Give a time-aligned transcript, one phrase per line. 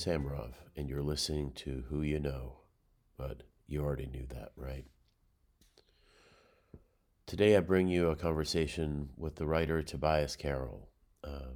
[0.00, 2.60] Samarov, and you're listening to Who You Know,
[3.18, 4.86] but you already knew that, right?
[7.26, 10.88] Today I bring you a conversation with the writer Tobias Carroll.
[11.22, 11.52] Uh,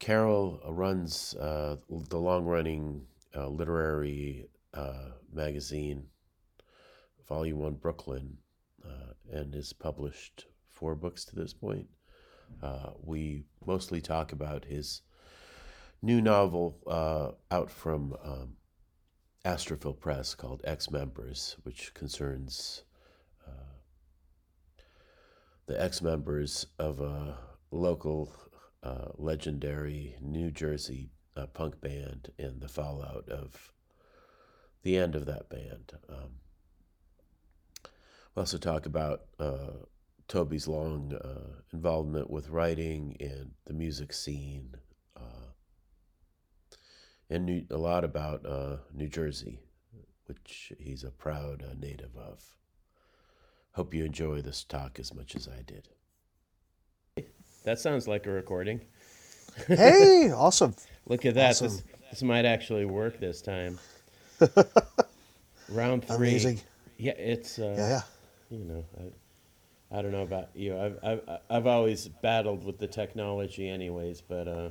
[0.00, 6.08] Carroll runs uh, the long running uh, literary uh, magazine,
[7.28, 8.36] Volume 1 Brooklyn,
[8.84, 11.86] uh, and has published four books to this point.
[12.60, 15.02] Uh, we mostly talk about his
[16.02, 18.56] new novel uh, out from um,
[19.44, 22.82] Astrophil Press called Ex Members, which concerns
[23.46, 23.50] uh,
[25.66, 27.38] the ex members of a
[27.70, 28.32] local
[28.82, 33.72] uh, legendary New Jersey uh, punk band and the fallout of
[34.82, 35.92] the end of that band.
[36.08, 36.40] Um,
[38.34, 39.72] we also talk about uh,
[40.28, 41.18] Toby's long
[41.72, 44.74] involvement with writing and the music scene,
[47.30, 49.60] and new, a lot about uh, New Jersey,
[50.26, 52.44] which he's a proud uh, native of.
[53.72, 55.88] Hope you enjoy this talk as much as I did.
[57.64, 58.80] That sounds like a recording.
[59.68, 60.74] Hey, awesome.
[61.06, 61.50] Look at that.
[61.52, 61.68] Awesome.
[61.68, 63.78] This, this might actually work this time.
[65.70, 66.28] Round three.
[66.28, 66.60] Amazing.
[66.98, 68.00] Yeah, it's uh, Yeah, yeah.
[68.50, 70.78] you know, I, I don't know about you.
[70.78, 74.20] I've, I've I've always battled with the technology, anyways.
[74.20, 74.68] But uh,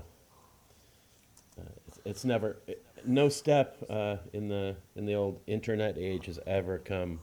[2.06, 2.58] it's, never
[3.06, 7.20] no step uh, in the in the old internet age has ever come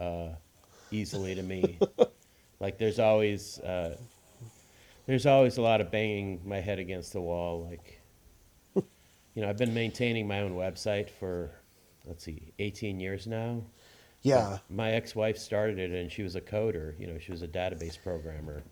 [0.00, 0.28] uh,
[0.90, 1.78] easily to me.
[2.60, 3.96] like there's always uh,
[5.06, 7.66] there's always a lot of banging my head against the wall.
[7.68, 8.00] Like
[9.34, 11.50] you know, I've been maintaining my own website for
[12.06, 13.62] let's see, 18 years now
[14.22, 14.58] Yeah.
[14.68, 17.96] my ex-wife started it and she was a coder you know she was a database
[18.02, 18.62] programmer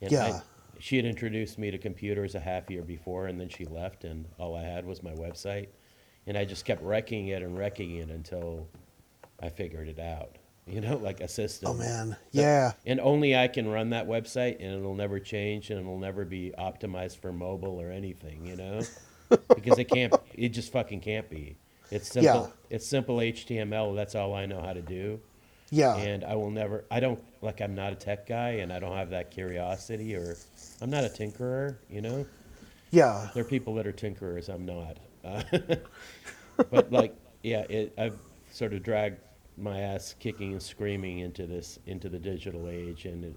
[0.00, 0.24] and Yeah.
[0.26, 0.42] I,
[0.78, 4.26] she had introduced me to computers a half year before and then she left and
[4.38, 5.68] all i had was my website
[6.26, 8.66] and i just kept wrecking it and wrecking it until
[9.42, 10.36] i figured it out
[10.68, 12.16] you know like a system Oh man.
[12.30, 12.72] Yeah.
[12.86, 16.52] and only i can run that website and it'll never change and it'll never be
[16.58, 18.80] optimized for mobile or anything you know
[19.54, 21.56] because it can't it just fucking can't be
[21.90, 22.76] it's simple Yeah.
[22.76, 25.20] it's simple html that's all i know how to do
[25.70, 25.96] Yeah.
[25.96, 26.84] and I will never.
[26.90, 27.60] I don't like.
[27.60, 30.36] I'm not a tech guy, and I don't have that curiosity, or
[30.80, 31.76] I'm not a tinkerer.
[31.90, 32.26] You know,
[32.90, 33.28] Yeah.
[33.34, 34.48] there are people that are tinkerers.
[34.48, 34.96] I'm not.
[35.24, 35.42] Uh,
[36.70, 38.18] but like, yeah, it, I've
[38.50, 39.18] sort of dragged
[39.56, 43.36] my ass kicking and screaming into this into the digital age, and it,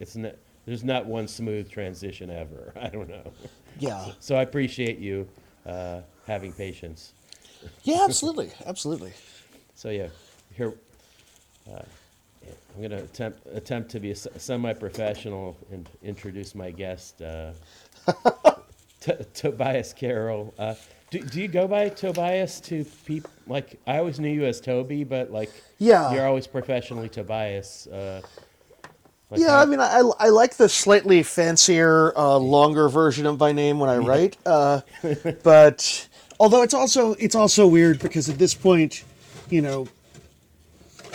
[0.00, 0.34] it's not.
[0.66, 2.72] There's not one smooth transition ever.
[2.80, 3.32] I don't know.
[3.78, 4.12] Yeah.
[4.18, 5.28] So I appreciate you
[5.66, 7.12] uh, having patience.
[7.82, 8.50] Yeah, absolutely.
[8.66, 9.12] Absolutely.
[9.74, 10.08] So yeah,
[10.56, 10.72] here
[11.72, 11.82] uh,
[12.74, 17.52] I'm going to attempt attempt to be a semi-professional and introduce my guest, uh,
[19.00, 20.52] T- Tobias Carroll.
[20.58, 20.74] Uh,
[21.10, 23.30] do, do you go by Tobias to people?
[23.46, 26.12] Like I always knew you as Toby, but like Yeah.
[26.12, 27.86] you're always professionally Tobias.
[27.86, 28.20] Uh,
[29.30, 33.38] like Yeah, how- I mean, I, I like the slightly fancier, uh, longer version of
[33.38, 34.36] my name when I write.
[34.44, 34.80] Uh,
[35.42, 36.08] but
[36.40, 39.04] although it's also it's also weird because at this point,
[39.50, 39.86] you know,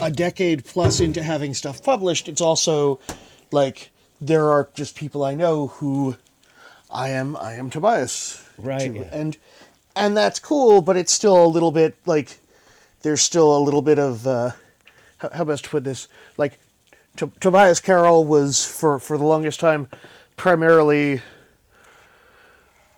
[0.02, 3.00] a decade plus into having stuff published, it's also
[3.52, 3.90] like
[4.22, 6.16] there are just people I know who
[6.92, 9.10] I am I am Tobias, Right, to- yeah.
[9.12, 9.38] and
[9.96, 12.38] and that's cool, but it's still a little bit like
[13.02, 14.52] there's still a little bit of uh,
[15.18, 16.08] how, how best to put this?
[16.38, 16.60] Like
[17.18, 19.88] T- Tobias Carroll was for for the longest time
[20.38, 21.22] primarily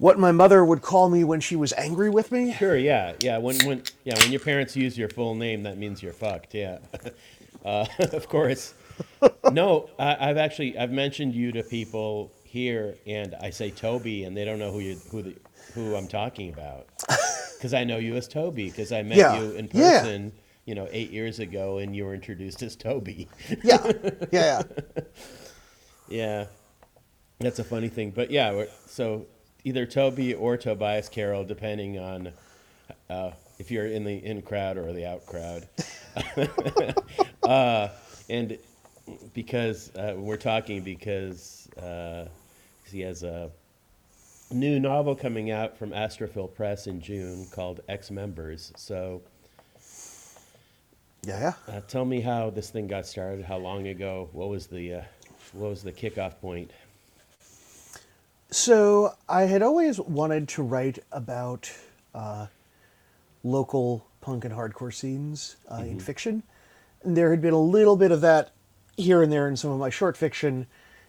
[0.01, 2.51] what my mother would call me when she was angry with me.
[2.53, 3.37] Sure, yeah, yeah.
[3.37, 6.55] When when yeah, when your parents use your full name, that means you're fucked.
[6.55, 6.79] Yeah,
[7.65, 8.73] uh, of course.
[9.51, 14.35] No, I, I've actually I've mentioned you to people here, and I say Toby, and
[14.35, 15.35] they don't know who you who the
[15.75, 16.87] who I'm talking about
[17.57, 19.99] because I know you as Toby because I met Yeah, you in yeah.
[20.01, 20.31] person.
[20.65, 23.27] You know, eight years ago, and you were introduced as Toby.
[23.63, 24.61] Yeah, yeah, yeah.
[26.07, 26.45] Yeah,
[27.39, 28.11] that's a funny thing.
[28.11, 29.25] But yeah, we're- so
[29.63, 32.31] either Toby or Tobias Carroll, depending on
[33.09, 35.67] uh, if you're in the in crowd or the out crowd.
[37.43, 37.89] uh,
[38.29, 38.57] and
[39.33, 42.25] because uh, we're talking because uh,
[42.89, 43.51] he has a
[44.51, 48.71] new novel coming out from Astrophil Press in June called Ex Members.
[48.75, 49.21] So
[51.23, 51.75] yeah, yeah.
[51.75, 53.45] uh, tell me how this thing got started.
[53.45, 54.29] How long ago?
[54.31, 55.01] What was the uh,
[55.53, 56.71] what was the kickoff point?
[58.51, 61.71] So I had always wanted to write about
[62.13, 62.47] uh,
[63.43, 66.43] local punk and hardcore scenes uh, in fiction.
[67.01, 68.51] And there had been a little bit of that
[68.97, 70.67] here and there in some of my short fiction,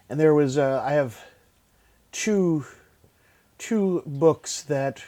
[0.09, 1.21] and there was uh, I have
[2.13, 2.65] two
[3.57, 5.03] two books that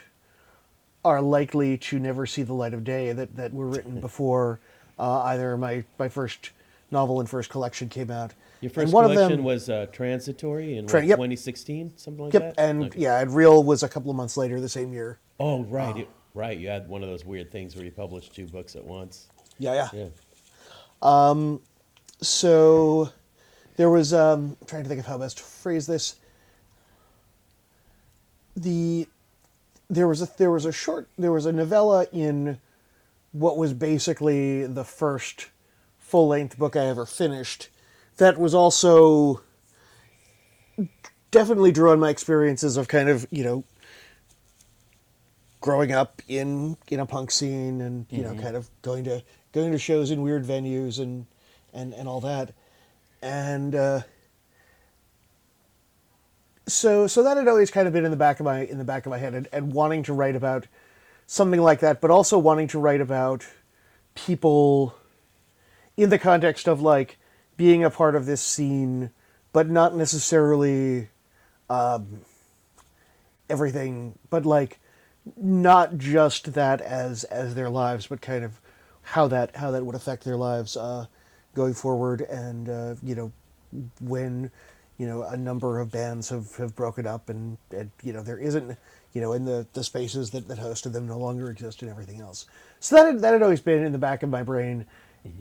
[1.04, 4.60] are likely to never see the light of day that, that were written before
[4.98, 6.50] uh, either my, my first
[6.90, 8.32] novel and first collection came out.
[8.60, 11.16] Your And first one of collection them- was uh, Transitory in Tra- what, yep.
[11.18, 12.62] 2016, something like Yep, that.
[12.62, 13.00] and Okay.
[13.00, 15.18] yeah, and Real was a couple of months later the same year.
[15.38, 16.56] Oh, right, you- right.
[16.58, 19.28] You had one of those weird things where you published two books at once.
[19.58, 19.88] Yeah, Yeah.
[19.92, 20.08] yeah.
[21.02, 21.60] Um,
[22.22, 23.10] so
[23.76, 26.16] there was um I'm trying to think of how best to phrase this
[28.56, 29.06] the
[29.90, 32.58] there was a there was a short there was a novella in
[33.32, 35.48] what was basically the first
[35.98, 37.68] full length book I ever finished
[38.16, 39.42] that was also
[41.30, 43.64] definitely drew on my experiences of kind of you know
[45.60, 49.22] growing up in in a punk scene and you know kind of going to
[49.52, 51.26] going to shows in weird venues and
[51.72, 52.52] and and all that.
[53.22, 54.00] And uh
[56.68, 58.84] so so that had always kind of been in the back of my in the
[58.84, 60.66] back of my head and, and wanting to write about
[61.26, 63.46] something like that but also wanting to write about
[64.14, 64.94] people
[65.96, 67.18] in the context of like
[67.56, 69.10] being a part of this scene
[69.52, 71.08] but not necessarily
[71.70, 72.20] um,
[73.48, 74.78] everything but like
[75.36, 78.60] not just that as as their lives but kind of
[79.06, 81.06] how that how that would affect their lives uh,
[81.54, 82.20] going forward.
[82.20, 83.32] And uh, you know
[84.00, 84.50] when
[84.98, 88.38] you know a number of bands have, have broken up and, and you know there
[88.38, 88.76] isn't
[89.12, 92.20] you know in the, the spaces that, that hosted them no longer exist and everything
[92.20, 92.46] else.
[92.80, 94.86] So that had, that had always been in the back of my brain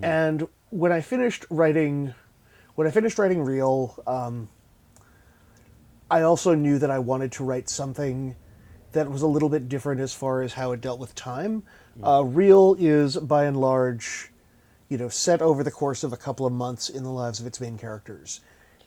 [0.02, 2.14] and when I finished writing
[2.76, 4.50] when I finished writing real um,
[6.10, 8.36] I also knew that I wanted to write something
[8.92, 11.64] that was a little bit different as far as how it dealt with time.
[12.04, 14.32] Uh, Real is by and large,
[14.88, 17.48] you know, set over the course of a couple of months in the lives of
[17.48, 18.42] its main characters.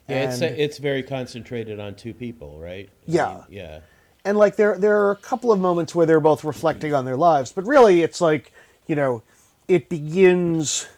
[0.09, 2.89] Yeah, it's, And- it's very concentrated on two people, right?
[2.89, 3.27] I Yeah.
[3.35, 3.81] mean, yeah.
[4.25, 7.17] and like there there are a couple of moments where they're both reflecting on their
[7.17, 8.53] lives but really it's like
[8.87, 9.23] you know
[9.69, 10.89] it begins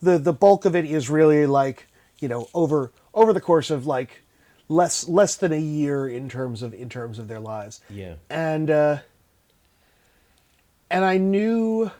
[0.00, 1.88] the the bulk of it is really like
[2.20, 4.22] you know over over the course of like
[4.68, 8.14] less less than a year in terms of in terms of their lives Yeah.
[8.30, 8.98] and uh
[10.90, 11.90] and i knew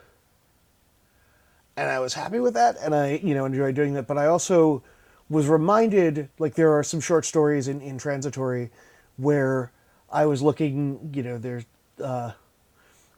[1.76, 4.26] and i was happy with that and i you know enjoyed doing that but i
[4.26, 4.82] also
[5.28, 8.70] was reminded like there are some short stories in in transitory
[9.16, 9.70] where
[10.10, 11.64] i was looking you know there's
[12.02, 12.32] uh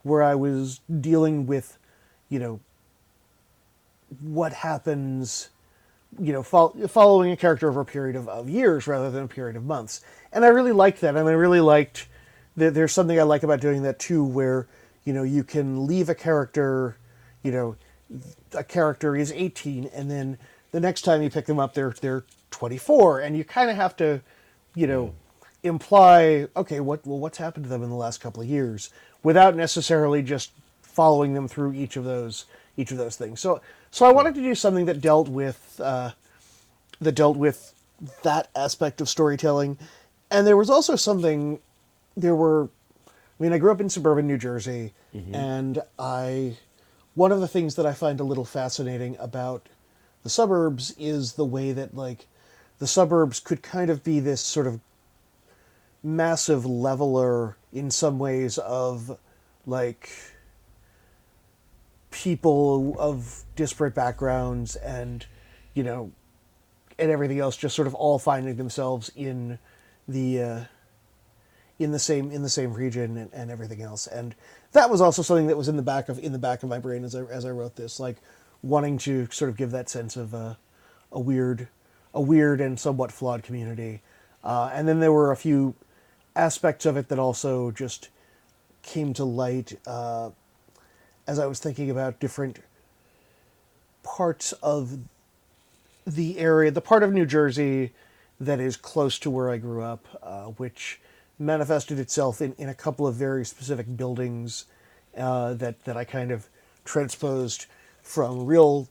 [0.03, 1.77] where i was dealing with
[2.28, 2.60] you know
[4.20, 5.50] what happens
[6.18, 9.28] you know fol- following a character over a period of, of years rather than a
[9.28, 10.00] period of months.
[10.32, 12.08] And i really liked that and i really liked
[12.56, 14.66] that there's something i like about doing that too where
[15.04, 16.97] you know you can leave a character
[17.42, 17.76] you know
[18.52, 20.38] a character is 18 and then
[20.70, 23.97] the next time you pick them up they're they're 24 and you kind of have
[23.97, 24.20] to
[24.75, 25.12] you know mm.
[25.62, 28.90] imply okay what well what's happened to them in the last couple of years
[29.23, 30.52] without necessarily just
[30.99, 33.38] following them through each of those each of those things.
[33.38, 33.61] So
[33.93, 36.11] so i wanted to do something that dealt with uh,
[37.00, 37.73] that dealt with
[38.25, 39.78] that aspect of storytelling.
[40.28, 41.61] And there was also something
[42.17, 42.69] there were
[43.07, 44.93] I mean, I grew up in suburban New Jersey,
[45.35, 46.57] and I
[47.14, 49.69] one of the things that I find a little fascinating about
[50.25, 52.26] the suburbs is the way that like
[52.81, 54.81] the suburbs could kind of be this sort of
[56.02, 59.17] massive leveler in some ways of
[59.64, 60.11] like
[62.11, 65.27] people of disparate backgrounds and
[65.75, 66.11] you know
[66.99, 69.59] and everything else just sort of all finding themselves in
[70.09, 70.61] the uh,
[71.79, 74.07] in the same in the same region and, and everything else.
[74.07, 74.35] And
[74.73, 76.79] that was also something that was in the back of in the back of my
[76.79, 78.17] brain as I as I wrote this like
[78.62, 80.55] wanting to sort of give that sense of uh,
[81.12, 81.69] a weird
[82.12, 84.03] a weird and somewhat flawed community.
[84.43, 85.75] Uh, and then there were a few
[86.35, 88.09] aspects of it that also just
[88.83, 90.31] came to light uh,
[91.28, 92.58] as I was thinking about different
[94.02, 94.99] parts of
[96.06, 97.92] the area, the part of New Jersey
[98.40, 101.00] that is close to where I grew up, uh, which
[101.38, 104.64] manifested itself in, in a couple of very specific buildings
[105.16, 106.49] uh, that that I kind of
[106.85, 107.66] transposed
[108.02, 108.88] from real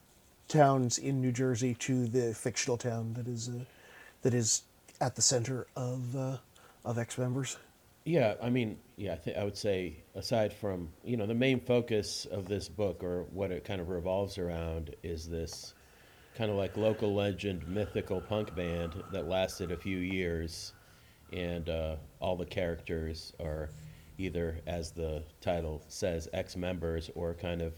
[0.47, 3.63] towns in New Jersey to the fictional town that is uh,
[4.21, 4.61] that is
[5.01, 6.37] at the center of uh,
[6.85, 7.57] of Ex Members.
[8.07, 11.59] Yeah, I mean, yeah, I, th- I would say aside from you know the main
[11.59, 15.73] focus of this book or what it kind of revolves around is this
[16.35, 20.73] kind of like local legend mythical punk band that lasted a few years,
[21.33, 23.69] and uh, all the characters are
[24.17, 27.73] either, as the title says, ex-members or kind of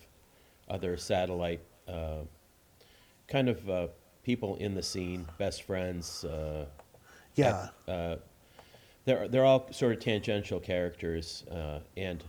[0.69, 2.21] other satellite uh,
[3.27, 3.87] kind of uh,
[4.23, 6.23] people in the scene, best friends.
[6.25, 6.65] Uh,
[7.87, 8.19] Yeah,
[9.09, 12.23] they're they're all sort of tangential characters, uh, and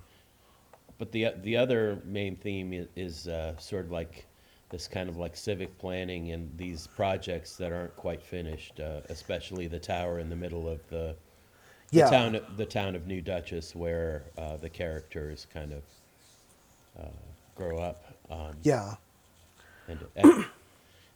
[0.99, 4.27] but the the other main theme is, is uh, sort of like
[4.71, 9.67] this kind of like civic planning and these projects that aren't quite finished, uh, especially
[9.67, 11.15] the tower in the middle of the,
[11.93, 12.11] the Yeah.
[12.11, 15.83] town the town of New Duchess where uh, the characters kind of
[16.99, 17.09] uh,
[17.55, 18.05] grow up.
[18.31, 18.97] Um, Yeah.
[19.89, 20.47] and and,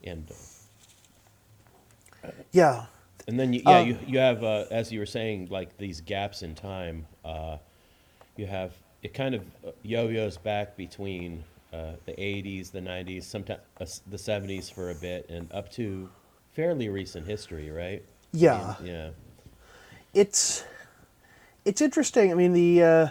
[0.05, 2.87] and uh, Yeah.
[3.27, 6.01] And then you, yeah, Um, you you have uh, as you were saying like these
[6.01, 7.07] gaps in time.
[7.25, 7.59] Uh,
[8.37, 13.61] you have it kind of uh, yo-yos back between uh, the '80s, the '90s, sometimes
[13.81, 16.09] uh, the '70s for a bit, and up to
[16.53, 18.03] fairly recent history, right?
[18.33, 18.75] Yeah.
[18.83, 19.11] Yeah.
[20.13, 20.65] it's
[21.65, 22.31] it's interesting.
[22.31, 23.09] I mean the uh,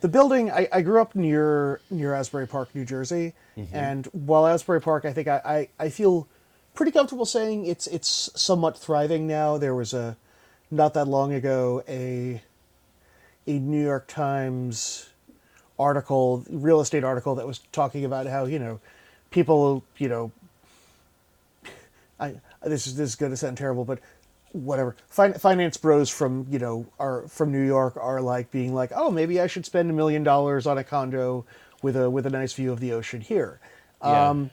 [0.00, 0.50] the building.
[0.50, 3.34] I, I grew up near near Asbury Park, New Jersey,
[3.72, 6.26] and while Asbury Park, I think I, I, I feel
[6.74, 9.58] pretty comfortable saying it's it's somewhat thriving now.
[9.58, 10.16] There was a
[10.70, 12.42] not that long ago a
[13.46, 15.10] a New York Times
[15.78, 18.80] article, real estate article that was talking about how you know
[19.30, 20.32] people you know
[22.22, 23.98] I this is this is going to sound terrible, but
[24.52, 24.96] whatever.
[25.08, 29.10] Fin- finance bros from you know are from New York are like being like, oh,
[29.10, 31.44] maybe I should spend a million dollars on a condo
[31.82, 33.60] with a with a nice view of the ocean here.
[34.02, 34.30] Yeah.
[34.30, 34.50] Um,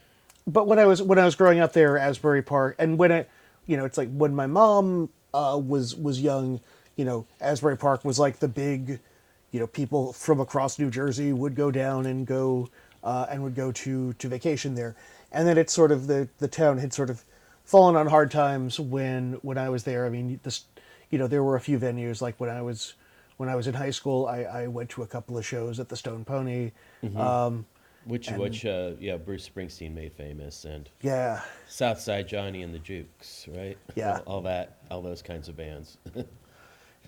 [0.49, 3.25] but when I was when I was growing up there, Asbury Park, and when I,
[3.67, 6.59] you know, it's like when my mom uh, was was young,
[6.95, 8.99] you know, Asbury Park was like the big,
[9.51, 12.69] you know, people from across New Jersey would go down and go
[13.03, 14.95] uh, and would go to to vacation there,
[15.31, 17.23] and then it's sort of the the town had sort of
[17.63, 20.05] fallen on hard times when when I was there.
[20.05, 20.65] I mean, this,
[21.11, 22.95] you know, there were a few venues like when I was
[23.37, 25.87] when I was in high school, I, I went to a couple of shows at
[25.89, 26.71] the Stone Pony.
[27.15, 27.65] Um,
[28.09, 33.47] Which which uh, yeah, Bruce Springsteen made famous, and yeah, Southside Johnny and the Jukes,
[33.55, 33.77] right?
[33.93, 34.21] Yeah.
[34.25, 35.97] all, all that, all those kinds of bands.
[36.15, 36.25] And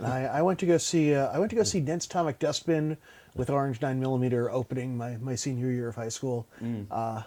[0.08, 2.98] I, I went to go see uh, I went to go see Ned's Atomic Dustbin
[3.36, 6.46] with Orange Nine Millimeter opening my, my senior year of high school,
[6.92, 7.24] uh,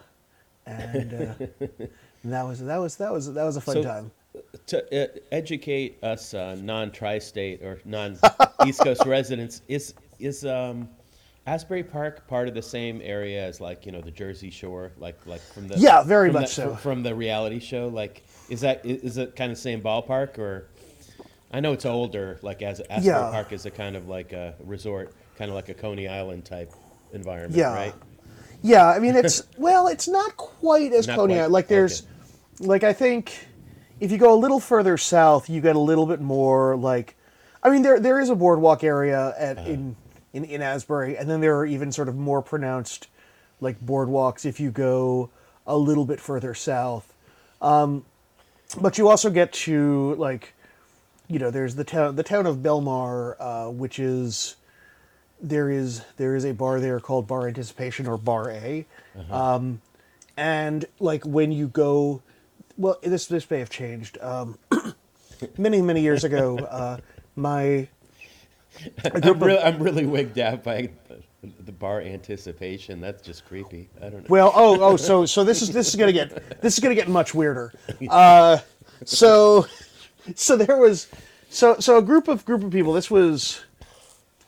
[0.66, 1.34] and, uh,
[2.22, 4.10] and that was that was that was that was a fun So- time.
[4.68, 10.88] to uh, educate us uh, non-tri-state or non-East Coast residents, is is um,
[11.46, 15.18] Asbury Park part of the same area as like you know the Jersey Shore, like
[15.26, 16.74] like from the Yeah, very from much the, so.
[16.74, 17.88] fr- from the reality show?
[17.88, 20.68] Like, is that is it kind of same ballpark or?
[21.52, 23.30] I know it's older, like as Asbury Yeah.
[23.30, 26.72] Park is a kind of like a resort, kind of like a Coney Island type
[27.12, 27.72] environment, Yeah.
[27.74, 27.94] right?
[28.62, 31.52] Yeah, I mean it's well, it's not quite as Not Coney Island.
[31.52, 32.06] Like there's,
[32.58, 33.46] like I think,
[34.00, 37.14] if you go a little further south, you get a little bit more like,
[37.62, 39.68] I mean there there is a boardwalk area at uh-huh.
[39.70, 39.96] in,
[40.34, 43.08] in in Asbury, and then there are even sort of more pronounced,
[43.60, 45.30] like boardwalks if you go
[45.66, 47.14] a little bit further south.
[47.62, 48.04] Um,
[48.78, 50.52] but you also get to like,
[51.28, 54.56] you know, there's the town the town of Belmar, uh, which is
[55.40, 58.86] there is there is a bar there called Bar Anticipation or Bar A,
[59.30, 59.80] um,
[60.36, 62.22] and like when you go,
[62.76, 64.18] well, this this may have changed.
[64.20, 64.58] Um,
[65.58, 66.98] many many years ago, uh,
[67.36, 67.88] my
[69.04, 70.90] I'm, really, I'm really wigged out by
[71.60, 73.00] the bar anticipation.
[73.00, 73.88] That's just creepy.
[74.00, 74.26] I don't know.
[74.28, 77.08] Well, oh, oh, so so this is this is gonna get this is gonna get
[77.08, 77.72] much weirder.
[78.08, 78.58] Uh,
[79.04, 79.66] so
[80.34, 81.08] so there was
[81.50, 82.92] so so a group of group of people.
[82.92, 83.64] This was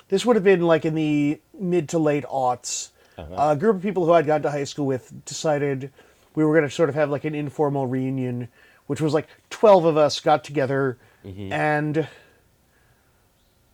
[0.08, 2.90] this would have been like in the mid to late aughts.
[3.18, 5.90] A group of people who I'd gone to high school with decided
[6.34, 8.48] we were gonna sort of have like an informal reunion,
[8.86, 12.06] which was like twelve of us got together and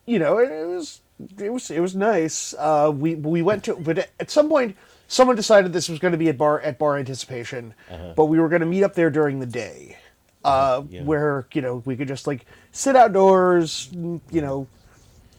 [0.05, 1.01] you know, it, it was
[1.37, 2.53] it was it was nice.
[2.57, 4.75] Uh, we we went to, but at some point,
[5.07, 7.73] someone decided this was going to be at bar at bar anticipation,
[8.15, 9.97] but we were going to meet up there during the day,
[10.43, 11.03] uh, yeah.
[11.03, 14.67] where you know we could just like sit outdoors, you know,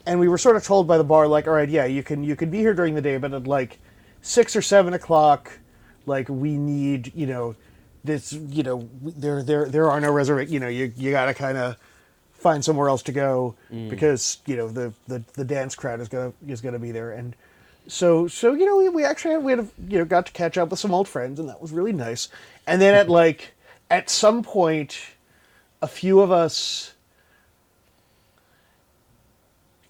[0.07, 2.25] and we were sort of told by the bar like, all right, yeah, you can
[2.25, 3.79] you can be here during the day, but at like
[4.23, 5.59] six or seven o'clock,
[6.07, 7.55] like we need you know
[8.05, 10.53] this you know there there there are no reservations.
[10.53, 11.77] You know you you got to kind of
[12.45, 13.55] find somewhere else to go
[13.89, 17.13] because you know the, the the dance crowd is gonna is gonna be there.
[17.13, 17.35] And
[17.89, 20.33] so so you know we, we actually had, we had a, you know got to
[20.33, 22.29] catch up with some old friends and that was really nice.
[22.67, 23.55] And then at like
[23.91, 24.99] at some point
[25.81, 26.93] a few of us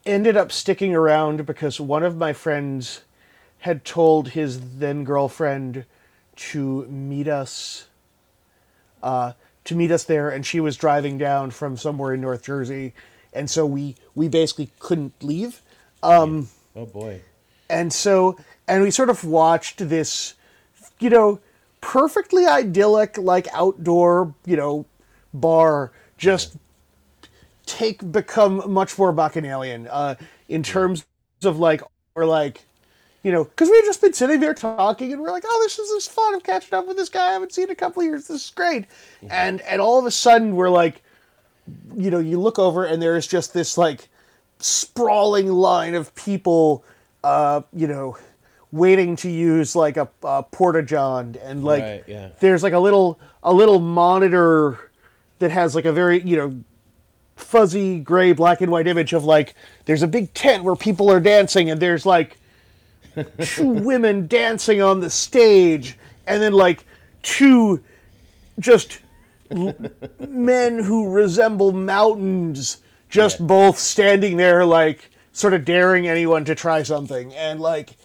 [0.07, 3.03] ended up sticking around because one of my friends
[3.59, 5.87] had told his then girlfriend
[6.37, 7.87] to meet us
[9.03, 9.33] uh,
[9.65, 12.93] to meet us there, and she was driving down from somewhere in North Jersey,
[13.33, 15.61] and so we we basically couldn't leave.
[16.03, 17.21] Um, Oh boy.
[17.71, 18.37] and so
[18.69, 20.35] and we sort of watched this,
[21.01, 21.41] you know,
[21.81, 24.87] perfectly idyllic like outdoor you know
[25.35, 26.57] bar just
[27.67, 30.15] take become much more bacchanalian uh,
[30.49, 31.05] in terms
[31.43, 31.83] of like
[32.15, 32.63] or like
[33.25, 35.79] you know, because we had just been sitting there talking, and we're like, "Oh, this
[35.79, 36.35] is this fun.
[36.35, 38.29] I'm catching up with this guy I haven't seen in a couple of years.
[38.29, 38.85] This is great."
[39.31, 41.03] And and all of a sudden, we're like,
[41.97, 44.09] you know, you look over, and there's just this like
[44.59, 46.85] sprawling line of people,
[47.25, 48.19] uh, you know,
[48.73, 52.29] waiting to use like a, a porta john, and like Right, yeah.
[52.41, 54.91] there's like a little a little monitor
[55.39, 56.63] that has like a very you know
[57.37, 59.55] fuzzy gray black and white image of like
[59.87, 62.37] there's a big tent where people are dancing and there's like
[63.41, 66.85] two women dancing on the stage and then like
[67.23, 67.83] two
[68.59, 69.01] just
[70.29, 72.79] men who resemble mountains
[73.09, 73.47] just Yeah.
[73.47, 77.35] both standing there like sort of daring anyone to try something.
[77.35, 77.97] And like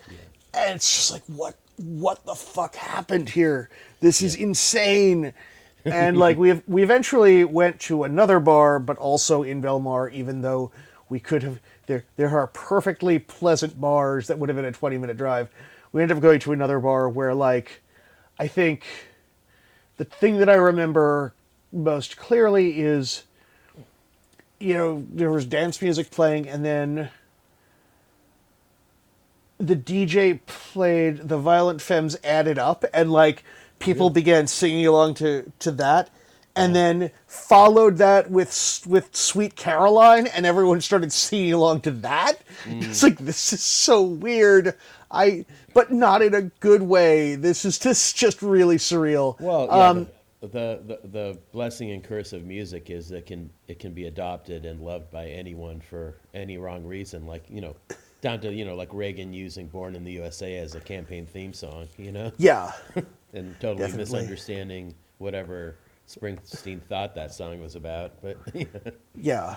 [0.53, 3.69] and it's just like what what the fuck happened here?
[4.01, 5.33] This is insane.
[5.85, 10.71] And like we we eventually went to another bar but also in Belmar even though
[11.07, 11.59] we could have
[11.89, 15.49] there there are perfectly pleasant bars that would have been a 20 minute drive.
[15.91, 17.81] We ended up going to another bar where like
[18.37, 18.85] i think
[19.97, 21.33] the thing that i remember
[21.73, 23.23] most clearly is
[24.59, 27.09] you know there was dance music playing and then
[29.59, 33.43] the DJ played the Violent Femmes Add It Up, and like
[33.77, 36.09] people began singing along to to that,
[36.59, 42.41] and then followed that with with Sweet Caroline, and everyone started singing along to that.
[42.65, 44.75] It's like this is so weird.
[45.11, 47.35] I but not in a good way.
[47.35, 49.39] This is just just really surreal.
[49.39, 50.07] Well, yeah, um,
[50.41, 54.05] the, the, the the blessing and curse of music is that can it can be
[54.05, 57.25] adopted and loved by anyone for any wrong reason.
[57.25, 57.75] Like you know,
[58.21, 61.53] down to you know like Reagan using "Born in the USA" as a campaign theme
[61.53, 61.87] song.
[61.97, 62.71] You know, yeah,
[63.33, 63.97] and totally Definitely.
[63.97, 65.75] misunderstanding whatever
[66.09, 68.13] Springsteen thought that song was about.
[68.21, 68.37] But
[69.15, 69.55] yeah.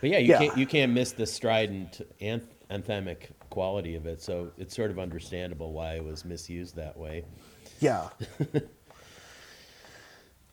[0.00, 0.38] but yeah, you Yeah.
[0.38, 4.22] can't you can't miss the strident anth- anthemic quality of it.
[4.22, 7.24] So it's sort of understandable why it was misused that way.
[7.80, 8.08] Yeah.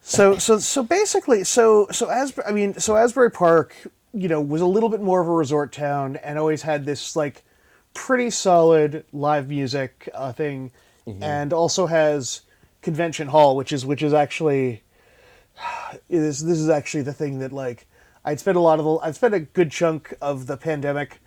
[0.01, 3.75] so so so basically so so as I mean so Asbury Park
[4.13, 7.15] you know was a little bit more of a resort town and always had this
[7.15, 7.43] like
[7.93, 10.71] pretty solid live music uh, thing
[11.21, 12.41] and also has
[12.83, 14.83] convention hall which is which is actually
[16.09, 17.87] is this is actually the thing that like
[18.25, 21.19] I'd spent a lot of the I've spent a good chunk of the pandemic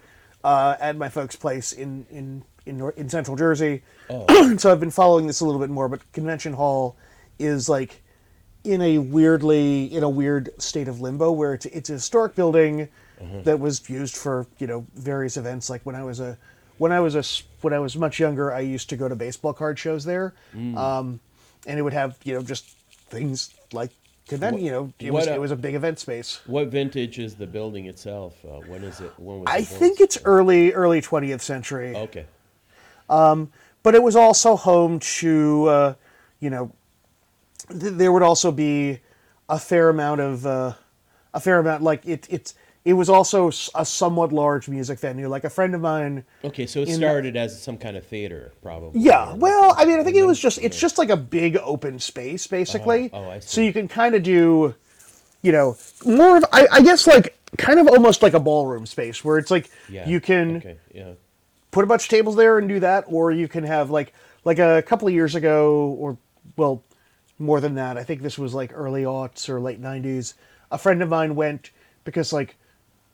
[0.45, 3.83] uh, at my folks' place in in in, Nor- in Central Jersey,
[4.59, 5.89] so I've been following this a little bit more.
[5.89, 6.97] But convention hall
[7.39, 8.03] is like
[8.65, 12.89] in a weirdly in a weird state of limbo where it's it's a historic building
[13.45, 15.71] that was used for you know various events.
[15.71, 16.37] Like when I was a
[16.79, 17.23] when I was a
[17.63, 20.35] when I was much younger, I used to go to baseball card shows there,
[20.77, 21.21] um,
[21.67, 22.65] and it would have you know just
[23.11, 23.91] things like
[24.33, 24.65] convention.
[24.65, 26.41] You know, it was what, uh, it was a big event space.
[26.47, 28.37] What vintage is the building itself?
[28.45, 29.13] Uh, when is it?
[29.19, 29.81] When was I it built?
[29.81, 31.95] think it's early early twentieth century.
[31.95, 32.27] Okay.
[33.83, 35.95] but it was also home to uh,
[36.41, 36.73] you know
[37.69, 39.01] th- there would also be
[39.49, 40.73] a fair amount of uh,
[41.35, 45.45] a fair amount like it it's it was also a somewhat large music venue like
[45.45, 49.01] a friend of mine Okay, so it started as some kind of theater, probably.
[49.01, 51.99] yeah well i mean i think it was just it's just like a big open
[51.99, 54.75] space basically Oh, oh, I so you can kind of do
[55.43, 59.25] you know more of I, I guess like kind of almost like a ballroom space
[59.25, 60.09] where it's like Yeah.
[60.09, 60.77] you can Okay.
[60.95, 61.13] Yeah.
[61.71, 64.13] put a bunch of tables there and do that, or you can have like
[64.45, 66.17] like a couple of years ago, or
[66.57, 66.83] well,
[67.39, 67.97] more than that.
[67.97, 70.35] I think this was like early aughts or late '90s.
[70.71, 71.71] A friend of mine went
[72.05, 72.57] because like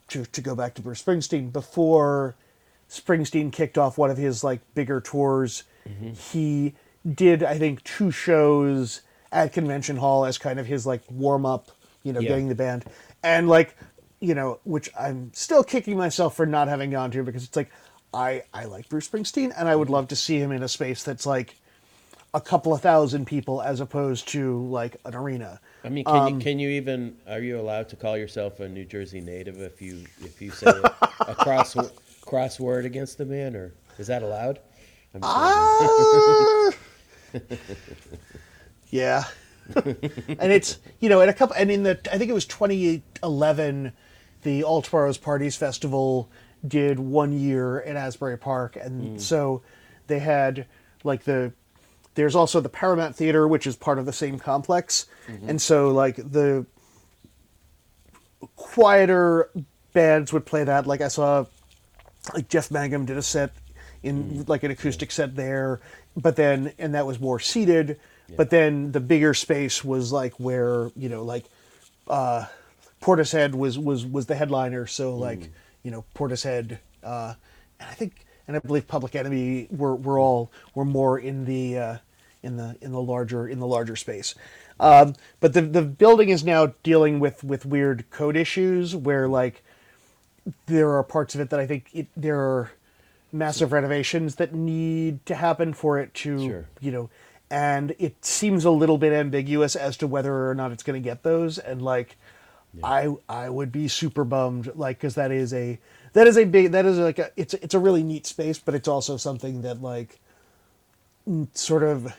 [0.09, 2.37] to to go back to Bruce Springsteen before
[2.91, 5.65] Springsteen kicked off one of his like bigger tours.
[5.89, 6.11] Mm-hmm.
[6.13, 6.75] He
[7.15, 11.71] did I think two shows at Convention Hall as kind of his like warm up,
[12.03, 12.31] you know, Yeah.
[12.31, 12.85] getting the band,
[13.23, 13.77] and like
[14.21, 17.71] you know, which I'm still kicking myself for not having gone to because it's like
[18.13, 19.95] I I like Bruce Springsteen and I would mm-hmm.
[19.95, 21.57] love to see him in a space that's like
[22.35, 25.61] a couple of thousand people as opposed to like an arena.
[25.85, 28.69] I mean, can Um, you can you even are you allowed to call yourself a
[28.69, 30.73] New Jersey native if you if you say
[31.21, 31.75] a cross
[32.23, 34.61] crossword against the man, or is that allowed?
[35.13, 35.25] Just.
[35.25, 36.71] Ah!
[38.91, 39.25] yeah.
[39.75, 43.93] and it's you know, in a couple and in the I think it was 2011
[44.43, 46.31] the All Tomorrow's Parties Festival
[46.67, 49.63] did one year in Asbury Park and so
[50.07, 50.67] they had
[51.05, 51.53] like the
[52.19, 55.07] there's also the Paramount Theater which is part of the same complex.
[55.47, 56.67] And so like the
[58.57, 59.51] quieter
[59.93, 60.85] bands would play that.
[60.85, 61.47] Like I saw
[62.35, 63.53] like Jeff Mangum did a set
[64.03, 65.81] in like an acoustic set there,
[66.17, 68.01] but then and that was more seated.
[68.37, 71.45] But then the bigger space was like where you know like
[72.09, 72.47] uh,
[73.01, 75.51] Portishead was was was the headliner, so like
[75.85, 77.35] you know Portishead, uh,
[77.79, 81.79] and I think and I believe Public Enemy were were all were more in the
[81.79, 81.97] uh,
[82.43, 84.35] in the in the larger in the larger space.
[84.81, 89.63] Um, but the the building is now dealing with with weird code issues where like
[90.67, 92.73] there are parts of it that I think it, there are
[93.33, 96.69] massive renovations that need to happen for it to Sure.
[96.81, 97.11] you know
[97.51, 101.07] and it seems a little bit ambiguous as to whether or not it's going to
[101.07, 102.17] get those and like
[102.83, 105.79] i i would be super bummed like because that is a
[106.15, 108.75] that is a big that is like a it's it's a really neat space but
[108.75, 110.19] it's also something that like
[111.53, 112.15] sort of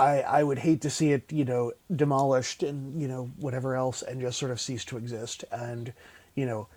[0.00, 4.02] I, I would hate to see it, you know, demolished and you know whatever else,
[4.02, 5.44] and just sort of cease to exist.
[5.52, 5.92] And
[6.34, 6.68] you know,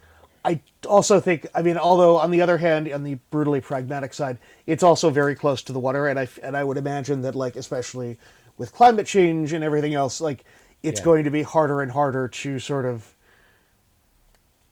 [0.44, 4.38] I also think, I mean, although on the other hand, on the brutally pragmatic side,
[4.68, 7.56] it's also very close to the water, and I and I would imagine that, like,
[7.56, 8.18] especially
[8.58, 10.44] with climate change and everything else, like,
[10.84, 11.06] it's Yeah.
[11.06, 13.16] going to be harder and harder to sort of,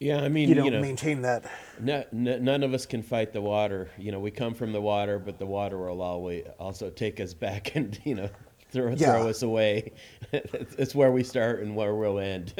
[0.02, 1.46] Yeah, I mean, you know, maintain that.
[1.80, 3.92] No, n- none of us can fight the water.
[4.00, 7.36] You know, we come from the water, but the water will always also take us
[7.36, 8.30] back and you know
[8.72, 9.12] throw Yeah.
[9.20, 9.94] throw us away.
[10.32, 12.52] it's, it's where we start and where we'll end.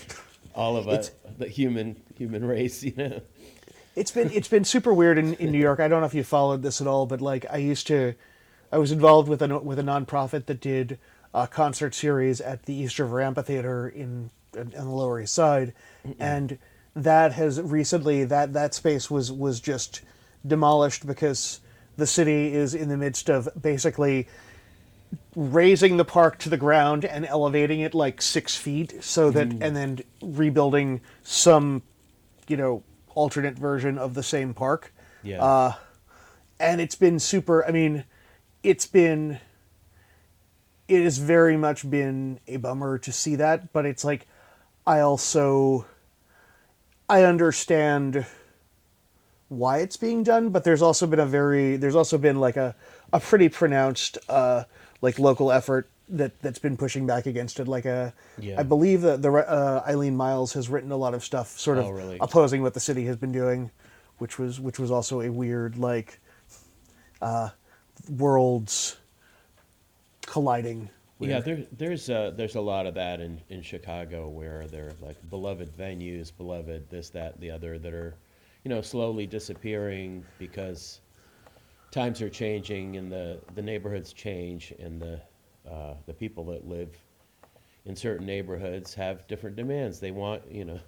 [0.54, 2.82] All of us, the human human race.
[2.82, 3.20] You know.
[3.94, 5.80] It's been it's been super weird in, in New York.
[5.80, 8.14] I don't know if you followed this at all, but like I used to,
[8.72, 10.98] I was involved with a with a nonprofit that did
[11.34, 15.74] a concert series at the East River Amphitheater in on the Lower East Side,
[16.18, 16.58] and
[16.94, 20.00] that has recently that that space was was just
[20.46, 21.60] demolished because
[21.96, 24.28] the city is in the midst of basically
[25.34, 29.76] raising the park to the ground and elevating it like six feet so that and
[29.76, 31.82] then rebuilding some
[32.46, 32.82] you know
[33.14, 35.42] alternate version of the same park Yeah.
[35.42, 35.72] uh,
[36.60, 38.04] and it's been super i mean
[38.62, 39.38] it's been
[40.88, 44.26] it has very much been a bummer to see that but it's like
[44.86, 45.86] i also
[47.08, 48.24] i understand
[49.48, 52.74] why it's being done but there's also been a very there's also been like a
[53.12, 54.64] a pretty pronounced uh
[55.00, 58.60] like local effort that that's been pushing back against it like a Yeah.
[58.60, 61.84] i believe that the uh, Eileen Myles has written a lot of stuff sort of
[61.86, 62.18] Oh, really?
[62.20, 63.70] opposing what the city has been doing
[64.18, 66.18] which was which was also a weird like
[67.22, 67.50] uh
[68.10, 68.96] worlds
[70.26, 74.66] colliding with- Yeah, there, there's a, there's a lot of that in, in Chicago where
[74.66, 78.14] they're like beloved venues, beloved this, that, the other that are,
[78.64, 81.00] you know, slowly disappearing because
[81.90, 85.20] times are changing and the, the neighborhoods change and the
[85.70, 86.96] uh, the people that live
[87.84, 90.00] in certain neighborhoods have different demands.
[90.00, 90.78] They want you know,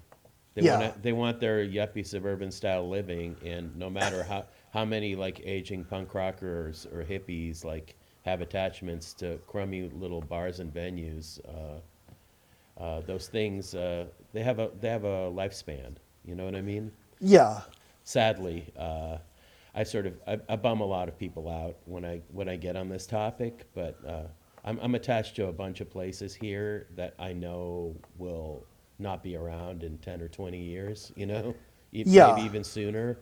[0.54, 0.78] they Yeah.
[0.80, 5.40] want they want their yuppie suburban style living, and no matter how how many like
[5.44, 11.80] aging punk rockers or hippies like have attachments to crummy little bars and venues, uh,
[12.80, 15.94] uh, those things uh, they have a they have a lifespan.
[16.24, 16.92] You know what I mean?
[17.20, 17.60] yeah
[18.04, 19.18] sadly, uh,
[19.74, 22.56] I sort of I, I bum a lot of people out when I when I
[22.56, 24.22] get on this topic, but uh,
[24.64, 28.66] I'm I'm attached to a bunch of places here that I know will
[28.98, 31.12] not be around in ten or twenty years.
[31.16, 31.54] You know,
[31.92, 32.26] E- Yeah.
[32.26, 33.18] maybe even sooner.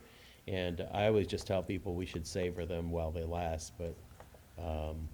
[0.46, 3.94] And I always just tell people we should savor them while they last, but
[4.64, 5.08] um,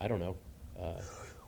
[0.00, 0.36] I don't know.
[0.80, 1.00] Uh,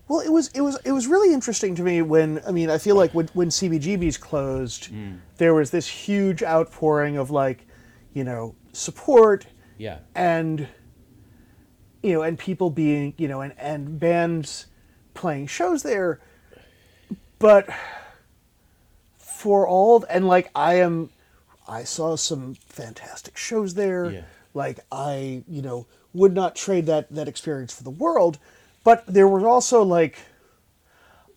[0.08, 2.78] Well, it was it was it was really interesting to me when I mean I
[2.78, 4.88] feel like when when CBGB's closed,
[5.36, 7.66] there was this huge outpouring of like,
[8.14, 10.66] you know, support yeah, and
[12.02, 14.66] you know and people being you know and and bands
[15.14, 16.20] playing shows there,
[17.38, 17.68] but
[19.18, 21.10] for all and like I am,
[21.68, 24.10] I saw some fantastic shows there.
[24.10, 24.20] Yeah.
[24.54, 25.86] Like I you know
[26.18, 28.38] would not trade that that experience for the world,
[28.84, 30.18] but there was also like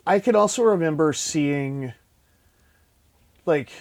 [0.05, 1.93] I can also remember seeing
[3.45, 3.71] like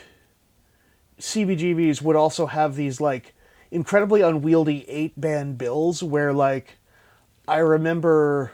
[1.19, 3.35] CBGBs would also have these like
[3.71, 6.79] incredibly unwieldy eight band bills where like
[7.47, 8.53] I remember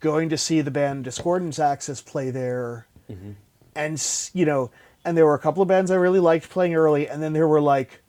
[0.00, 3.32] going to see the band Discordance Axis play there mm-hmm.
[3.74, 4.70] and you know
[5.04, 7.48] and there were a couple of bands I really liked playing early and then there
[7.48, 8.02] were like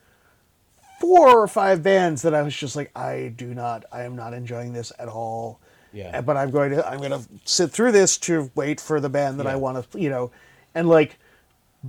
[1.00, 4.34] four or five bands that I was just like I do not I am not
[4.34, 5.60] enjoying this at all
[5.94, 6.22] Yeah.
[6.22, 9.40] but I'm going to I'm going to sit through this to wait for the band
[9.40, 10.32] that I want to you know
[10.74, 11.18] and like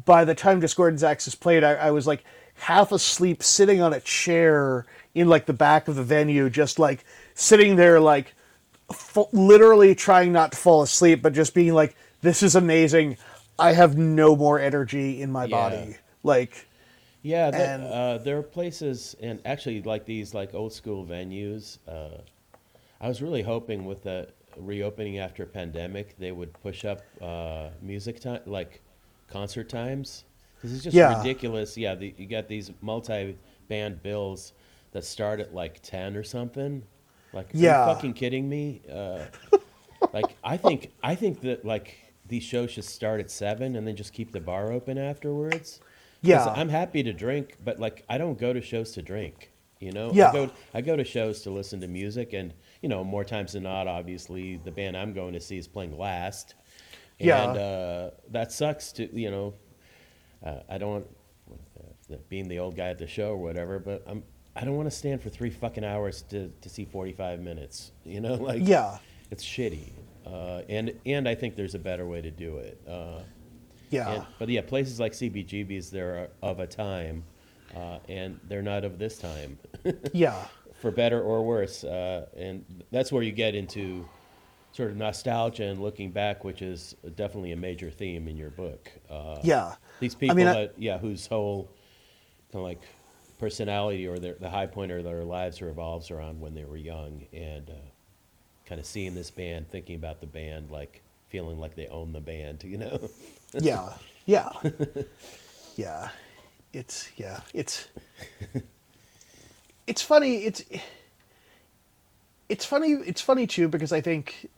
[0.05, 2.23] by the time Discordance Axis played, I, I was like
[2.55, 7.05] half asleep, sitting on a chair in like the back of the venue, just like
[7.35, 8.35] sitting there, like
[8.91, 13.17] f- literally trying not to fall asleep, but just being like, "This is amazing.
[13.59, 15.51] I have no more energy in my Yeah.
[15.57, 16.67] body." Like,
[17.27, 21.79] Yeah, the, And- uh, there are places, and actually, like these, like old school venues.
[21.89, 22.19] Uh,
[23.01, 28.21] I was really hoping with the reopening after pandemic, they would push up uh, music
[28.21, 28.81] time, like
[29.29, 30.25] concert times,
[30.63, 31.19] This is just Yeah.
[31.19, 31.77] ridiculous.
[31.77, 34.53] Yeah, the, you got these multi-band bills
[34.93, 36.83] that start at like ten or something.
[37.33, 37.89] Like, are Yeah.
[37.89, 38.83] you fucking kidding me?
[38.91, 39.25] Uh,
[40.13, 43.97] like, I think I think that like these shows should start at seven and then
[43.97, 45.81] just keep the bar open afterwards.
[46.29, 46.45] Yeah.
[46.47, 49.51] I'm happy to drink, but like I don't go to shows to drink.
[49.81, 50.31] You know, Yeah.
[50.31, 53.53] I go I go to shows to listen to music, and you know, more times
[53.53, 56.55] than not, obviously, the band I'm going to see is playing last.
[57.19, 57.49] Yeah.
[57.51, 59.55] And uh, that sucks to you know.
[60.45, 61.07] Uh, I don't want
[62.13, 64.23] uh, being the old guy at the show or whatever, but I'm
[64.55, 67.93] I don't want to stand for three fucking hours to, to see 45 minutes.
[68.05, 68.99] You know, like Yeah.
[69.31, 69.91] it's shitty.
[70.27, 72.81] Uh, and and I think there's a better way to do it.
[72.89, 73.21] Uh,
[73.91, 74.13] Yeah.
[74.13, 77.25] and, but yeah, places like CBGB's, they're of a time,
[77.75, 79.59] uh, and they're not of this time,
[80.13, 80.47] yeah.
[80.81, 81.85] for better or worse.
[81.85, 84.07] Uh, and that's where you get into
[84.73, 88.91] sort of nostalgia and looking back, which is definitely a major theme in your book.
[89.11, 89.75] Uh, Yeah.
[90.01, 91.65] these people I- that yeah, whose whole
[92.53, 92.83] kind of like
[93.39, 97.25] personality or their, the high point of their lives revolves around when they were young,
[97.33, 97.73] and uh,
[98.67, 102.21] kind of seeing this band, thinking about the band, like feeling like they own the
[102.21, 102.99] band, you know.
[103.53, 103.93] Yeah.
[104.25, 104.51] Yeah.
[105.77, 106.09] Yeah.
[106.73, 107.89] It's yeah it's
[109.87, 110.63] it's funny it's
[112.49, 114.49] it's funny it's funny too because i think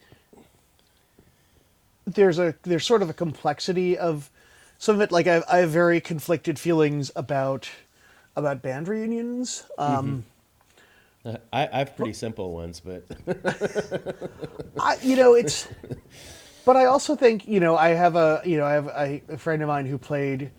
[2.07, 4.31] there's a there's sort of a complexity of
[4.79, 7.69] some of it like i, I have very conflicted feelings about
[8.35, 10.25] about band reunions um
[11.53, 13.05] I, I have pretty simple ones, but
[14.81, 15.69] I, you know, it's.
[16.65, 19.39] But I also think you know I have a you know I have a, a
[19.39, 20.51] friend of mine who played,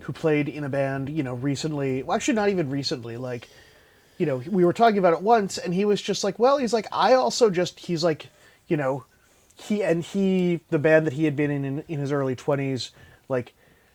[0.00, 2.02] who played in a band you know recently.
[2.02, 3.16] Well, actually, not even recently.
[3.16, 3.48] Like,
[4.18, 6.72] you know, we were talking about it once, and he was just like, "Well, he's
[6.72, 8.28] like, I also just he's like,
[8.68, 9.04] you know,
[9.56, 12.90] he and he the band that he had been in in, in his early twenties,
[13.28, 13.52] like,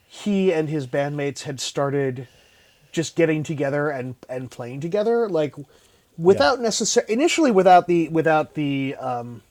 [0.08, 2.28] he and his bandmates had started
[2.92, 5.56] just getting together and and playing together like
[6.18, 9.42] without necessary initially without the without the um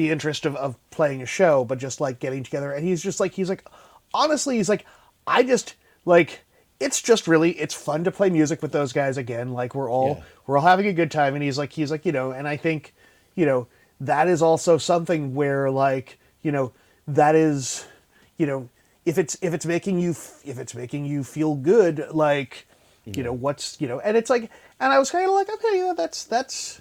[0.00, 2.72] the interest of, of playing a show but just like getting together.
[2.72, 3.64] And he's just like he's like
[4.12, 4.84] honestly he's like
[5.26, 6.44] i just like
[6.80, 9.52] it's just really it's fun to play music with those guys again.
[9.52, 10.24] Like we're all Yeah.
[10.46, 11.34] we're all having a good time.
[11.34, 12.94] And he's like he's like you know and i think
[13.34, 13.66] you know
[14.00, 16.72] that is also something where like you know
[17.06, 17.86] that is
[18.38, 18.68] you know
[19.04, 22.66] if it's if it's making you f- if it's making you feel good like
[23.04, 24.42] you know what's you know and it's like
[24.78, 26.80] and i was kind of like okay yeah that's that's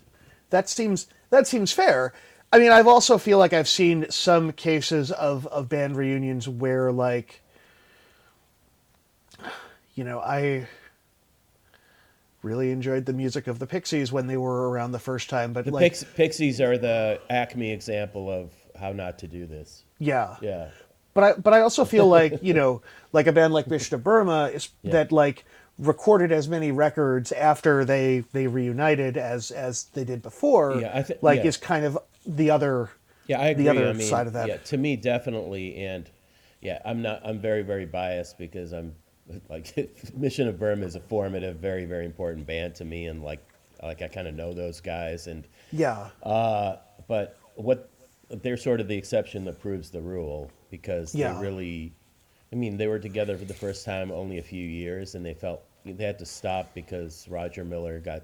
[0.49, 2.13] that seems that seems fair
[2.53, 6.91] i mean i've also feel like i've seen some cases of of band reunions where
[6.91, 7.41] like
[9.95, 10.67] you know i
[12.41, 15.65] really enjoyed the music of the pixies when they were around the first time but
[15.65, 19.83] the like Pix- Pixies are the acme example of how not to do this.
[19.97, 20.69] yeah Yeah.
[21.13, 22.81] But I but I also feel like you know
[23.12, 24.91] like a band like Mission of Burma is Yeah.
[24.93, 25.43] that like
[25.77, 30.79] recorded as many records after they they reunited as as they did before.
[30.79, 31.47] Yeah, I thi- like yeah.
[31.47, 31.97] is kind of
[32.29, 32.89] the other.
[33.27, 33.63] Yeah, I agree.
[33.65, 34.47] the other I mean, side of that.
[34.47, 36.09] Yeah, to me, definitely, and
[36.61, 37.21] yeah, I'm not.
[37.23, 38.95] I'm very, very biased because I'm
[39.49, 39.73] like
[40.15, 43.39] Mission of Burma is a formative, very, very important band to me, and like,
[43.83, 47.89] like I kind of know those guys, and Yeah, uh, but what
[48.29, 51.33] they're sort of the exception that proves the rule because Yeah.
[51.33, 51.93] they really,
[52.53, 55.33] I mean, they were together for the first time only a few years, and they
[55.33, 58.23] felt they had to stop because Roger Miller got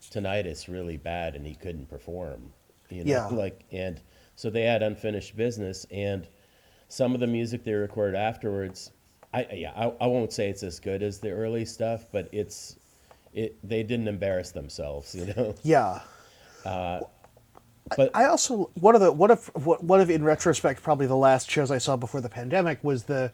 [0.00, 2.52] tinnitus really bad and he couldn't perform.
[2.90, 3.26] You know, Yeah.
[3.30, 4.00] like and
[4.36, 6.26] so they had unfinished business, and
[6.88, 8.92] some of the music they recorded afterwards.
[9.34, 12.76] I yeah, I, I won't say it's as good as the early stuff, but it's
[13.34, 13.56] it.
[13.68, 15.54] They didn't embarrass themselves, you know.
[15.62, 16.00] yeah.
[16.64, 17.00] Uh,
[17.96, 21.16] but I also one of the one of what- one of in retrospect probably the
[21.16, 23.32] last shows I saw before the pandemic was the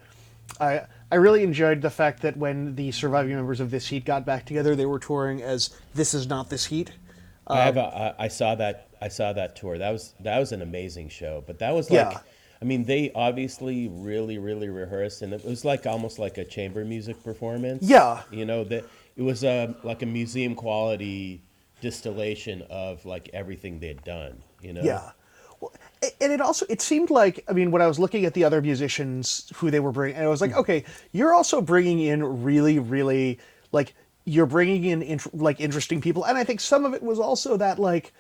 [0.61, 4.25] I I really enjoyed the fact that when the surviving members of this heat got
[4.27, 6.93] back together they were touring as this is not this heat.
[7.47, 7.89] I have um, a,
[8.19, 9.77] I I saw that I saw that tour.
[9.77, 11.45] That was that was an amazing show.
[11.47, 12.21] But that was like Yeah.
[12.63, 16.85] I mean, they obviously really really rehearsed and it was like almost like a chamber
[16.85, 17.83] music performance.
[17.83, 18.23] Yeah.
[18.31, 18.85] You know, that
[19.17, 21.43] it was a like a museum quality
[21.83, 24.83] distillation of like everything they'd done, you know.
[24.83, 25.11] Yeah.
[25.61, 25.73] Well,
[26.21, 28.63] and it also it seemed like I mean when I was looking at the other
[28.63, 30.61] musicians who they were bringing, and I was like, hmm.
[30.61, 33.39] okay, you're also bringing in really, really
[33.71, 37.19] like you're bringing in int- like interesting people, and I think some of it was
[37.19, 38.15] also that like,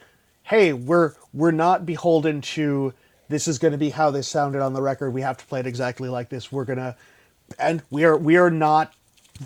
[0.45, 2.95] hey, we're we're not beholden to
[3.29, 5.11] this is going to be how this sounded on the record.
[5.11, 6.53] We have to play it exactly like this.
[6.53, 6.97] We're gonna,
[7.59, 8.95] and we are we are not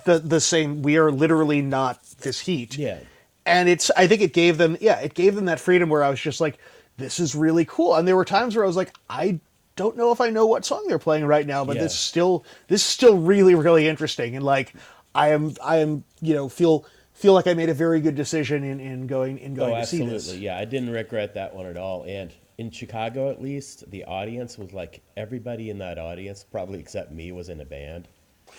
[0.04, 0.82] the the same.
[0.82, 2.98] We are literally not this heat Yeah.
[3.46, 6.11] and it's i think it gave them yeah it gave them that freedom where i
[6.11, 6.58] was just like
[6.96, 9.38] this is really cool and there were times where i was like i
[9.76, 11.84] don't know if I know what song they're playing right now, but Yeah.
[11.84, 14.74] this still this is still really really interesting and like
[15.14, 16.84] I am I am you know feel
[17.18, 19.87] feel like I made a very good decision in, in going in going Oh, to
[19.87, 20.14] see absolutely.
[20.18, 20.37] this.
[20.37, 22.04] Yeah, I didn't regret that one at all.
[22.07, 27.12] And in Chicago, at least, the audience was like everybody in that audience, probably except
[27.12, 28.09] me, was in a band.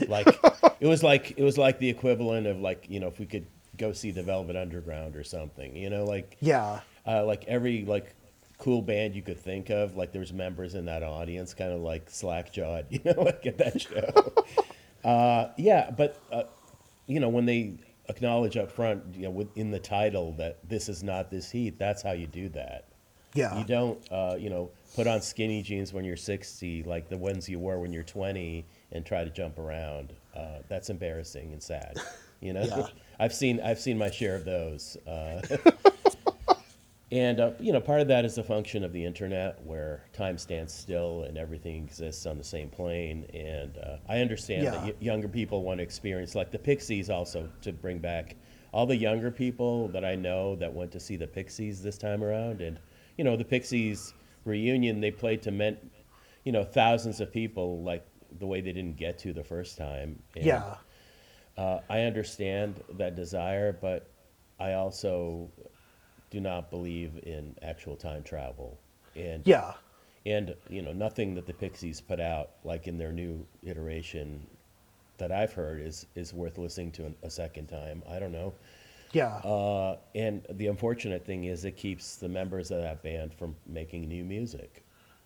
[0.08, 0.28] Like
[0.80, 3.46] it was like it was like the equivalent of like you know if we could
[3.78, 5.76] go see the Velvet Underground or something.
[5.76, 6.82] You know, like Yeah.
[7.08, 8.14] uh, like every like
[8.58, 12.10] cool band you could think of like there's members in that audience kind of like
[12.10, 14.34] slack jawed you know like at that show
[15.10, 16.44] uh, yeah but uh,
[17.08, 17.72] you know when they
[18.10, 22.02] acknowledge up front you know within the title that this is not this heat that's
[22.02, 22.86] how you do that
[23.36, 23.58] Yeah.
[23.58, 27.48] you don't uh, you know put on skinny jeans when you're 60 like the ones
[27.48, 31.98] you wore when you're 20 and try to jump around uh, that's embarrassing and sad
[32.42, 32.88] you know Yeah.
[33.20, 35.42] i've seen i've seen my share of those uh,
[37.12, 40.38] and uh, you know, part of that is a function of the internet, where time
[40.38, 43.26] stands still and everything exists on the same plane.
[43.34, 47.50] And uh, I understand that y- younger people want to experience, like the Pixies, also
[47.62, 48.36] to bring back
[48.72, 52.24] all the younger people that I know that went to see the Pixies this time
[52.24, 52.62] around.
[52.62, 52.78] And
[53.18, 54.14] you know, the Pixies
[54.46, 55.80] reunion, they played to meant,
[56.44, 58.06] you know, thousands of people, like
[58.38, 60.22] the way they didn't get to the first time.
[60.36, 60.76] And, yeah.
[61.58, 64.10] uh, I understand that desire, but
[64.60, 65.50] I also
[66.30, 68.80] do not believe in actual time travel.
[69.16, 69.74] And Yeah.
[70.26, 74.46] and you know nothing that the Pixies put out, like in their new iteration,
[75.18, 78.04] that I've heard is is worth listening to a second time.
[78.10, 78.54] I don't know.
[79.12, 79.38] Yeah.
[79.38, 84.08] Uh, and the unfortunate thing is, it keeps the members of that band from making
[84.08, 84.84] new music.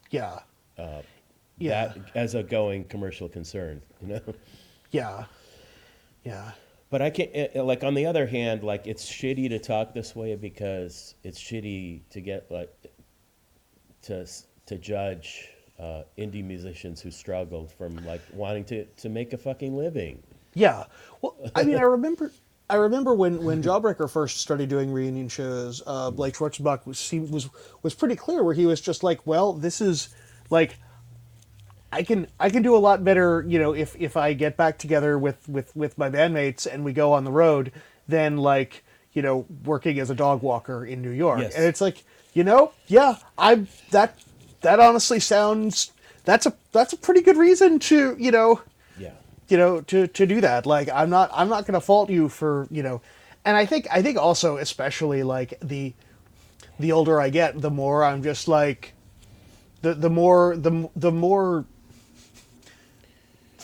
[0.10, 0.40] yeah.
[0.78, 1.02] Uh,
[1.60, 1.88] Yeah.
[1.94, 4.22] That as a going commercial concern, you know.
[4.92, 5.26] Yeah.
[6.24, 6.52] Yeah.
[6.94, 9.96] But I can't eh, eh, like on the other hand, like it's shitty to talk
[9.96, 12.72] this way because it's shitty to get like
[14.04, 14.28] to
[14.68, 19.76] to judge uh, indie musicians who struggle from like wanting to to make a fucking
[19.76, 20.22] living.
[20.54, 20.84] Yeah.
[21.24, 22.32] Well, I mean, I remember,
[22.70, 25.82] I remember when when Jawbreaker first started doing reunion shows.
[25.88, 27.50] Uh, Blake Schwarzenbach was was
[27.82, 30.10] was pretty clear where he was just like, well, this is
[30.52, 30.78] like.
[31.94, 34.78] I can I can do a lot better, you know, if if I get back
[34.78, 37.72] together with with with my bandmates and we go on the road
[38.08, 41.40] than like, you know, working as a dog walker in New York.
[41.42, 41.56] Yes.
[41.56, 42.04] And it's like,
[42.34, 44.18] you know, yeah, I that
[44.62, 45.92] that honestly sounds
[46.26, 48.62] that's a that's a pretty good reason to, you know,
[48.98, 49.12] Yeah.
[49.50, 52.30] you know to to do that like i'm not i'm not going to fault you
[52.30, 53.02] for you know
[53.44, 55.94] and i think i think also especially like the
[56.80, 58.94] the older i get the more i'm just like
[59.82, 61.66] the the more the the more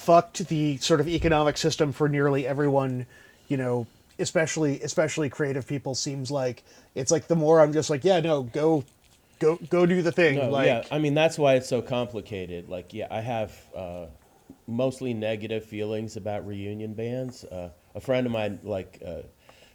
[0.10, 3.06] fucked the sort of economic system for nearly everyone
[3.48, 3.86] you know
[4.18, 6.64] especially especially creative people seems like
[6.96, 8.84] it's like the more i'm just like yeah no go
[9.40, 12.70] go go do the thing No, like yeah, I mean that's why it's so complicated.
[12.70, 14.06] Like, yeah, I have uh,
[14.68, 17.44] mostly negative feelings about reunion bands.
[17.46, 19.22] Uh, a friend of mine, like, uh,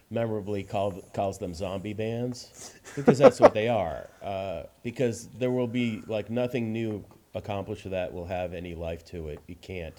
[0.09, 4.09] memorably called calls them zombie bands because that's what they are.
[4.25, 9.27] Uh, because there will be like nothing new accomplished that will have any life to
[9.27, 9.39] it.
[9.45, 9.93] You can't,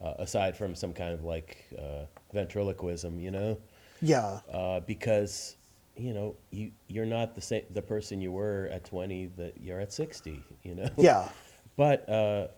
[0.00, 3.58] uh, aside from some kind of like uh, ventriloquism, you know?
[4.00, 4.40] Yeah.
[4.52, 5.56] Uh, because
[5.96, 9.80] you know you you're not the same the person you were at 20 that you're
[9.80, 10.88] at 60 you know?
[10.96, 11.28] Yeah.
[11.76, 12.48] But uh,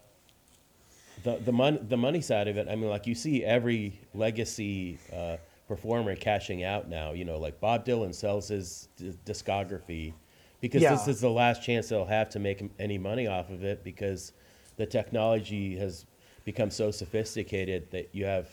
[1.25, 4.99] the the money the money side of it I mean like you see every legacy
[5.15, 5.37] uh,
[5.69, 10.15] performer cashing out now you know like Bob Dylan sells his d- discography
[10.61, 13.85] because this is the last chance they'll have to make any money off of it
[13.85, 14.33] because
[14.77, 16.07] the technology has
[16.51, 18.49] become so sophisticated that you have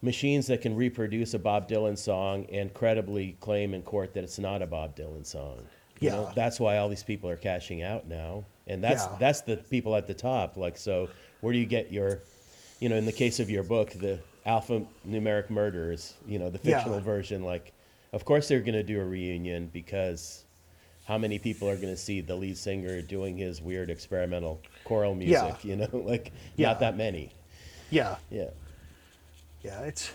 [0.00, 4.38] machines that can reproduce a Bob Dylan song and credibly claim in court that it's
[4.38, 5.58] not a Bob Dylan song.
[6.00, 6.32] You know, Yeah.
[6.34, 8.44] that's why all these people are cashing out now.
[8.66, 9.16] And that's Yeah.
[9.20, 10.56] that's the people at the top.
[10.56, 11.08] Like so
[11.40, 12.20] where do you get your
[12.80, 16.78] you know, in the case of your book, the alphanumeric murders, you know, the Yeah.
[16.78, 17.72] fictional version, like
[18.12, 20.44] of course they're gonna do a reunion because
[21.04, 25.14] how many people are going to see the lead singer doing his weird experimental choral
[25.14, 25.56] music?
[25.62, 25.70] Yeah.
[25.70, 26.68] You know, like Yeah.
[26.68, 27.32] not that many.
[27.90, 28.50] yeah Yeah,
[29.62, 30.12] yeah it's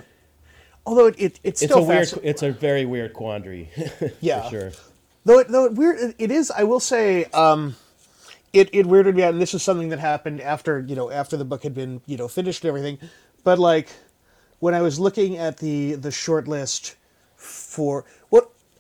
[0.86, 3.70] although it, it it's it's still a weird, it's a very weird quandary.
[4.22, 4.44] Yeah.
[4.44, 4.72] for sure.
[5.26, 7.76] Though it, though it weird it is, I will say, um,
[8.54, 11.36] it it weirded me out, and this is something that happened after you know after
[11.36, 12.98] the book had been you know finished and everything,
[13.44, 13.90] but like
[14.60, 16.96] when I was looking at the the short list
[17.36, 18.06] for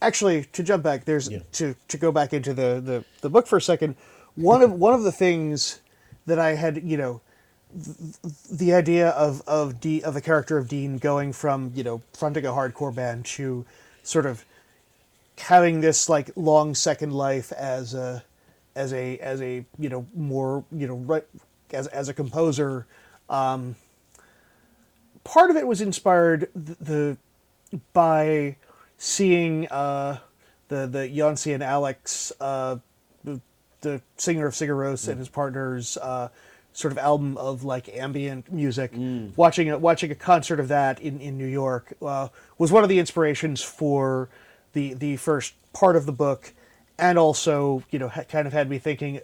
[0.02, 1.39] actually to jump back there's Yeah.
[1.54, 3.95] to to go back into the, the the book for a second
[4.36, 5.82] one of one of the things
[6.26, 7.22] that I had you know
[8.52, 12.45] the idea of of D, of the character of Dean going from you know fronting
[12.45, 13.66] a hardcore band to
[14.04, 14.45] sort of
[15.39, 18.24] having this like long second life as a
[18.76, 21.26] as a as a you know more you know right
[21.72, 22.86] as as a composer.
[23.30, 23.76] Um,
[25.26, 27.18] part of it was inspired the, the
[27.91, 28.56] by
[28.98, 30.20] seeing uh,
[30.68, 32.78] the the Jónsi and Alex, uh,
[33.82, 36.30] the, singer of Sigur Rós and his partners, uh,
[36.74, 38.91] sort of album of like ambient music.
[39.36, 42.89] Watching a watching a concert of that in in New York uh, was one of
[42.89, 44.30] the inspirations for
[44.74, 46.54] the the first part of the book,
[47.00, 49.22] and also you know ha- kind of had me thinking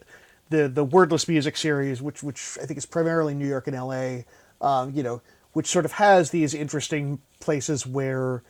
[0.49, 4.25] the the wordless music series, which which I think is primarily New York and L.A.
[4.61, 5.21] Um, you know,
[5.53, 8.43] which sort of has these interesting places where,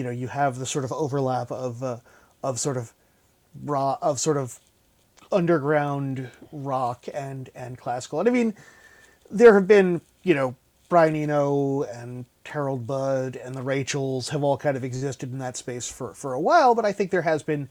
[0.00, 1.98] you know, you have the sort of overlap of uh,
[2.42, 2.94] of sort of
[3.66, 4.58] raw of sort of
[5.30, 8.18] underground rock and and classical.
[8.18, 8.54] And I mean,
[9.30, 10.56] there have been you know
[10.88, 15.58] Brian Eno and Harold Budd and the Rachels have all kind of existed in that
[15.58, 17.68] space for for a while, but I think there has been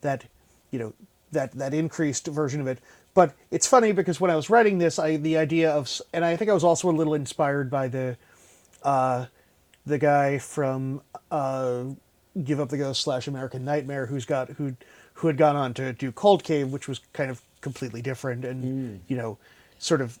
[0.00, 0.24] that
[0.72, 0.94] you know
[1.30, 2.80] that that increased version of it.
[3.14, 6.34] But it's funny because when I was writing this, I the idea of and I
[6.34, 8.16] think I was also a little inspired by the
[8.82, 9.26] uh,
[9.88, 11.84] the guy from uh,
[12.44, 14.76] Give Up the Ghost slash American Nightmare who's got who
[15.14, 19.00] who had gone on to do Cold Cave, which was kind of completely different and
[19.08, 19.38] you know
[19.78, 20.18] sort of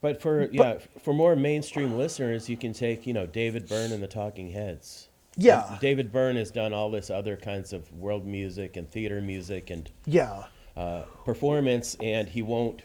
[0.00, 4.02] But for yeah, for more mainstream listeners, you can take you know David Byrne and
[4.02, 5.08] the Talking Heads.
[5.36, 5.70] Yeah.
[5.70, 9.70] And David Byrne has done all this other kinds of world music and theater music
[9.70, 10.44] and yeah
[10.76, 12.82] uh, performance, and he won't,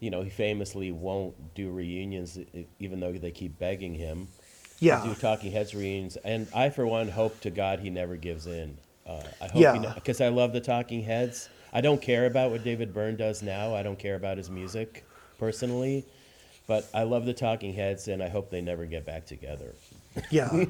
[0.00, 2.38] you know, he famously won't do reunions,
[2.78, 4.28] even though they keep begging him.
[4.82, 8.76] Yeah Talking Heads reunions, and I, for one, hope to God he never gives in.
[9.06, 9.92] Uh, I hope Yeah.
[9.94, 11.48] because I love the Talking Heads.
[11.72, 13.74] I don't care about what David Byrne does now.
[13.74, 15.04] I don't care about his music
[15.38, 16.04] personally,
[16.66, 19.74] but I love the Talking Heads, and I hope they never get back together.
[20.30, 20.50] Yeah.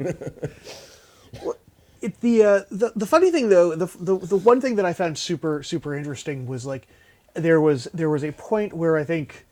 [1.43, 1.57] Well,
[2.03, 4.93] it, the, uh, the the funny thing though, the, the the one thing that I
[4.93, 6.87] found super super interesting was like
[7.35, 9.47] there was there was a point where I think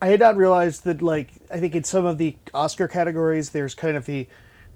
[0.00, 3.74] I had not realized that like I think in some of the Oscar categories there's
[3.74, 4.26] kind of the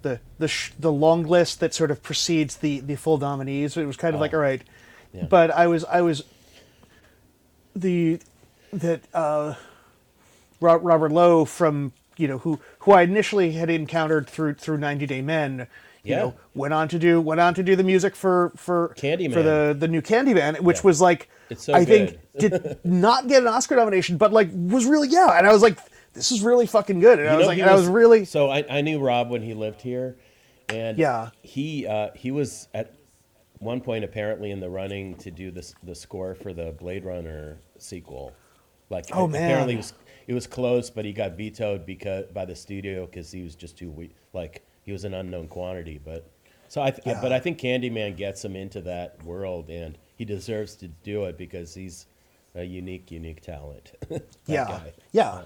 [0.02, 3.76] the the sh- the long list that sort of precedes the the full nominees.
[3.76, 4.62] It was kind of like all right,
[5.12, 5.24] Yeah.
[5.24, 6.24] but I was I was
[7.76, 8.20] the
[8.72, 9.54] that uh,
[10.60, 15.22] Robert Lowe from you know who who I initially had encountered through through 90 Day
[15.22, 15.66] Men.
[16.04, 16.18] You Yeah.
[16.18, 19.32] know, went on to do went on to do the music for for Candyman.
[19.32, 20.82] for the the new Candyman, which Yeah.
[20.84, 25.08] was like so I think did not get an Oscar nomination, but like was really
[25.08, 25.78] yeah, and I was like,
[26.14, 28.64] this is really fucking good, and I was like, and I was really so I,
[28.68, 30.16] I knew Rob when he lived here,
[30.68, 31.30] and Yeah.
[31.42, 32.94] he uh, he was at
[33.60, 37.58] one point apparently in the running to do this the score for the Blade Runner
[37.78, 38.32] sequel.
[38.90, 39.94] Like Oh, a- apparently it was
[40.26, 43.78] it was close, but he got vetoed because by the studio because he was just
[43.78, 44.16] too weak.
[44.32, 46.28] Like he was an unknown quantity, but.
[46.68, 47.20] So I, th- Yeah.
[47.20, 51.36] but I think Candyman gets him into that world, and he deserves to do it
[51.36, 52.06] because he's
[52.54, 53.92] a unique, unique talent.
[54.08, 54.74] That yeah, guy.
[54.74, 55.42] Uh, yeah,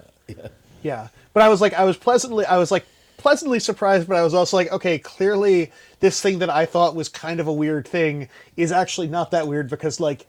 [0.83, 1.07] yeah.
[1.33, 2.85] But I was like, I was pleasantly, I was like
[3.17, 7.09] pleasantly surprised, but I was also like, okay, clearly this thing that I thought was
[7.09, 10.27] kind of a weird thing is actually not that weird because like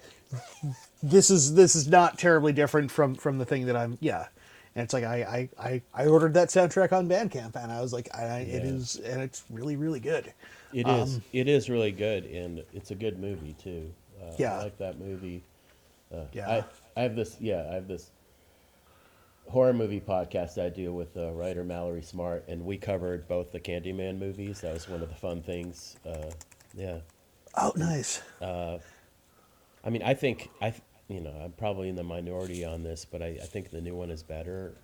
[1.03, 4.27] this is this is not terribly different from from the thing that I'm yeah.
[4.79, 7.93] And it's like I I, I, I ordered that soundtrack on Bandcamp and I was
[7.93, 8.59] like I, Yeah.
[8.59, 10.33] is and it's really really good.
[10.72, 11.20] It is.
[11.33, 13.91] It is really good, and it's a good movie too.
[14.22, 14.55] Uh, Yeah.
[14.61, 15.43] I like that movie.
[16.14, 16.49] Uh, Yeah.
[16.49, 16.64] I,
[16.97, 17.37] I have this.
[17.41, 18.12] Yeah, I have this
[19.49, 23.59] horror movie podcast I do with uh, writer Mallory Smart, and we covered both the
[23.59, 24.61] Candyman movies.
[24.61, 25.97] That was one of the fun things.
[26.07, 26.31] Uh,
[26.76, 26.99] yeah.
[27.57, 28.22] Oh, nice.
[28.41, 28.79] Uh,
[29.83, 30.72] I mean, I think I.
[31.09, 33.95] You know, I'm probably in the minority on this, but I, I think the new
[33.95, 34.75] one is better.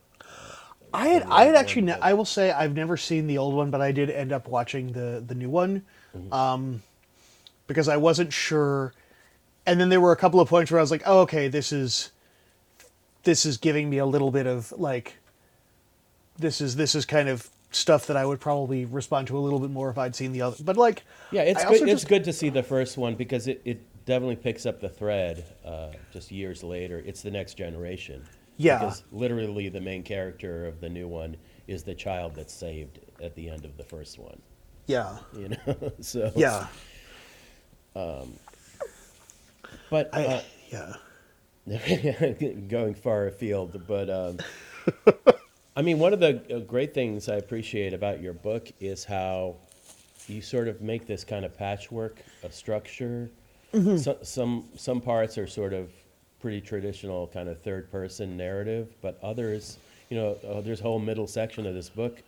[0.92, 3.70] I had I had actually ne- I will say I've never seen the old one,
[3.70, 5.82] but I did end up watching the the new one,
[6.16, 6.32] Mm-hmm.
[6.32, 6.82] um,
[7.66, 8.94] because I wasn't sure,
[9.66, 11.72] and then there were a couple of points where I was like, oh okay, this
[11.72, 12.12] is,
[13.24, 15.14] this is giving me a little bit of like,
[16.38, 19.58] this is this is kind of stuff that I would probably respond to a little
[19.58, 21.02] bit more if I'd seen the other, but like,
[21.32, 21.82] Yeah, it's I good.
[21.82, 24.88] It's just- good to see the first one because it, it definitely picks up the
[24.88, 25.44] thread.
[25.64, 28.22] Uh, just years later, it's the next generation.
[28.56, 28.78] Yeah.
[28.78, 31.36] Because literally, the main character of the new one
[31.66, 34.40] is the child that's saved at the end of the first one.
[34.86, 36.66] yeah, You know, so yeah,
[37.96, 38.32] Um.
[39.90, 40.96] But I, uh, yeah,
[42.68, 44.38] going far afield, but um,
[45.76, 49.56] I mean, one of the uh, great things I appreciate about your book is how
[50.28, 53.30] you sort of make this kind of patchwork of structure.
[53.98, 55.90] So, some some parts are sort of
[56.40, 59.78] pretty traditional, kind of third person narrative, but others,
[60.10, 62.22] you know, uh, there's a whole middle section of this book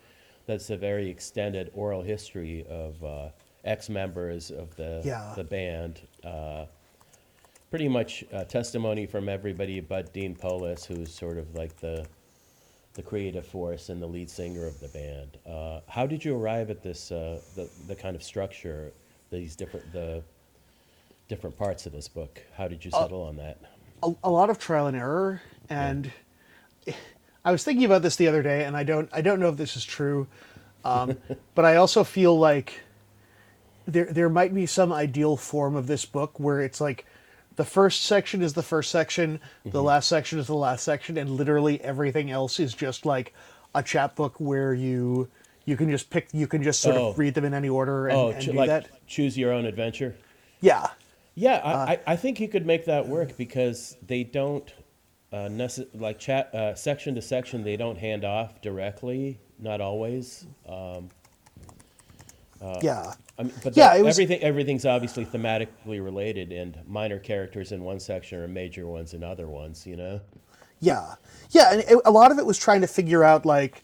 [0.46, 3.28] that's a very extended oral history of uh,
[3.64, 5.32] ex members of the Yeah.
[5.36, 6.00] the band.
[6.24, 6.66] Uh,
[7.70, 12.06] pretty much uh, testimony from everybody but Dean Polis, who's sort of like the
[12.94, 15.36] the creative force and the lead singer of the band.
[15.46, 18.90] Uh, how did you arrive at this uh, the the kind of structure,
[19.30, 20.22] these different the
[21.28, 22.40] different parts of this book?
[22.56, 23.58] How did you settle on that?
[24.02, 26.12] a, a lot of trial and error and
[27.46, 29.56] i was thinking about this the other day and i don't i don't know if
[29.56, 30.26] this is true
[30.84, 31.16] um,
[31.54, 32.80] but i also feel like
[33.86, 37.06] there there might be some ideal form of this book where it's like
[37.56, 41.30] the first section is the first section the last section is the last section and
[41.30, 43.32] literally everything else is just like
[43.74, 45.26] a chapbook where you
[45.64, 47.08] you can just pick you can just sort Oh.
[47.08, 49.64] of read them in any order and, oh, and do like that choose your own
[49.64, 50.14] adventure.
[50.60, 50.88] yeah
[51.36, 54.72] Yeah, I, Uh, I, I think you could make that work because they don't
[55.32, 57.62] uh, necess- like chat uh, section to section.
[57.62, 60.46] They don't hand off directly, not always.
[60.68, 61.10] Um,
[62.82, 67.70] yeah I mean, but Yeah, it was- everything everything's obviously thematically related, and minor characters
[67.70, 69.86] in one section are major ones in other ones.
[69.86, 70.20] You know.
[70.80, 71.14] Yeah,
[71.50, 73.82] yeah, and it, a lot of it was trying to figure out like,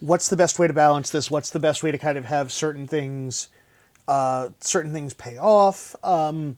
[0.00, 1.30] what's the best way to balance this?
[1.30, 3.48] What's the best way to kind of have certain things,
[4.08, 6.56] uh, certain things pay off, um,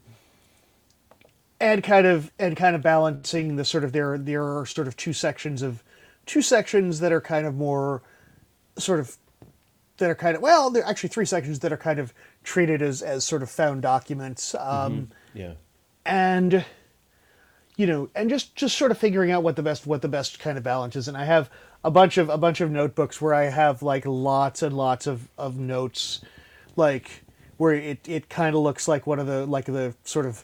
[1.59, 4.97] and kind of and kind of balancing the sort of there there are sort of
[4.97, 5.83] two sections of
[6.25, 8.01] two sections that are kind of more
[8.77, 9.17] sort of
[9.97, 12.81] that are kind of well there are actually three sections that are kind of treated
[12.81, 15.53] as as sort of found documents um, Yeah.
[16.05, 16.65] and
[17.77, 20.39] you know and just just sort of figuring out what the best what the best
[20.39, 21.49] kind of balance is and i have
[21.83, 25.29] a bunch of a bunch of notebooks where i have like lots and lots of
[25.37, 26.21] of notes
[26.75, 27.23] like
[27.57, 30.43] where it it kind of looks like one of the like the sort of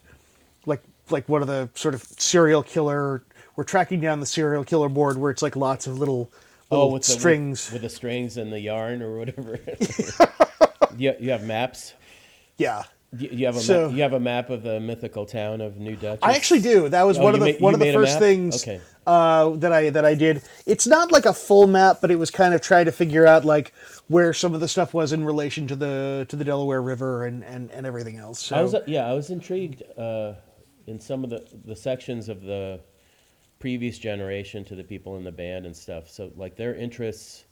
[1.11, 3.23] like one of the sort of serial killer
[3.55, 6.31] we're tracking down the serial killer board where it's like lots of little
[6.71, 9.59] little Oh, with the, with- strings with, the strings and the yarn or whatever.
[10.97, 11.93] you, you have maps.
[12.57, 12.83] yeah
[13.17, 15.95] You, have a So- map, you have a map of the mythical town of New
[15.95, 16.19] Dutch.
[16.21, 16.89] I actually do.
[16.89, 18.79] That was Oh, one of the one of the first things Okay.
[19.07, 20.43] uh, that I that I did.
[20.67, 23.45] It's not like a full map, but it was kind of trying to figure out
[23.45, 23.73] like
[24.07, 27.43] where some of the stuff was in relation to the to the Delaware River and
[27.43, 28.39] and, and everything else.
[28.45, 30.33] So I was yeah, I was intrigued uh,
[30.89, 32.79] in some of the, the sections of the
[33.59, 36.09] previous generation to the people in the band and stuff.
[36.09, 37.45] So like their interests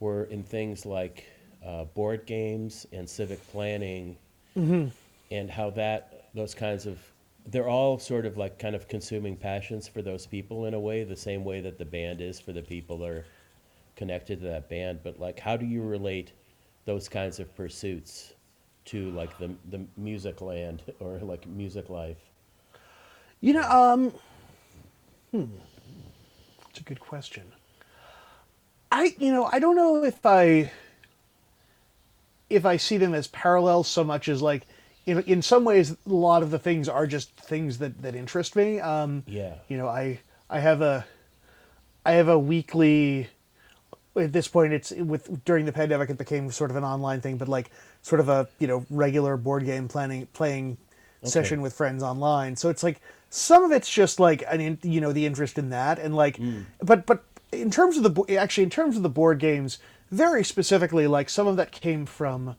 [0.00, 1.24] were in things like
[1.64, 4.16] uh, board games and civic planning,
[5.30, 6.98] and how that those kinds of
[7.46, 11.04] they're all sort of like kind of consuming passions for those people in a way,
[11.04, 13.24] the same way that the band is for the people that are
[13.94, 15.00] connected to that band.
[15.02, 16.32] But like, how do you relate
[16.84, 18.34] those kinds of pursuits
[18.86, 22.18] to like the the music land or like music life?
[23.40, 24.12] You know, um,
[25.30, 25.44] hmm,
[26.70, 27.44] it's a good question.
[28.92, 30.70] I you know I don't know if I
[32.48, 34.66] if I see them as parallels so much as like
[35.06, 38.56] in in some ways a lot of the things are just things that that interest
[38.56, 38.80] me.
[38.80, 39.54] Um, Yeah.
[39.68, 41.04] you know i i have a
[42.04, 43.28] i have a weekly
[44.14, 47.36] at this point it's with during the pandemic it became sort of an online thing
[47.36, 47.70] but like
[48.02, 50.76] sort of a you know regular board game planning playing
[51.24, 53.00] session with friends online so it's like
[53.30, 56.36] some of it's just like an in, you know the interest in that and like
[56.36, 56.62] hmm.
[56.82, 59.78] but but in terms of the actually in terms of the board games
[60.10, 62.56] very specifically like some of that came from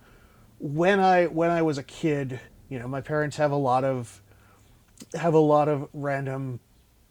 [0.59, 2.39] when i when i was a kid
[2.69, 4.21] you know my parents have a lot of
[5.13, 6.59] have a lot of random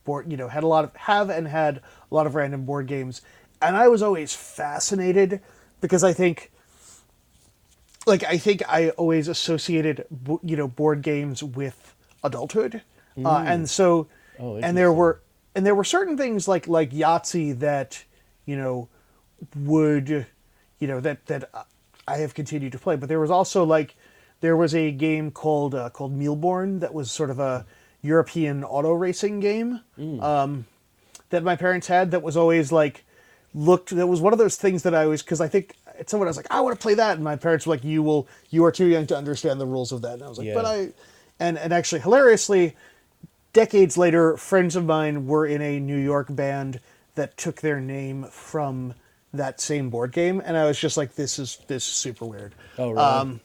[0.04, 1.78] board you know had a lot of have and had
[2.10, 3.20] a lot of random board games.
[3.60, 5.40] And i was always fascinated
[5.80, 6.50] because i think
[8.06, 10.04] like i think i always associated
[10.42, 12.82] you know board games with adulthood
[13.24, 14.08] uh, and so
[14.38, 15.20] Oh, and there were
[15.54, 18.04] and there were certain things like like yahtzee that
[18.44, 18.88] you know
[19.54, 20.26] would
[20.78, 21.50] you know that that
[22.06, 22.96] I have continued to play.
[22.96, 23.94] But there was also like
[24.40, 27.64] there was a game called uh, called Mille Bornes that was sort of a
[28.02, 29.80] European auto racing game
[30.22, 30.66] um,
[31.30, 33.04] that my parents had that was always like
[33.54, 36.28] looked that was one of those things that I always because I think at someone
[36.28, 38.28] I was like I want to play that and my parents were like you will
[38.50, 40.66] you are too young to understand the rules of that and I was like but
[40.66, 40.88] I
[41.40, 42.76] and and actually hilariously
[43.56, 46.78] decades later, friends of mine were in a New York band
[47.14, 48.92] that took their name from
[49.32, 52.54] that same board game, and I was just like, "This is this is super weird."
[52.76, 53.02] Oh, really?
[53.02, 53.40] Um,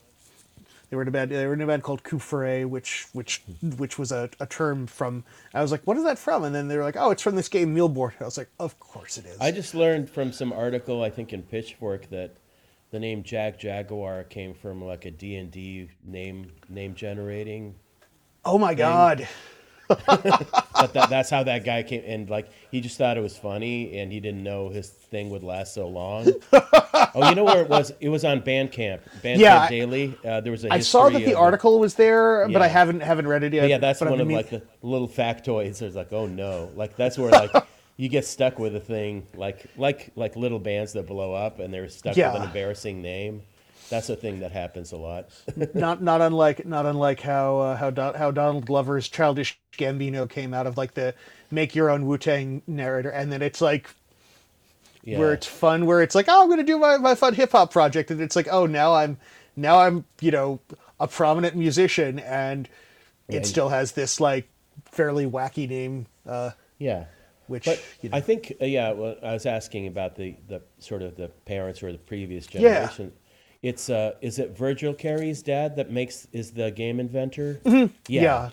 [0.90, 1.30] they were in a band.
[1.30, 2.18] They were in a band called Coup
[2.66, 3.42] which which
[3.78, 5.24] which was a, a term from.
[5.54, 7.34] I was like, "What is that from?" And then they were like, "Oh, it's from
[7.34, 10.30] this game Mille Bornes." I was like, "Of course it is." I just learned from
[10.30, 12.36] some article I think in Pitchfork that
[12.90, 17.76] the name Jack Jaguar came from like a D and D name name generating.
[18.44, 19.26] oh my god!
[20.06, 23.98] But that, that's how that guy came, and like he just thought it was funny,
[23.98, 26.32] and he didn't know his thing would last so long.
[26.52, 27.92] oh, you know where it was?
[28.00, 30.14] It was on Bandcamp, Bandcamp Yeah, Daily.
[30.24, 33.00] Uh, there was a I saw that the of article was there, but I haven't
[33.00, 33.68] haven't read it yet.
[33.68, 35.82] yeah, that's but I've one of like the little factoids.
[35.82, 37.50] It's like, oh no, like that's where like
[37.96, 41.72] you get stuck with a thing, like like like little bands that blow up and
[41.72, 43.42] they're stuck with an embarrassing name.
[43.92, 45.28] That's a thing that happens a lot.
[45.74, 50.54] not not unlike not unlike how uh, how Don, how Donald Glover's Childish Gambino came
[50.54, 51.14] out of like the
[51.50, 53.90] make your own Wu Tang narrator, and then it's like
[55.04, 55.18] Yeah.
[55.18, 57.70] where it's fun, where it's like oh I'm gonna do my, my fun hip hop
[57.70, 59.18] project, and it's like oh now I'm
[59.56, 60.60] now I'm you know
[60.98, 62.68] a prominent musician, and
[63.28, 64.48] it and- still has this like
[64.86, 67.04] fairly wacky name, uh, yeah.
[67.46, 68.92] which But you know, I think, uh, yeah.
[68.92, 73.12] Well, I was asking about the, the sort of the parents or the previous generation.
[73.14, 73.18] Yeah.
[73.62, 77.60] It's uh, is it Virgil Carey's dad that makes is the game inventor?
[77.64, 77.70] Yeah.
[77.72, 77.92] Mm-hmm.
[78.08, 78.50] Yeah.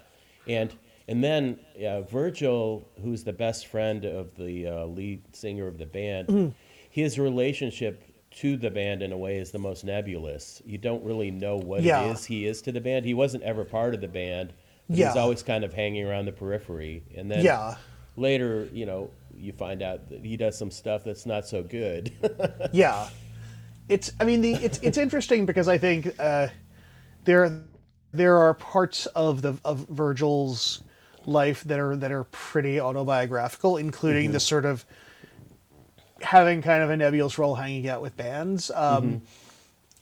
[0.48, 0.74] And
[1.08, 5.86] and then uh, Virgil, who's the best friend of the uh, lead singer of the
[5.88, 6.50] band, Mm-hmm.
[6.92, 10.62] his relationship to the band in a way is the most nebulous.
[10.64, 12.04] You don't really know what Yeah.
[12.04, 13.04] it is he is to the band.
[13.06, 14.54] He wasn't ever part of the band.
[14.88, 17.76] But He's always kind of hanging around the periphery, and then Yeah.
[18.18, 22.12] later, you know, you find out that he does some stuff that's not so good.
[22.72, 23.10] yeah
[23.90, 26.48] it's i mean the it's it's interesting because i think uh
[27.26, 27.62] there
[28.14, 30.84] there are parts of the of virgil's
[31.26, 34.86] life that are that are pretty autobiographical including the sort of
[36.22, 39.22] having kind of a nebulous role hanging out with bands um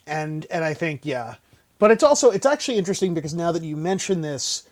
[0.06, 1.36] and and i think yeah.
[1.80, 4.68] But it's also it's actually interesting because now that you mention this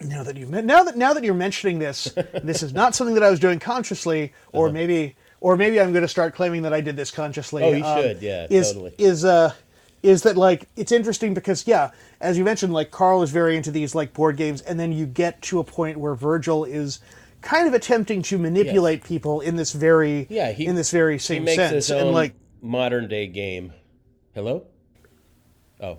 [0.00, 2.04] now that you've now that now that you're mentioning this,
[2.42, 6.02] this is not something that I was doing consciously, or maybe or maybe I'm going
[6.02, 7.62] to start claiming that I did this consciously.
[7.62, 8.94] Oh, you should, yeah, is, totally.
[8.98, 9.52] Is uh
[10.02, 13.70] is that like it's interesting because yeah, as you mentioned, like Carl is very into
[13.70, 17.00] these like board games, and then you get to a point where Virgil is
[17.42, 21.46] kind of attempting to manipulate people in this very yeah, he in this very same
[21.46, 23.72] sense, and like modern day game.
[24.34, 24.66] Hello.
[25.80, 25.98] Oh,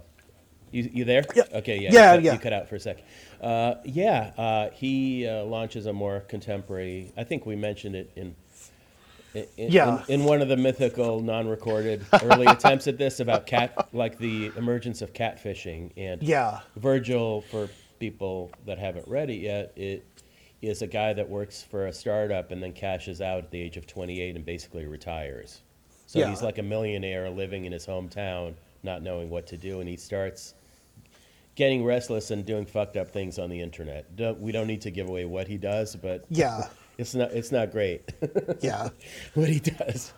[0.71, 1.23] you you there?
[1.35, 1.43] Yeah.
[1.53, 1.79] Okay.
[1.79, 1.89] Yeah.
[1.91, 2.33] Yeah, You cut, yeah.
[2.33, 3.03] You cut out for a sec.
[3.41, 4.31] Uh, yeah.
[4.38, 7.11] Uh, he uh, launches a more contemporary.
[7.17, 8.35] I think we mentioned it in.
[9.57, 10.03] In, Yeah.
[10.07, 14.51] in, in one of the mythical, non-recorded early attempts at this about cat, like the
[14.55, 17.69] emergence of catfishing, and yeah, Virgil, for
[17.99, 20.05] people that haven't read it yet, it
[20.61, 23.77] is a guy that works for a startup and then cashes out at the age
[23.77, 25.61] of 28 and basically retires.
[26.07, 26.29] So Yeah.
[26.29, 29.97] he's like a millionaire living in his hometown, not knowing what to do, and he
[29.97, 30.53] starts
[31.55, 34.15] getting restless and doing fucked up things on the internet.
[34.15, 36.67] Don't, we don't need to give away what he does, but yeah,
[36.98, 38.02] it's not it's not great
[38.62, 38.89] yeah,
[39.34, 40.14] what he does.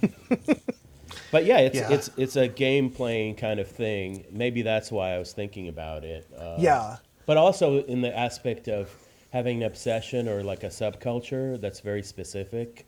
[1.32, 1.90] but yeah, it's Yeah.
[1.92, 4.24] it's it's a game playing kind of thing.
[4.30, 6.26] Maybe that's why I was thinking about it.
[6.36, 8.90] Uh, yeah, but also in the aspect of
[9.30, 12.86] having an obsession or like a subculture that's very specific.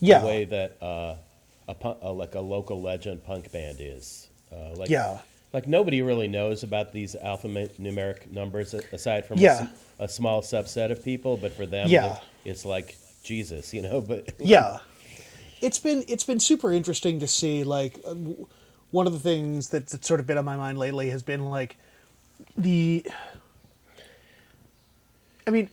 [0.00, 1.16] yeah, The way that uh,
[1.68, 4.28] a, punk, uh, like a local legend punk band is.
[4.50, 5.18] Uh, like, Yeah.
[5.52, 9.58] Like nobody really knows about these alphanumeric numbers aside from a Yeah.
[9.60, 9.68] s-
[9.98, 11.36] a, small subset of people.
[11.36, 12.18] But for them, Yeah.
[12.44, 14.00] It's like Jesus, you know.
[14.06, 14.78] But yeah
[15.62, 18.14] it's been it's been super interesting to see like uh,
[18.90, 21.46] one of the things that's, that's sort of been on my mind lately has been
[21.46, 21.76] like
[22.56, 23.06] the
[25.46, 25.70] i mean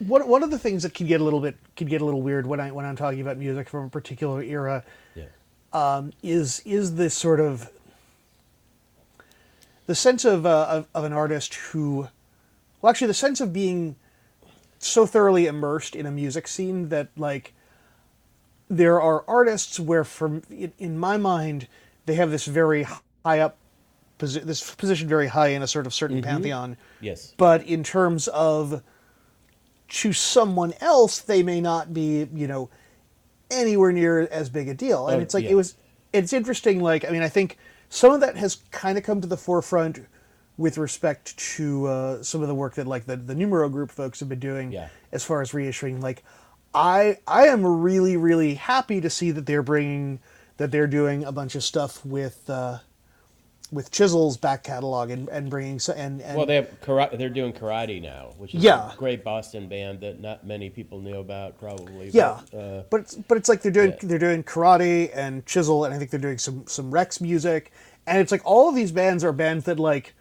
[0.00, 2.20] one, one of the things that can get a little bit can get a little
[2.20, 4.84] weird when i when i'm talking about music from a particular era
[5.14, 5.24] yeah,
[5.72, 7.70] um, is is this sort of
[9.86, 12.06] the sense of, uh, of of an artist who,
[12.80, 13.96] well, actually, the sense of being
[14.80, 17.52] so thoroughly immersed in a music scene that like
[18.68, 21.68] there are artists where, from in, in my mind,
[22.06, 22.84] they have this very
[23.24, 23.58] high up,
[24.18, 26.30] posi- this position very high in a sort of certain mm-hmm.
[26.30, 28.82] pantheon, yes, but in terms of
[29.88, 32.70] to someone else, they may not be, you know,
[33.50, 35.08] anywhere near as big a deal.
[35.08, 35.50] And Oh, it's like yeah.
[35.50, 35.76] it was.
[36.12, 36.80] It's interesting.
[36.80, 37.58] Like I mean, I think
[37.88, 40.00] some of that has kind of come to the forefront
[40.60, 44.20] with respect to uh, some of the work that like the the Numero Group folks
[44.20, 44.88] have been doing Yeah.
[45.10, 46.02] as far as reissuing.
[46.02, 46.22] Like,
[46.74, 50.20] I I am really really happy to see that they're bringing
[50.58, 52.48] that they're doing a bunch of stuff with.
[52.48, 52.78] Uh,
[53.72, 57.28] with Chisel's back catalog and, and bringing so and, and Well, they have karate, they're
[57.28, 58.92] doing karate now, which is Yeah.
[58.92, 62.10] a great Boston band that not many people knew about, probably.
[62.10, 64.08] Yeah, but, uh, but it's, but it's like they're doing Yeah.
[64.08, 67.70] they're doing karate and chisel, and I think they're doing some some Rex music,
[68.08, 70.14] and it's like all of these bands are bands that like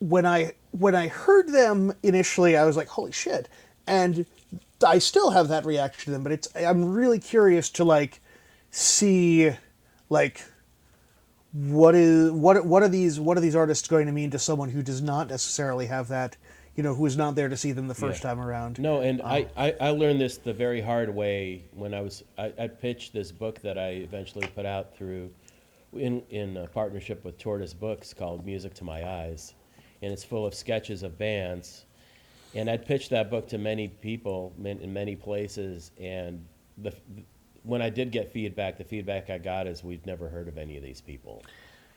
[0.00, 3.48] when I when I heard them initially, I was like, holy shit,
[3.86, 4.26] and
[4.86, 6.22] I still have that reaction to them.
[6.22, 8.20] But it's I'm really curious to like
[8.70, 9.50] see
[10.10, 10.42] like
[11.52, 14.68] what is what what are these what are these artists going to mean to someone
[14.70, 16.36] who does not necessarily have that
[16.76, 18.30] you know who is not there to see them the first Yeah.
[18.30, 18.78] time around.
[18.78, 19.26] No, and Oh.
[19.26, 23.12] I, I, I learned this the very hard way when I was I, I pitched
[23.12, 25.30] this book that I eventually put out through
[25.94, 29.54] in in a partnership with Tortoise Books called Music to My Eyes,
[30.02, 31.84] and it's full of sketches of bands,
[32.54, 36.44] and I'd pitched that book to many people in many places, and
[36.78, 36.92] the
[37.64, 40.76] when I did get feedback, the feedback I got is we've never heard of any
[40.76, 41.42] of these people.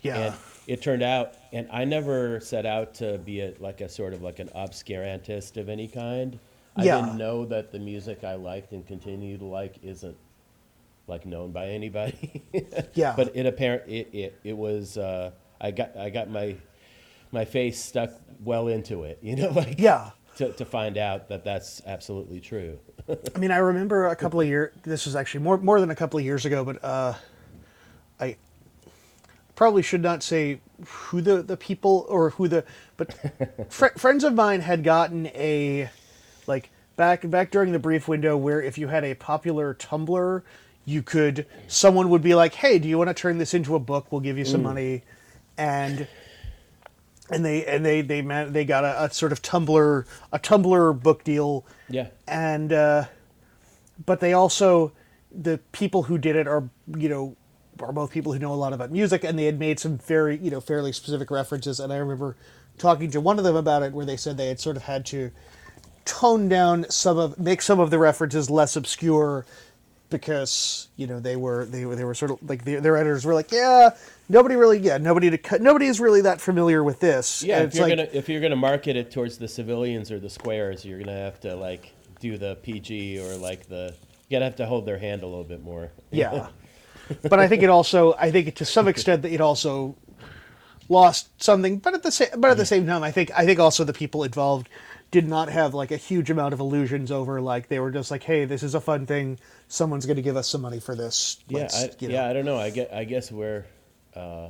[0.02, 0.18] Yeah.
[0.18, 0.36] And
[0.68, 4.22] it turned out, and I never set out to be a, like a sort of
[4.22, 6.40] like an obscurantist of any kind.
[6.76, 7.02] I Yeah.
[7.02, 10.18] didn't know that the music I liked and continue to like isn't
[11.08, 12.42] like known by anybody.
[12.94, 13.14] Yeah.
[13.16, 15.32] But it apparent it, it, it was uh,
[15.62, 16.56] I got I got my
[17.32, 18.12] my face stuck
[18.44, 20.12] well into it, you know, like Yeah.
[20.38, 22.80] to, to find out that that's absolutely true.
[23.36, 24.74] I mean, I remember a couple of years.
[24.84, 27.14] This was actually more more than a couple of years ago, but uh,
[28.20, 28.36] I
[29.56, 32.64] probably should not say who the the people or who the
[32.98, 33.14] but
[33.70, 35.90] fr- friends of mine had gotten a
[36.48, 40.42] like back back during the brief window where if you had a popular Tumblr,
[40.86, 43.80] you could someone would be like, "Hey, do you want to turn this into a
[43.80, 44.12] book?
[44.12, 45.04] We'll give you some money,"
[45.58, 46.08] and
[47.32, 51.02] and they and they they man, they got a, a sort of Tumblr a Tumblr
[51.02, 52.08] book deal Yeah.
[52.28, 53.06] and uh,
[54.06, 54.92] but they also
[55.32, 57.36] the people who did it are you know
[57.80, 60.38] are both people who know a lot about music and they had made some very
[60.38, 62.36] you know fairly specific references and i remember
[62.78, 65.06] talking to one of them about it where they said they had sort of had
[65.06, 65.32] to
[66.06, 69.46] tone down some of make some of the references less obscure
[70.10, 73.24] because you know they were they were they were sort of like their, their editors
[73.26, 73.92] were like yeah
[74.32, 77.76] nobody really yeah nobody to cut nobody is really that familiar with this Yeah, if
[77.76, 81.00] you're like gonna if you're gonna market it towards the civilians or the squares, you're
[81.00, 83.94] gonna have to like do the PG or like the
[84.28, 85.92] you gotta have to hold their hand a little bit more.
[86.12, 86.48] Yeah.
[87.24, 89.98] but I think it also I think to some extent that it also
[90.88, 93.60] lost something, but at the same but at the same time I think I think
[93.60, 94.70] also the people involved
[95.12, 98.24] did not have like a huge amount of illusions over like they were just like,
[98.24, 99.38] hey, this is a fun thing.
[99.68, 101.38] Someone's going to give us some money for this.
[101.50, 102.14] Yeah, Let's, I, you know.
[102.14, 102.58] yeah, I don't know.
[102.58, 103.66] I get I guess where
[104.16, 104.50] uh,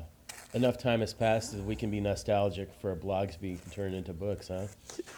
[0.53, 4.49] enough time has passed that we can be nostalgic for blogs being turned into books,
[4.49, 4.67] huh?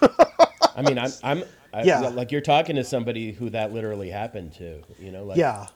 [0.76, 2.00] I mean, I'm I'm I, Yeah.
[2.10, 5.68] like you're talking to somebody who that literally happened to, you know, like yeah.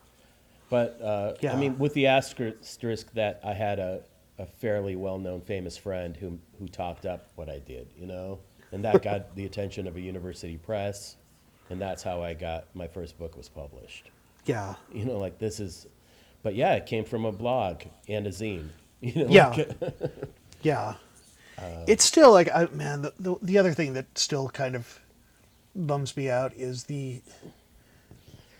[0.70, 1.54] But uh, Yeah.
[1.54, 4.02] I mean, with the asterisk that I had a,
[4.38, 8.38] a fairly well-known, famous friend who who talked up what I did, you know,
[8.72, 11.16] and that got the attention of a university press,
[11.70, 14.10] and that's how I got my first book was published.
[14.46, 14.74] Yeah.
[14.92, 15.86] You know, like this is,
[16.42, 18.68] but yeah, it came from a blog and a zine.
[19.00, 19.48] You know, Yeah.
[19.50, 19.70] like,
[20.62, 20.94] Yeah.
[21.56, 25.00] Uh, it's still like I man the, the the other thing that still kind of
[25.74, 27.20] bums me out is the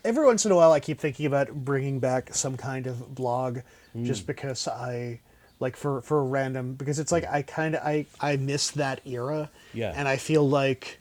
[0.04, 3.58] every once in a while I keep thinking about bringing back some kind of blog
[3.96, 4.04] Mm.
[4.04, 5.18] just because I
[5.60, 9.00] like for for a random because it's like I kind of I I miss that
[9.06, 9.92] era Yeah.
[9.96, 11.00] and I feel like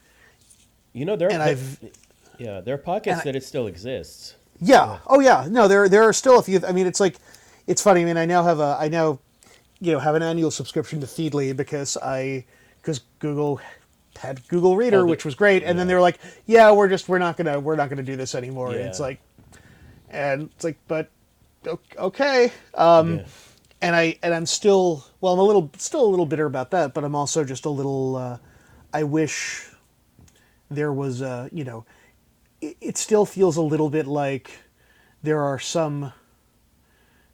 [0.93, 1.29] you know, there.
[1.29, 1.79] and there- I've
[2.39, 4.35] yeah, there are pockets and I- that it still exists.
[4.59, 4.99] Yeah.
[5.07, 5.47] Oh yeah.
[5.49, 6.61] No, there there are still a few.
[6.67, 7.17] I mean, it's like,
[7.67, 8.01] it's funny.
[8.01, 9.19] I mean, I now have a I now,
[9.79, 12.45] you know, have an annual subscription to Feedly because I
[12.81, 13.59] because Google
[14.17, 17.19] had Google Reader, which was great, and then they were like, yeah, we're just we're
[17.19, 18.69] not gonna we're not gonna do this anymore.
[18.71, 19.19] And it's like,
[20.09, 21.09] and it's like, but
[21.97, 22.51] okay.
[22.73, 23.23] Um, Yeah.
[23.81, 26.93] and I and I'm still well, I'm a little still a little bitter about that,
[26.95, 28.15] but I'm also just a little.
[28.15, 28.37] Uh,
[28.93, 29.69] I wish
[30.71, 31.85] there was a you know,
[32.61, 34.51] it, still feels a little bit like
[35.23, 36.13] there are some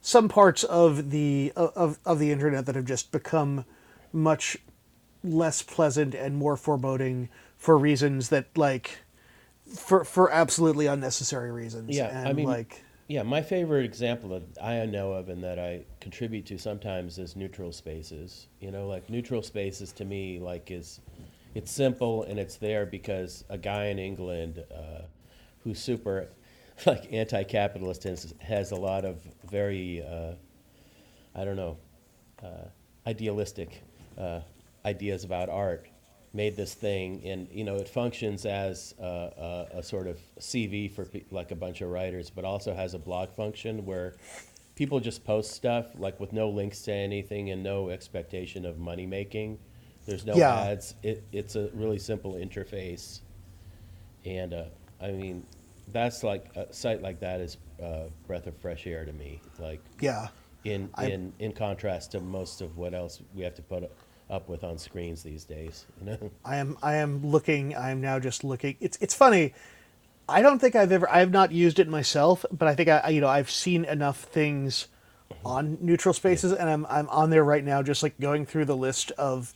[0.00, 3.64] some parts of the of of the internet that have just become
[4.12, 4.56] much
[5.22, 8.98] less pleasant and more foreboding for reasons that like
[9.74, 11.96] for for absolutely unnecessary reasons.
[11.96, 15.58] Yeah, and I mean, like Yeah, my favorite example that I know of and that
[15.58, 18.48] I contribute to sometimes is neutral spaces.
[18.60, 21.00] You know, like neutral spaces to me, like is
[21.54, 25.02] it's simple and it's there because a guy in England uh,
[25.62, 26.28] who's super
[26.86, 30.32] like anti-capitalist has, has a lot of very uh,
[31.34, 31.76] I don't know
[32.42, 32.68] uh,
[33.06, 33.82] idealistic
[34.18, 34.40] uh,
[34.84, 35.86] ideas about art.
[36.32, 40.90] Made this thing and you know it functions as a, a, a sort of cv
[40.90, 44.14] for pe- like a bunch of writers but also has a blog function where
[44.74, 49.06] people just post stuff like with no links to anything and no expectation of money
[49.06, 49.60] making
[50.06, 50.54] there's no Yeah.
[50.54, 50.94] ads.
[51.02, 53.20] It, it's a really simple interface.
[54.24, 54.64] And uh,
[55.02, 55.44] i mean
[55.92, 59.40] that's like a site like that is uh, breath of fresh air to me.
[59.58, 60.28] Like yeah.
[60.64, 63.90] in I- in in contrast to most of what else we have to put
[64.30, 65.84] up with on screens these days.
[66.00, 68.76] You know, I am I am looking I am now just looking.
[68.80, 69.52] It's it's funny.
[70.26, 72.98] I don't think I've ever I have not used it myself but I think I
[72.98, 74.88] I- you know I've seen enough things
[75.44, 78.76] on neutral spaces and I'm I'm on there right now just like going through the
[78.76, 79.52] list of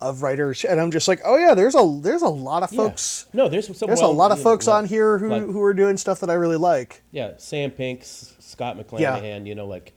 [0.00, 2.76] of writers, and I'm just like, oh yeah, there's a there's a lot of Yeah.
[2.78, 3.26] folks.
[3.32, 3.86] No, there's some.
[3.88, 5.96] There's well, a lot of know, folks like- on here who like- who are doing
[5.96, 7.02] stuff that I really like.
[7.10, 9.92] Yeah, Sam Pinks, Scott McClanahan, you know, like,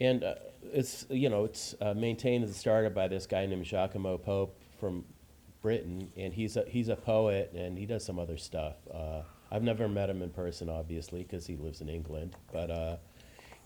[0.00, 0.34] and uh,
[0.72, 5.04] it's you know it's uh, maintained and started by this guy named Giacomo Pope from
[5.62, 8.76] Britain, and he's a he's a poet and he does some other stuff.
[8.92, 12.96] Uh, I've never met him in person, obviously, because he lives in England, but uh,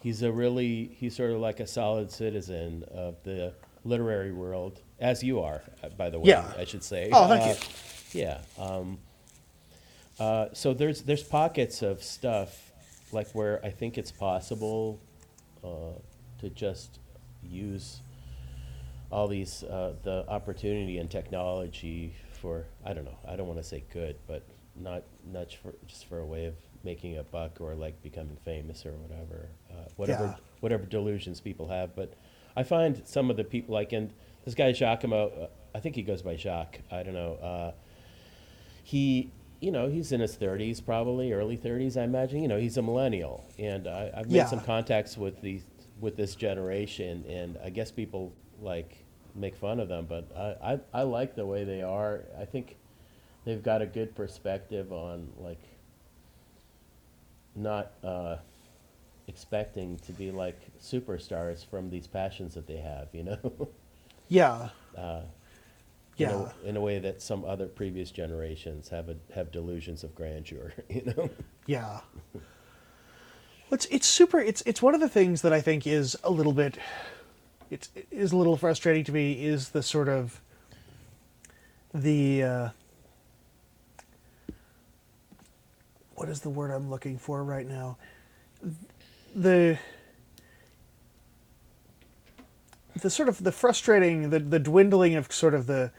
[0.01, 3.55] he's a really he's sort of like a solid citizen of the
[3.85, 6.29] literary world, as you are, uh, by the way.
[6.29, 6.53] Yeah.
[6.59, 7.11] I should say.
[7.13, 7.55] Oh, thank Uh,
[8.15, 8.21] you.
[8.23, 8.41] Yeah.
[8.59, 8.99] Um,
[10.19, 12.73] uh, so there's there's pockets of stuff
[13.13, 15.01] like where I think it's possible
[15.65, 15.99] uh,
[16.41, 16.99] to just
[17.43, 18.01] use
[19.11, 23.65] all these uh, the opportunity and technology for I don't know I don't want to
[23.65, 24.43] say good but
[24.77, 28.87] not not for just for a way of making a buck or like becoming famous
[28.87, 30.35] or whatever uh, whatever Yeah.
[30.61, 32.15] whatever delusions people have but
[32.57, 34.13] I find some of the people like and
[34.45, 37.35] this guy Giacomo I think he goes by Jacques I don't know.
[37.35, 37.73] Uh,
[38.83, 39.31] he
[39.61, 42.43] you know he's in his 30s probably early 30s i imagine.
[42.43, 43.45] You know he's a millennial.
[43.59, 44.47] And I, i've made Yeah.
[44.47, 45.61] some contacts with the
[46.01, 48.33] with this generation and i guess people
[48.63, 48.97] like
[49.35, 52.25] make fun of them but I, I i like the way they are.
[52.41, 52.77] I think
[53.45, 55.63] they've got a good perspective on like
[57.55, 58.37] not uh
[59.29, 63.69] expecting to be like superstars from these passions that they have you know
[64.31, 65.21] Yeah, uh,
[66.17, 70.05] yeah, in, a, in a way that some other previous generations have a, have delusions
[70.05, 70.73] of grandeur.
[70.89, 71.31] You know,
[71.67, 72.01] yeah.
[73.73, 74.41] It's it's super.
[74.41, 76.79] It's it's one of the things that I think is a little bit.
[77.71, 79.45] It's it is a little frustrating to me.
[79.45, 80.41] Is the sort of
[81.95, 82.69] the uh,
[86.15, 87.97] what is the word I'm looking for right now?
[89.35, 89.79] The
[93.01, 95.91] the sort of the frustrating, the the dwindling of sort of the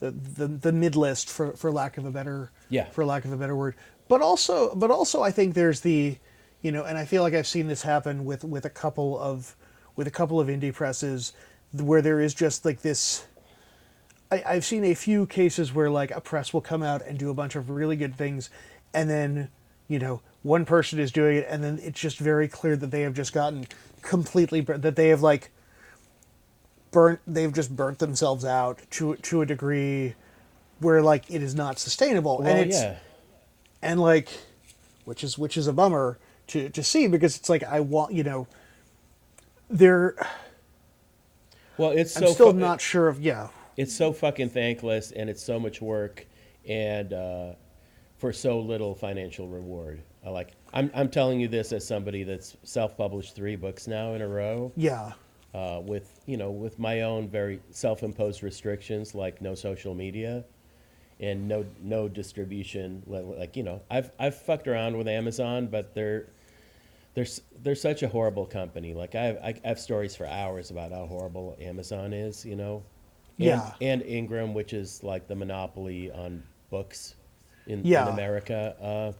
[0.00, 2.86] the the, the mid list for for lack of a better Yeah.
[2.90, 3.74] for lack of a better word.
[4.08, 6.18] But also but also I think there's the
[6.62, 9.56] you know, and I feel like I've seen this happen with with a couple of
[9.96, 11.32] with a couple of indie presses
[11.72, 13.26] where there is just like this
[14.30, 17.30] I, I've seen a few cases where like a press will come out and do
[17.30, 18.50] a bunch of really good things,
[18.94, 19.48] and then
[19.88, 23.02] you know one person is doing it, and then it's just very clear that they
[23.02, 23.66] have just gotten
[24.02, 25.50] completely bur- that they have like
[26.90, 30.14] burnt they've just burnt themselves out to to a degree
[30.80, 32.96] where like it is not sustainable, well, and it's yeah,
[33.82, 34.28] and like
[35.04, 38.22] which is which is a bummer to to see because it's like I want you
[38.24, 38.46] know
[39.68, 40.14] they're
[41.76, 45.30] well, it's I'm so still fu- not sure of yeah It's so fucking thankless, and
[45.30, 46.26] it's so much work,
[46.68, 47.52] and uh,
[48.18, 50.02] for so little financial reward.
[50.24, 50.52] I like.
[50.72, 54.72] I'm I'm telling you this as somebody that's self-published three books now in a row.
[54.76, 55.12] yeah
[55.54, 60.44] uh, with you know with my own very self-imposed restrictions like no social media
[61.18, 65.92] and no no distribution li- like you know I've I've fucked around with Amazon but
[65.94, 66.26] they're
[67.14, 70.70] they're s- they're such a horrible company like I have, I have stories for hours
[70.70, 72.84] about how horrible Amazon is you know
[73.38, 73.72] and, Yeah.
[73.80, 77.16] and Ingram which is like the monopoly on books
[77.66, 78.06] in, Yeah.
[78.06, 79.12] in America uh,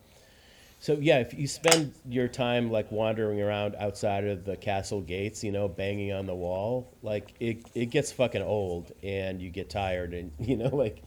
[0.82, 5.44] so yeah, if you spend your time like wandering around outside of the castle gates,
[5.44, 9.68] you know, banging on the wall, like it it gets fucking old and you get
[9.70, 11.02] tired and you know like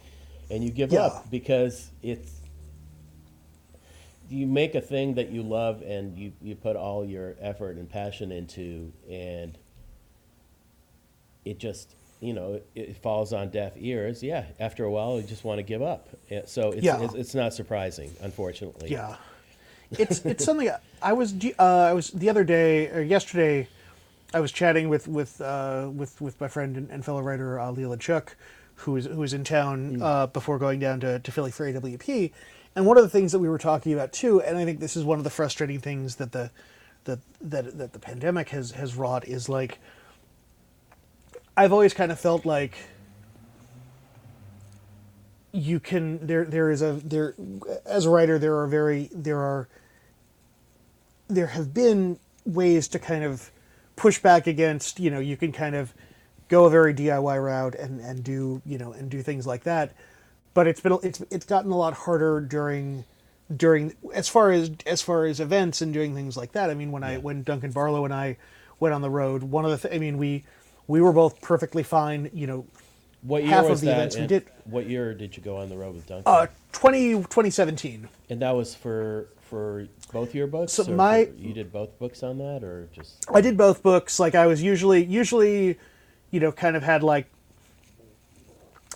[0.52, 1.02] and you give Yeah.
[1.06, 2.32] up because it's
[4.30, 7.90] you make a thing that you love and you you put all your effort and
[7.90, 9.58] passion into and
[11.46, 15.28] it just you know it, it falls on deaf ears yeah after a while you
[15.28, 16.08] just want to give up
[16.46, 17.02] so it's, Yeah.
[17.02, 19.16] it's it's not surprising unfortunately Yeah,
[20.00, 20.70] it's it's something
[21.02, 23.68] I was uh, I was the other day or yesterday,
[24.34, 27.72] I was chatting with with uh, with with my friend and, and fellow writer uh,
[27.72, 28.36] Leela Chuk,
[28.76, 32.32] who was in town uh, before going down to, to Philly for AWP,
[32.76, 34.96] and one of the things that we were talking about too, and I think this
[34.96, 36.52] is one of the frustrating things that the
[37.06, 39.80] that that that the pandemic has has wrought is like.
[41.56, 42.76] I've always kind of felt like
[45.54, 47.36] you can there there is a there
[47.86, 49.70] as a writer there are very there are
[51.36, 53.52] there have been ways to kind of
[53.96, 55.94] push back against you know you can kind of
[56.50, 59.92] go a very DIY route and and do you know and do things like that
[60.54, 63.06] but it's been it's it's gotten a lot harder during
[63.56, 66.92] during as far as as far as events and doing things like that I mean
[66.92, 68.38] when I when Duncan Barlow and I
[68.80, 70.44] went on the road one of the th- I mean we
[70.88, 72.66] we were both perfectly fine you know
[73.22, 73.98] What year half of was the that?
[73.98, 76.24] events we did- What year did you go on the road with Duncan?
[76.32, 80.74] uh 20 2017 and that was for for both your books.
[80.74, 84.20] So my- you did both books on that, or just I did both books.
[84.20, 85.78] Like I was usually usually,
[86.32, 87.28] you know, kind of had like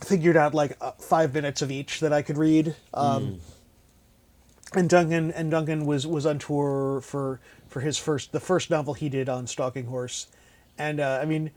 [0.03, 2.75] figured out like uh, five minutes of each that I could read.
[2.93, 3.39] Um,
[4.73, 8.95] And Duncan and Duncan was was on tour for for his first the first novel
[8.95, 10.27] he did on Stalking Horse,
[10.77, 11.51] and uh, I mean,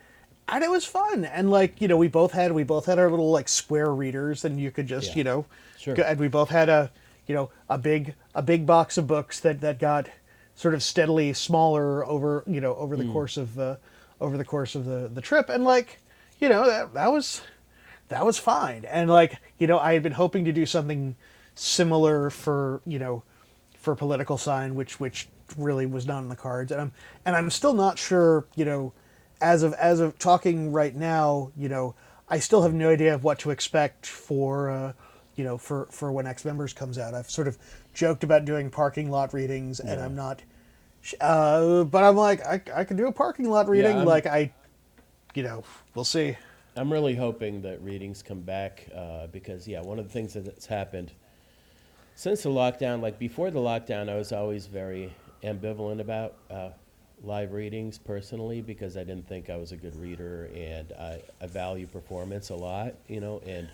[0.46, 1.24] and it was fun.
[1.24, 4.44] And like you know, we both had we both had our little like square readers,
[4.44, 5.16] and you could just Yeah.
[5.16, 5.46] you know,
[5.78, 5.96] Sure.
[6.00, 6.90] and we both had a
[7.30, 10.08] you know a big a big box of books that that got
[10.56, 13.76] sort of steadily smaller over you know over the course of uh,
[14.20, 16.00] over the course of the the trip, and like
[16.40, 17.42] you know that that was
[18.10, 18.84] that was fine.
[18.84, 21.14] And like, you know, I had been hoping to do something
[21.54, 23.22] similar for, you know,
[23.78, 26.72] for political sign, which which really was not in the cards.
[26.72, 26.92] And I'm
[27.24, 28.92] and I'm still not sure, you know,
[29.40, 31.94] as of as of talking right now, you know,
[32.28, 34.92] I still have no idea of what to expect for uh,
[35.40, 37.14] you know, for for when Ex Members comes out.
[37.14, 37.56] I've sort of
[37.94, 40.42] joked about doing parking lot readings and I'm not
[41.18, 44.52] uh, but I'm like I, I could do a parking lot reading I'm- like I
[45.34, 45.64] you know,
[45.94, 46.36] we'll see.
[46.76, 50.66] I'm really hoping that readings come back uh, because, yeah, one of the things that's
[50.66, 51.12] happened
[52.16, 55.12] since the lockdown, like before the lockdown, I was always very
[55.42, 56.70] ambivalent about uh,
[57.22, 61.46] live readings personally because I didn't think I was a good reader and I, I
[61.46, 63.68] value performance a lot, you know, and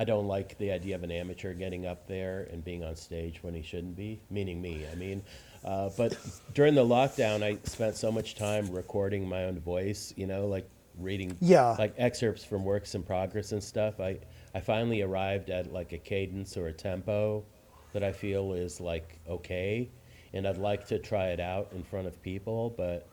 [0.00, 3.42] I don't like the idea of an amateur getting up there and being on stage
[3.42, 4.86] when he shouldn't be, meaning me.
[4.90, 5.22] I mean,
[5.62, 6.16] uh, but
[6.54, 10.66] during the lockdown, I spent so much time recording my own voice, you know, like
[10.98, 11.76] reading Yeah.
[11.78, 14.00] like excerpts from works in progress and stuff.
[14.00, 14.16] I,
[14.54, 17.44] I finally arrived at like a cadence or a tempo
[17.92, 19.90] that I feel is like okay,
[20.32, 22.70] and I'd like to try it out in front of people.
[22.74, 23.06] But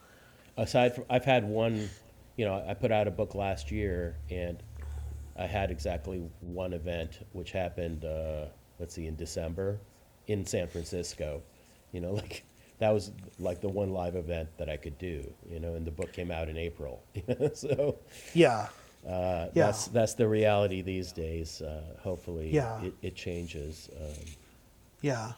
[0.56, 1.90] aside from, I've had one,
[2.38, 4.64] you know, I put out a book last year, and
[5.38, 8.46] I had exactly one event, which happened, uh,
[8.80, 9.80] let's see, in December,
[10.28, 11.42] in San Francisco.
[11.92, 12.44] You know, like
[12.80, 15.24] that was like the one live event that I could do.
[15.50, 17.04] You know, and the book came out in April.
[17.54, 17.98] so
[18.34, 18.68] Yeah.
[19.08, 19.66] uh, Yeah.
[19.68, 21.62] that's that's the reality these days.
[21.62, 22.82] Uh, hopefully, Yeah.
[22.84, 23.90] it, it changes.
[24.00, 24.26] Um,
[25.02, 25.34] Yeah.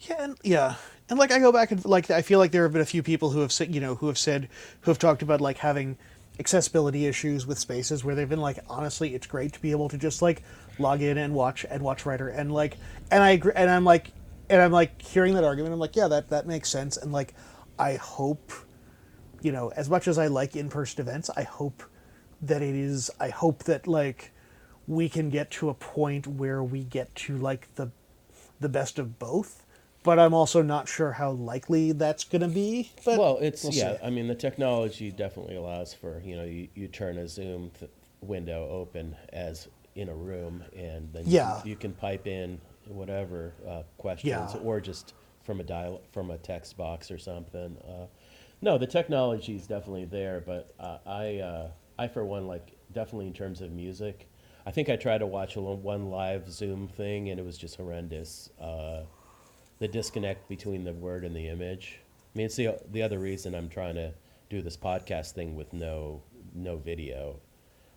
[0.00, 0.74] Yeah, and yeah,
[1.08, 3.02] and like I go back and like I feel like there have been a few
[3.02, 4.48] people who have said, you know, who have said,
[4.82, 5.96] who have talked about like having
[6.38, 9.98] accessibility issues with spaces where they've been like, honestly, it's great to be able to
[9.98, 10.42] just like
[10.78, 12.76] log in and watch and watch writer and like,
[13.10, 14.12] and I agree, and I'm like,
[14.48, 17.34] and I'm like hearing that argument, I'm like, yeah, that that makes sense, and like,
[17.78, 18.52] I hope,
[19.42, 21.82] you know, as much as I like in-person events, I hope
[22.42, 24.32] that it is, I hope that like
[24.86, 27.90] we can get to a point where we get to like the
[28.60, 29.65] the best of both.
[30.06, 32.92] But I'm also not sure how likely that's going to be.
[33.04, 33.98] But well, it's we'll yeah.
[33.98, 34.04] see.
[34.04, 37.90] I mean, the technology definitely allows for you know you, you turn a Zoom th-
[38.20, 41.58] window open as in a room, and then you, Yeah.
[41.60, 44.60] can, you can pipe in whatever uh, questions Yeah.
[44.62, 47.76] or just from a dial from a text box or something.
[47.84, 48.06] Uh,
[48.62, 53.26] no, the technology is definitely there, but uh, I uh, I for one like definitely
[53.26, 54.28] in terms of music.
[54.64, 57.74] I think I tried to watch a one live Zoom thing, and it was just
[57.74, 58.50] horrendous.
[59.78, 62.00] The disconnect between the word and the image.
[62.34, 64.12] I mean, it's the the other reason I'm trying to
[64.48, 66.22] do this podcast thing with no
[66.54, 67.40] no video.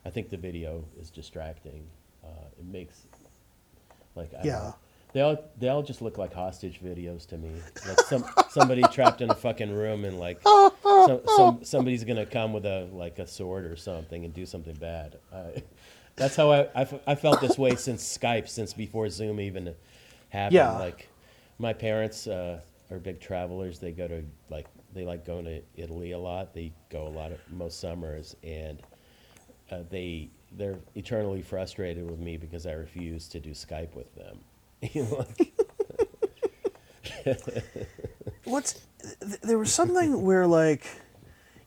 [0.05, 1.85] I think the video is distracting.
[2.23, 3.01] Uh, it makes
[4.15, 4.71] like I Yeah.
[5.11, 7.49] They all they all just look like hostage videos to me.
[7.87, 12.53] Like some somebody trapped in a fucking room and like some, some somebody's gonna come
[12.53, 15.17] with a like a sword or something and do something bad.
[15.33, 15.59] Uh,
[16.15, 19.73] that's how I, I, f- I felt this way since Skype, since before Zoom even
[20.29, 20.53] happened.
[20.55, 20.77] Yeah.
[20.77, 21.08] Like
[21.59, 23.79] my parents uh, are big travelers.
[23.79, 26.53] They go to like they like going to Italy a lot.
[26.53, 28.81] They go a lot of most summers, and
[29.69, 34.39] uh, they they're eternally frustrated with me because I refuse to do Skype with them.
[38.45, 38.81] What's
[39.19, 40.85] th- there was something where like,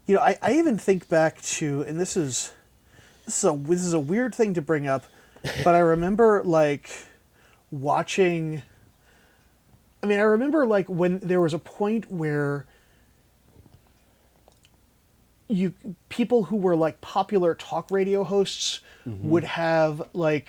[0.06, 2.52] you know, I, I even think back to, and this is
[3.26, 5.04] this is a this is a weird thing to bring up,
[5.62, 6.90] but I remember like
[7.70, 8.62] watching.
[10.02, 12.66] I mean, I remember like when there was a point where
[15.48, 15.74] you
[16.08, 19.28] people who were like popular talk radio hosts mm-hmm.
[19.28, 20.48] would have like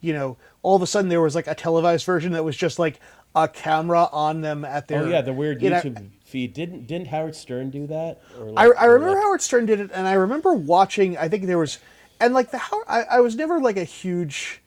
[0.00, 2.78] you know all of a sudden there was like a televised version that was just
[2.78, 2.98] like
[3.34, 6.54] a camera on them at their oh yeah, the weird you know, YouTube feed.
[6.54, 8.22] Didn't didn't Howard Stern do that?
[8.38, 11.18] Or I, like- I or remember like- Howard Stern did it, and I remember watching.
[11.18, 11.78] I think there was,
[12.20, 14.62] and like the how I, I was never like a huge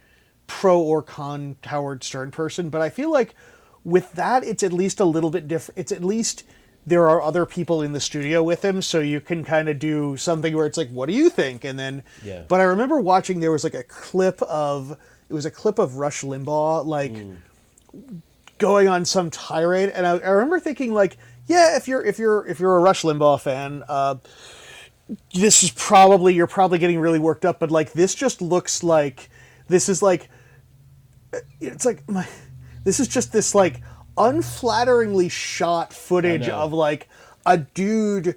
[0.48, 3.36] pro or con Howard Stern person, but I feel like
[3.88, 5.80] with that, it's at least a little bit different.
[5.80, 6.44] It's at least
[6.86, 10.18] there are other people in the studio with him, so you can kind of do
[10.18, 12.44] something where it's like, "What do you think?" And then, Yeah.
[12.50, 13.40] But I remember watching.
[13.40, 14.92] There was like a clip of
[15.30, 17.14] it was a clip of Rush Limbaugh, like
[18.58, 22.46] going on some tirade, and I, I remember thinking like, yeah, if you're if you're
[22.46, 24.16] if you're a Rush Limbaugh fan, uh,
[25.34, 29.30] this is probably you're probably getting really worked up, but like this just looks like
[29.70, 30.30] this is like
[31.62, 32.28] it's like my
[32.88, 33.82] this is just this like
[34.18, 37.10] unflatteringly shot footage of like
[37.46, 38.36] a dude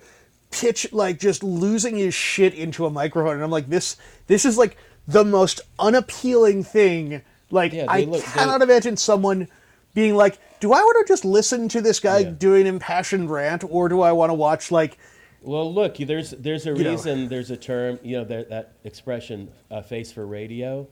[0.51, 3.97] pitch like just losing his shit into a microphone and I'm like this
[4.27, 4.77] this is like
[5.07, 9.47] the most unappealing thing like Yeah, I they look- they- cannot imagine someone
[9.95, 12.31] being like do I want to just listen to this guy Yeah.
[12.31, 14.99] doing impassioned rant or do I want to watch like
[15.43, 16.91] Well, look, there's there's a You know.
[16.91, 20.87] reason there's a term, you know, that, that expression, uh, "face for radio."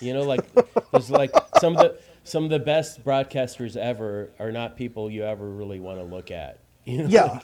[0.00, 0.44] You know, like
[0.92, 5.24] there's like some of the some of the best broadcasters ever are not people you
[5.24, 6.58] ever really want to look at.
[6.84, 7.42] You know, yeah like,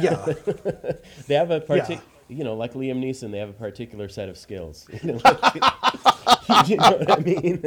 [0.00, 0.24] yeah
[1.28, 2.36] they have a particular, Yeah.
[2.38, 4.86] you know, like Liam Neeson, they have a particular set of skills.
[5.02, 7.62] You know, like- you know what I mean?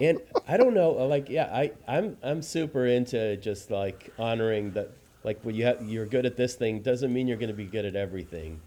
[0.00, 4.90] and I don't know, like, yeah, I, I'm, I'm super into just like honoring that,
[5.24, 7.66] like, when you have, you're good at this thing doesn't mean you're going to be
[7.66, 8.60] good at everything.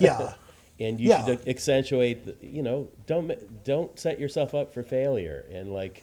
[0.00, 0.34] yeah
[0.80, 1.24] And you Yeah.
[1.24, 3.30] should accentuate, the, you know, don't,
[3.64, 5.44] don't set yourself up for failure.
[5.52, 6.02] And like,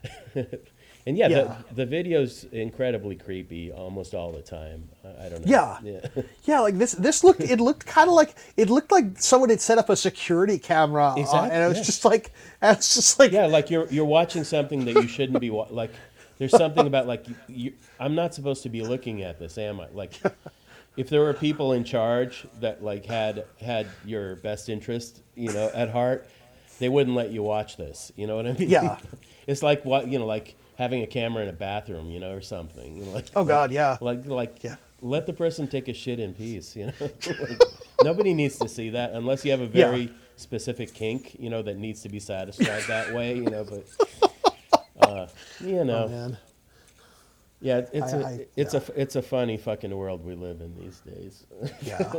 [0.34, 1.56] and yeah, Yeah.
[1.70, 4.88] The, the video's incredibly creepy almost all the time.
[5.04, 5.50] I, don't know.
[5.50, 5.78] Yeah.
[5.82, 6.22] Yeah.
[6.44, 6.92] Yeah, like this.
[6.92, 7.40] This looked.
[7.40, 11.14] It looked kind of like it looked like someone had set up a security camera,
[11.16, 11.82] Exactly, and it was yeah.
[11.82, 12.30] just like,
[12.62, 15.66] and it's just like, Yeah, like you're you're watching something that you shouldn't be wa-
[15.70, 15.90] like.
[16.38, 19.80] There's something about like you, you, I'm not supposed to be looking at this, am
[19.80, 19.88] I?
[19.92, 20.20] Like,
[20.96, 25.70] if there were people in charge that like had had your best interest, you know,
[25.74, 26.26] at heart,
[26.78, 28.12] they wouldn't let you watch this.
[28.16, 28.68] You know what I mean?
[28.70, 28.98] Yeah.
[29.46, 32.40] it's like what you know, like having a camera in a bathroom, you know, or
[32.40, 33.12] something.
[33.12, 34.76] Like oh god, yeah, like like Yeah.
[35.00, 37.62] let the person take a shit in peace you know Like,
[38.02, 39.90] nobody needs to see that unless you have a Yeah.
[39.90, 43.84] very specific kink you know that needs to be satisfied that way you know but
[45.00, 45.26] uh,
[45.60, 46.36] you know oh,
[47.66, 50.74] yeah it's I- a I- it's a it's a funny fucking world we live in
[50.76, 51.46] these days
[51.84, 52.12] yeah,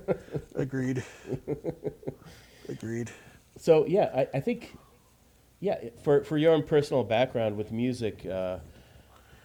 [0.54, 1.02] agreed,
[2.68, 3.10] agreed.
[3.56, 4.76] so yeah I, I think
[5.60, 8.58] yeah for for your own personal background with music uh,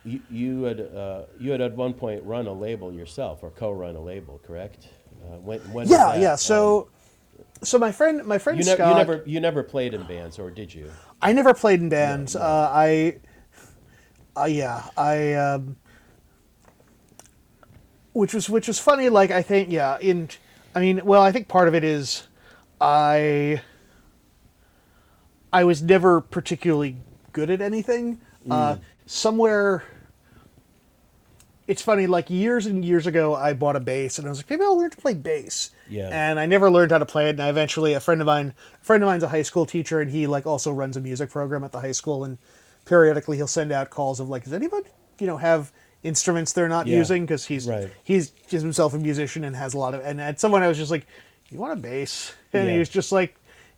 [0.04, 3.96] you, you had uh, you had at one point run a label yourself or co-run
[3.96, 4.88] a label correct
[5.24, 6.22] uh, when, when was Yeah, that?
[6.22, 6.32] yeah.
[6.32, 6.90] Um, So,
[7.64, 10.40] so my friend, my friend You, nev- Scott, you never you never played in bands,
[10.40, 10.92] or did you?
[11.22, 12.36] I never played in bands.
[12.36, 13.18] Uh, I,
[14.42, 15.76] uh, yeah, I, um,
[18.14, 19.10] which was which was funny.
[19.10, 20.30] Like I think, yeah, in,
[20.76, 22.28] I mean, well, I think part of it is,
[22.80, 23.62] I,
[25.52, 26.98] I was never particularly
[27.34, 28.20] good at anything.
[28.50, 28.80] Uh, Mm.
[29.06, 29.84] somewhere.
[31.68, 34.50] It's funny, like years and years ago, I bought a bass, and I was like,
[34.50, 35.72] maybe I'll learn to play bass.
[35.90, 36.08] Yeah.
[36.10, 37.32] And I never learned how to play it.
[37.32, 40.00] And I eventually, a friend of mine, a friend of mine's a high school teacher,
[40.00, 42.24] and he like also runs a music program at the high school.
[42.24, 42.38] And
[42.88, 44.88] periodically, he'll send out calls of like, does anybody,
[45.20, 45.72] you know, have
[46.04, 46.98] instruments they're not Yeah.
[46.98, 47.26] using?
[47.26, 47.90] Because he's Right.
[48.04, 50.02] he's just himself a musician and has a lot of.
[50.04, 51.06] And at someone, I was just like,
[51.50, 52.32] you want a bass?
[52.54, 53.36] And he was just like,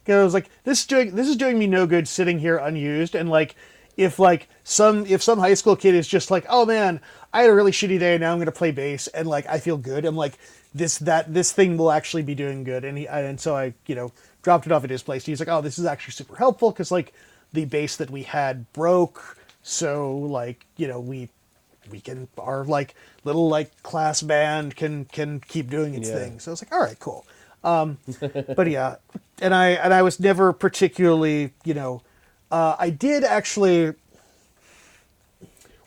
[0.07, 2.39] you know, I was like, this is doing this is doing me no good sitting
[2.39, 3.15] here unused.
[3.15, 3.55] And like,
[3.97, 7.01] if like some if some high school kid is just like, oh man,
[7.33, 9.59] I had a really shitty day, and now I'm gonna play bass, and like I
[9.59, 10.05] feel good.
[10.05, 10.37] I'm like,
[10.73, 12.85] this that this thing will actually be doing good.
[12.85, 14.11] And he and so I you know
[14.43, 15.25] dropped it off at his place.
[15.25, 17.11] He's like, oh, this is actually super helpful because like
[17.53, 21.29] the bass that we had broke, so like you know we
[21.91, 22.93] we can our like
[23.23, 26.15] little like class band can can keep doing its Yeah.
[26.15, 26.39] thing.
[26.39, 27.25] So I was like, all right, cool.
[27.63, 27.97] Um,
[28.55, 28.95] but yeah,
[29.41, 32.01] and I and I was never particularly, you know,
[32.51, 33.93] uh, I did actually.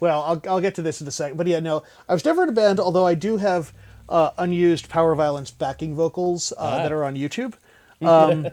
[0.00, 1.36] Well, I'll I'll get to this in a second.
[1.36, 2.80] But yeah, no, I was never in a band.
[2.80, 3.72] Although I do have
[4.08, 6.76] uh, unused Power Violence backing vocals uh, Ah.
[6.82, 7.54] that are on YouTube.
[8.02, 8.48] Um,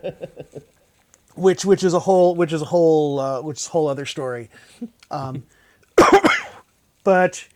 [1.39, 4.05] which which is a whole which is a whole uh, which is a whole other
[4.05, 4.49] story.
[5.09, 5.43] Um,
[7.03, 7.47] but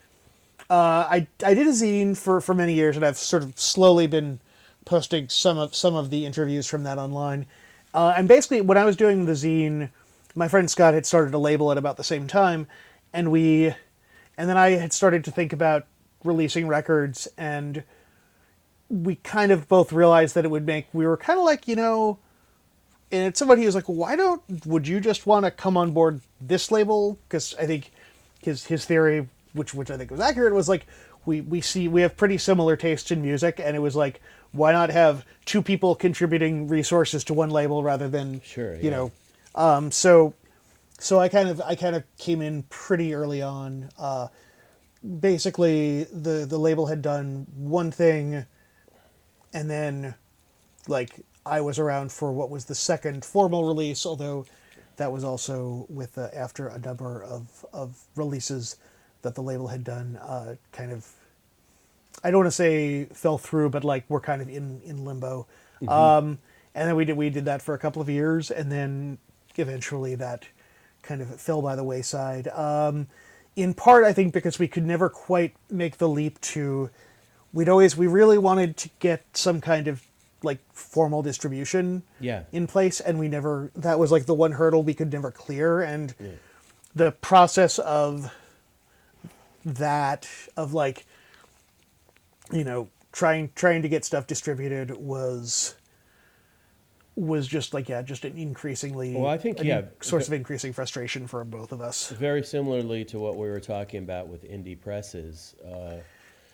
[0.69, 4.07] uh, I I did a zine for for many years, and I've sort of slowly
[4.07, 4.39] been
[4.85, 7.45] posting some of some of the interviews from that online.
[7.93, 9.89] Uh, and basically, when I was doing the zine,
[10.35, 12.67] my friend Scott had started a label at about the same time,
[13.13, 13.75] and we,
[14.37, 15.85] and then I had started to think about
[16.23, 17.83] releasing records, and
[18.89, 21.75] we kind of both realized that it would make we were kind of like you
[21.75, 22.17] know
[23.11, 26.21] and it's somebody who's like, why don't would you just want to come on board
[26.41, 27.19] this label?
[27.27, 27.91] Because I think
[28.41, 30.85] his his theory, which which I think was accurate, was like
[31.25, 34.21] we we see we have pretty similar tastes in music, and it was like
[34.51, 38.89] why not have two people contributing resources to one label rather than Sure, you yeah.
[38.89, 39.11] know,
[39.55, 40.33] um, so
[40.99, 43.89] so I kind of I kind of came in pretty early on.
[43.97, 44.27] Uh,
[45.19, 48.45] basically, the the label had done one thing,
[49.53, 50.15] and then
[50.87, 54.45] like I was around for what was the second formal release, although
[54.97, 58.77] that was also with uh, after a number of of releases
[59.23, 61.11] that the label had done, uh, kind of
[62.23, 65.47] I don't want to say fell through, but like we're kind of in in limbo.
[65.87, 66.39] Um,
[66.75, 69.17] and then we did we did that for a couple of years, and then
[69.55, 70.45] eventually that
[71.01, 72.47] kind of fell by the wayside.
[72.49, 73.07] Um,
[73.55, 76.89] in part, I think because we could never quite make the leap to.
[77.51, 80.03] We'd always we really wanted to get some kind of
[80.43, 82.43] like formal distribution Yeah.
[82.51, 83.71] in place, and we never.
[83.75, 86.13] That was like the one hurdle we could never clear, and
[86.95, 88.31] the process of
[89.65, 91.05] that of like
[92.51, 95.75] you know trying trying to get stuff distributed was
[97.15, 101.27] was just like yeah just an increasingly Well, I think, yeah, source of increasing frustration
[101.27, 105.55] for both of us Very similarly to what we were talking about with indie presses.
[105.63, 105.97] Uh,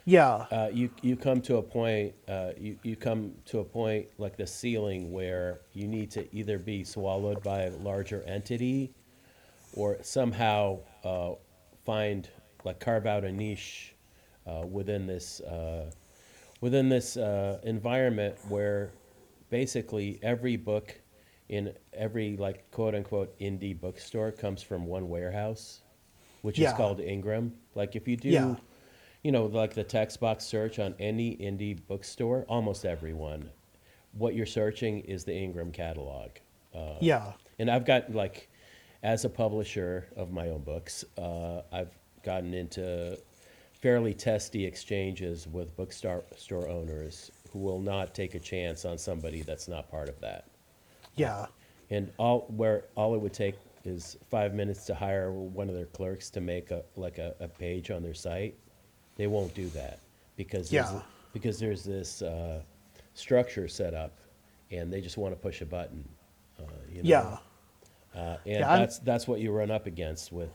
[0.09, 4.07] yeah uh, you you come to a point uh, you you come to a point
[4.17, 8.91] like the ceiling where you need to either be swallowed by a larger entity
[9.73, 11.33] or somehow uh,
[11.85, 12.27] find
[12.65, 13.93] like carve out a niche
[14.47, 15.91] uh, within this uh,
[16.61, 18.91] within this uh, environment where
[19.51, 20.99] basically every book
[21.49, 25.81] in every like quote unquote indie bookstore comes from one warehouse
[26.41, 26.69] which Yeah.
[26.69, 28.55] is called Ingram like if you do Yeah.
[29.23, 33.49] You know, like the text box search on any indie bookstore, almost everyone,
[34.13, 36.29] what you're searching is the Ingram catalog.
[36.73, 38.49] Uh, yeah and I've got like,
[39.03, 41.93] as a publisher of my own books, uh, I've
[42.23, 43.19] gotten into
[43.73, 49.41] fairly testy exchanges with bookstore store owners who will not take a chance on somebody
[49.41, 50.45] that's not part of that.
[51.15, 51.47] yeah
[51.89, 53.55] And all where all it would take
[53.85, 57.47] is five minutes to hire one of their clerks to make a like a, a
[57.47, 58.55] page on their site.
[59.19, 59.99] They won't do that
[60.37, 61.01] because there's, Yeah.
[61.33, 62.61] because there's this uh,
[63.15, 64.13] structure set up,
[64.71, 66.07] and they just want to push a button.
[66.57, 67.09] Uh, you know?
[67.09, 67.37] yeah
[68.15, 70.49] Uh, and Yeah, I'm- that's that's what you run up against with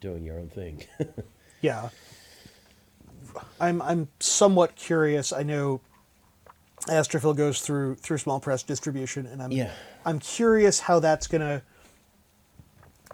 [0.00, 0.82] doing your own thing.
[1.60, 1.88] yeah
[3.60, 5.80] i'm i'm somewhat curious i know
[6.88, 9.70] astrophil goes through through small press distribution and i'm Yeah.
[10.04, 11.62] i'm curious how that's gonna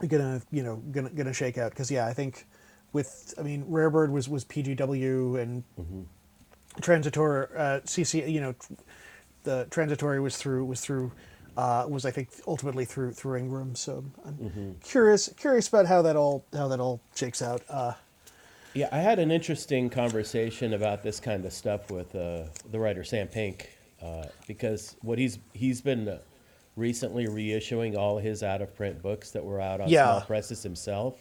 [0.09, 2.47] gonna you know gonna gonna shake out because yeah i think
[2.93, 5.65] with i mean rarebird was was pgw and
[6.81, 8.55] Transitory uh cc you know
[9.43, 11.11] the transitory was through was through
[11.57, 13.75] uh was i think ultimately through through ingram.
[13.75, 17.62] So i'm curious curious about how that all how that all shakes out.
[17.69, 17.95] Uh
[18.75, 23.03] Yeah, I had an interesting conversation about this kind of stuff with uh, the writer
[23.03, 23.69] Sam Pink
[24.01, 26.19] uh, because what he's he's been uh,
[26.77, 30.05] recently reissuing all his out of print books that were out on Yeah.
[30.12, 31.19] small presses himself,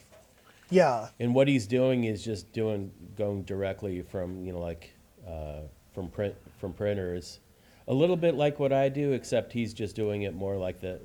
[0.70, 4.94] yeah and what he's doing is just doing going directly from you know like
[5.28, 5.62] uh,
[5.94, 7.40] from print from printers,
[7.88, 11.00] a little bit like what I do, except he's just doing it more like the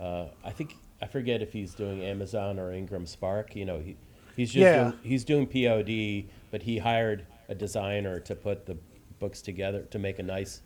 [0.00, 3.54] uh, I think I forget if he's doing Amazon or Ingram Spark.
[3.56, 3.96] You know, he
[4.36, 4.84] he's just Yeah.
[4.90, 8.76] doing, he's doing POD, but he hired a designer to put the
[9.18, 10.62] books together to make a nice,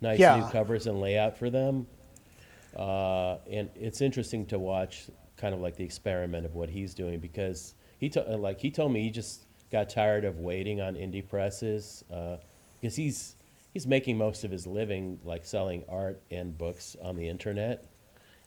[0.00, 1.86] nice new covers and layout for them.
[2.76, 5.06] Uh, and it's interesting to watch,
[5.36, 8.68] kind of like the experiment of what he's doing because he to, uh, like he
[8.68, 13.36] told me he just got tired of waiting on indie presses because he's
[13.72, 17.84] he's making most of his living like selling art and books on the internet.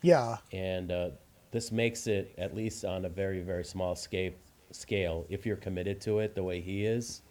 [0.02, 0.38] Yeah.
[0.52, 1.10] And uh,
[1.52, 4.34] this makes it at least on a very very small scale
[4.72, 7.22] scale if you're committed to it the way he is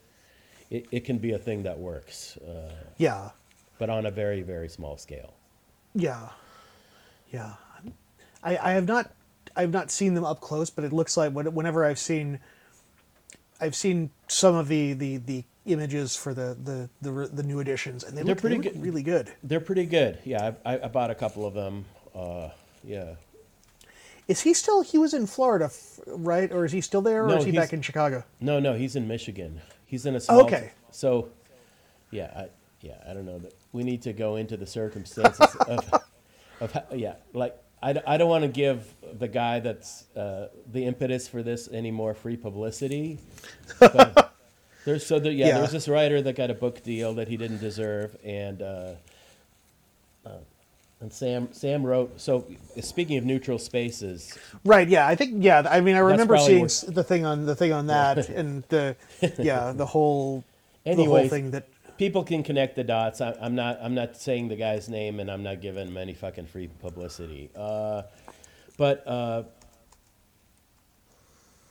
[0.71, 3.29] it, it can be a thing that works uh, yeah.
[3.79, 5.35] but on a very very small scale.
[5.95, 6.31] Yeah,
[7.31, 7.53] yeah.
[8.43, 9.13] I, I have not
[9.57, 12.41] I've not seen them up close, but it looks like whenever I've seen
[13.61, 18.05] I've seen some of the the, the images for the, the the the new editions,
[18.05, 18.83] and they They're look, pretty they look good.
[18.83, 19.33] really good.
[19.43, 22.51] they're pretty good yeah i, I, I bought a couple of them uh,
[22.83, 23.15] yeah
[24.29, 24.83] Is he still?
[24.83, 25.71] He was in Florida,
[26.07, 26.51] right?
[26.53, 28.25] Or is he still there, or No, is he back in Chicago?
[28.41, 30.73] no no he's in michigan he's in a small Okay.
[30.91, 31.29] so
[32.11, 32.49] yeah I,
[32.83, 33.41] yeah i don't know
[33.73, 35.81] we need to go into the circumstances of,
[36.61, 41.29] of yeah like I, I don't want to give the guy that's uh, the impetus
[41.29, 43.19] for this any more free publicity.
[44.85, 45.59] There's so there, yeah, Yeah.
[45.59, 48.93] there's this writer that got a book deal that he didn't deserve, and uh,
[50.27, 50.31] uh,
[51.01, 52.21] and Sam Sam wrote.
[52.21, 52.45] So
[52.81, 54.89] speaking of neutral spaces, Right.
[54.89, 55.07] Yeah.
[55.07, 55.43] I think.
[55.43, 55.67] Yeah.
[55.71, 58.97] I mean, I remember seeing s the thing on the thing on that, and the
[59.39, 60.45] yeah the whole
[60.85, 61.67] the whole thing that
[61.99, 63.21] people can connect the dots.
[63.21, 63.79] I, I'm not.
[63.81, 67.51] I'm not saying the guy's name, and I'm not giving him any fucking free publicity.
[67.55, 68.03] Uh,
[68.77, 69.45] but uh,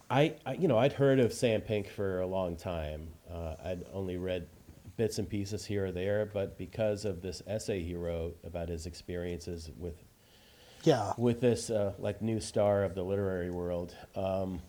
[0.09, 3.07] I, I, you know, I'd heard of Sam Pink for a long time.
[3.31, 4.47] Uh, I'd only read
[4.95, 8.85] bits and pieces here or there, but because of this essay he wrote about his
[8.85, 9.95] experiences with
[10.83, 14.61] yeah with this uh, like new star of the literary world, um,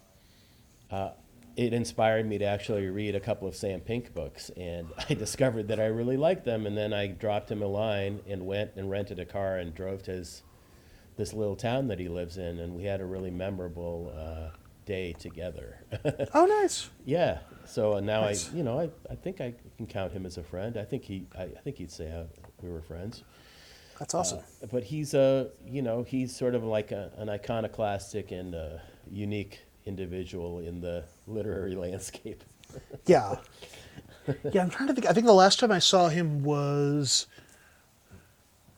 [0.91, 1.11] uh,
[1.57, 5.69] it inspired me to actually read a couple of Sam Pink books, and I discovered
[5.69, 6.67] that I really liked them.
[6.67, 10.03] And then I dropped him a line and went and rented a car and drove
[10.05, 10.43] to his
[11.17, 15.13] this little town that he lives in, and we had a really memorable uh, day
[15.13, 15.79] together.
[16.35, 16.91] Oh, nice.
[17.05, 17.39] yeah.
[17.67, 18.53] So uh, now Nice.
[18.53, 20.77] I, you know, I, I think I can count him as a friend.
[20.77, 22.25] I think he, I, I think he'd say uh,
[22.63, 23.23] we were friends.
[24.01, 24.41] That's awesome.
[24.73, 28.79] But he's a, you know, he's sort of like a, an iconoclastic and uh
[29.11, 32.43] unique individual in the literary landscape.
[33.07, 33.37] Yeah.
[34.51, 35.07] Yeah, I'm trying to think.
[35.07, 37.27] I think the last time I saw him was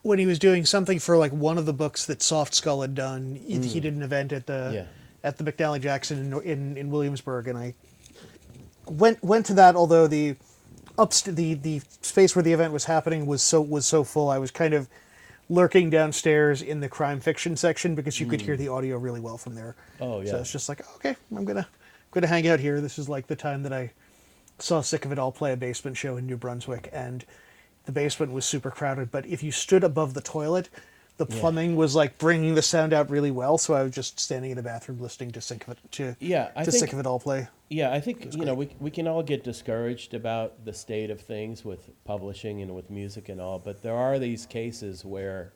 [0.01, 2.93] when he was doing something for like one of the books that Soft Skull had
[2.93, 3.35] done.
[3.35, 3.81] He, he mm.
[3.81, 4.85] did an event at the Yeah.
[5.27, 7.73] at the McNally Jackson in, in in Williamsburg, and I
[8.85, 9.75] went went to that.
[9.75, 10.35] Although the
[10.97, 14.37] upst the the space where the event was happening was so was so full, I
[14.37, 14.89] was kind of
[15.49, 18.59] lurking downstairs in the crime fiction section because you could hear mm.
[18.59, 19.75] the audio really well from there.
[20.01, 20.41] Oh, So yeah.
[20.41, 21.67] it's just like okay, I'm gonna
[22.17, 22.81] gonna hang out here.
[22.81, 23.91] This is like the time that I
[24.59, 27.23] saw Sick of It All play a basement show in New Brunswick, and
[27.85, 29.11] the basement was super crowded.
[29.11, 30.69] But if you stood above the toilet,
[31.17, 33.57] the plumbing was like bringing the sound out really well.
[33.57, 36.49] So I was just standing in the bathroom listening to Sick of It to Yeah,
[36.55, 37.47] I to think- Sick of It All play.
[37.69, 41.21] Yeah, I think you know we we can all get discouraged about the state of
[41.21, 45.51] things with publishing and with music and all, but there are these cases where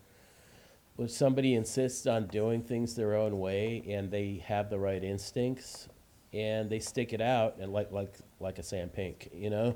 [0.97, 5.88] when somebody insists on doing things their own way and they have the right instincts
[6.33, 9.75] and they stick it out and like like like a Sam Pink, you know,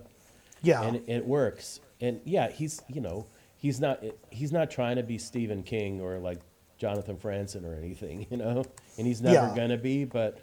[0.61, 1.79] Yeah, and it, it works.
[2.01, 3.27] And yeah, he's you know
[3.57, 6.39] he's not he's not trying to be Stephen King or like
[6.77, 8.63] Jonathan Franzen or anything, you know,
[8.97, 9.55] and he's never Yeah.
[9.55, 10.05] gonna be.
[10.05, 10.39] But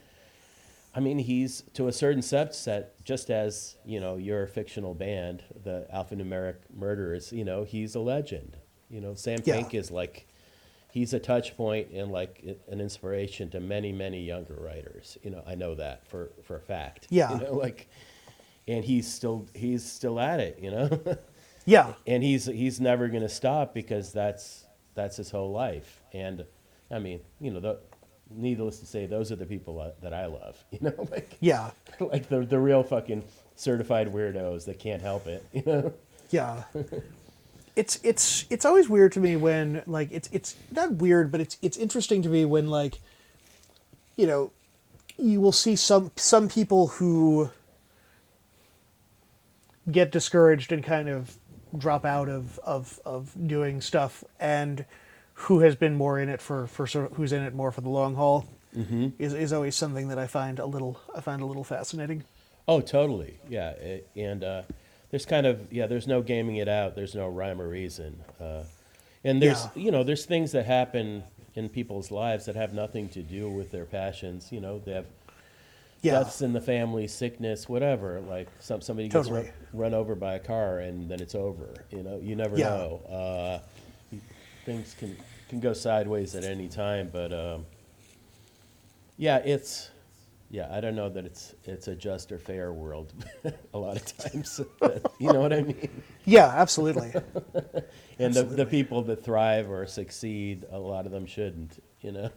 [0.94, 5.86] I mean, he's to a certain subset, just as you know, your fictional band, the
[5.92, 7.32] Alphanumeric Murderers.
[7.32, 8.58] You know, he's a legend.
[8.90, 9.54] You know, Sam Yeah.
[9.56, 10.26] Pink is like
[10.92, 15.18] he's a touch point and like an inspiration to many many younger writers.
[15.24, 17.08] You know, I know that for for a fact.
[17.10, 17.32] Yeah.
[17.34, 17.88] you know, like.
[18.68, 20.88] And he's still he's still at it, you know.
[21.66, 26.44] yeah, and he's he's never going to stop because that's that's his whole life and
[26.90, 27.78] i mean you know the,
[28.30, 31.70] needless to say those are the people that- that i love you know like yeah,
[32.00, 33.22] like the the real fucking
[33.56, 35.92] certified weirdos that can't help it you know
[36.30, 36.62] yeah.
[37.74, 41.56] It's it's it's always weird to me when like it's it's not weird, but it's
[41.62, 43.00] it's interesting to me when like
[44.16, 44.50] you know
[45.18, 47.50] you will see some some people who
[49.90, 51.36] get discouraged and kind of
[51.76, 54.84] drop out of of of doing stuff and
[55.34, 58.14] who has been more in it for for who's in it more for the long
[58.14, 58.46] haul
[58.76, 59.08] Mm-hmm.
[59.18, 62.24] is is always something that I find a little I find a little fascinating.
[62.66, 63.74] oh totally yeah
[64.16, 64.62] and uh,
[65.12, 68.64] there's kind of yeah there's no gaming it out there's no rhyme or reason uh,
[69.22, 69.82] and there's Yeah.
[69.84, 71.22] you know there's things that happen
[71.54, 75.06] in people's lives that have nothing to do with their passions you know they have
[76.02, 78.20] Yeah, deaths in the family, sickness, whatever.
[78.20, 79.44] Like some somebody gets Totally.
[79.72, 81.68] run, run over by a car and then it's over.
[81.92, 82.70] You know, you never Yeah.
[82.70, 83.60] know.
[84.12, 84.16] Uh,
[84.64, 85.16] things can
[85.48, 87.66] can go sideways at any time, but um,
[89.16, 89.90] yeah, it's
[90.52, 90.68] yeah.
[90.70, 93.12] I don't know that it's it's a just or fair world
[93.74, 94.60] a lot of times.
[95.18, 95.90] you know what I mean?
[96.24, 97.12] yeah, absolutely.
[98.18, 101.82] And the, the people that thrive or succeed, a lot of them shouldn't.
[102.02, 102.30] You know.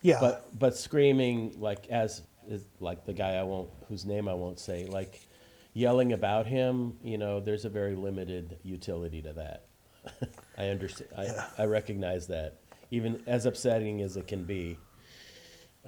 [0.00, 4.34] Yeah, but but screaming like as is like the guy I won't whose name I
[4.34, 5.26] won't say like
[5.74, 9.66] yelling about him you know there's a very limited utility to that
[10.58, 11.46] I understand I, Yeah.
[11.58, 12.58] I recognize that
[12.90, 14.76] even as upsetting as it can be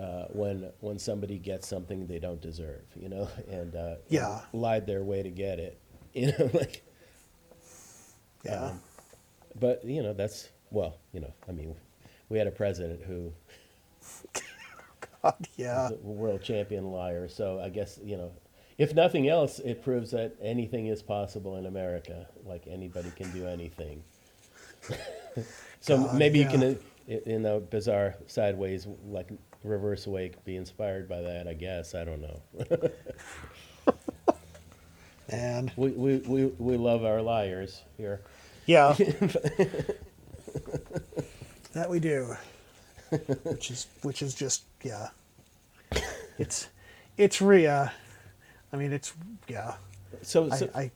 [0.01, 4.41] uh, when when somebody gets something they don't deserve you know and uh, Yeah.
[4.53, 5.79] and lied their way to get it
[6.15, 6.83] you know like
[8.45, 8.81] yeah, um,
[9.59, 11.75] but you know that's well you know I mean
[12.29, 13.33] we had a president who
[15.23, 17.29] God, yeah, world champion liar.
[17.29, 18.33] So I guess you know,
[18.77, 22.27] if nothing else, it proves that anything is possible in America.
[22.45, 24.03] Like anybody can do anything.
[25.81, 26.75] so God, maybe you can, uh,
[27.09, 29.29] i- in a bizarre sideways, like
[29.65, 31.49] reverse wake, be inspired by that.
[31.49, 32.43] I guess I don't know.
[35.29, 38.21] and we, we we we love our liars here.
[38.67, 38.93] yeah,
[41.73, 42.37] that we do.
[43.45, 45.09] Which is which is just yeah.
[46.39, 46.69] It's
[47.17, 47.93] it's Rhea.
[48.73, 49.13] I mean, it's
[49.49, 49.75] yeah.
[50.23, 50.91] So, I, so I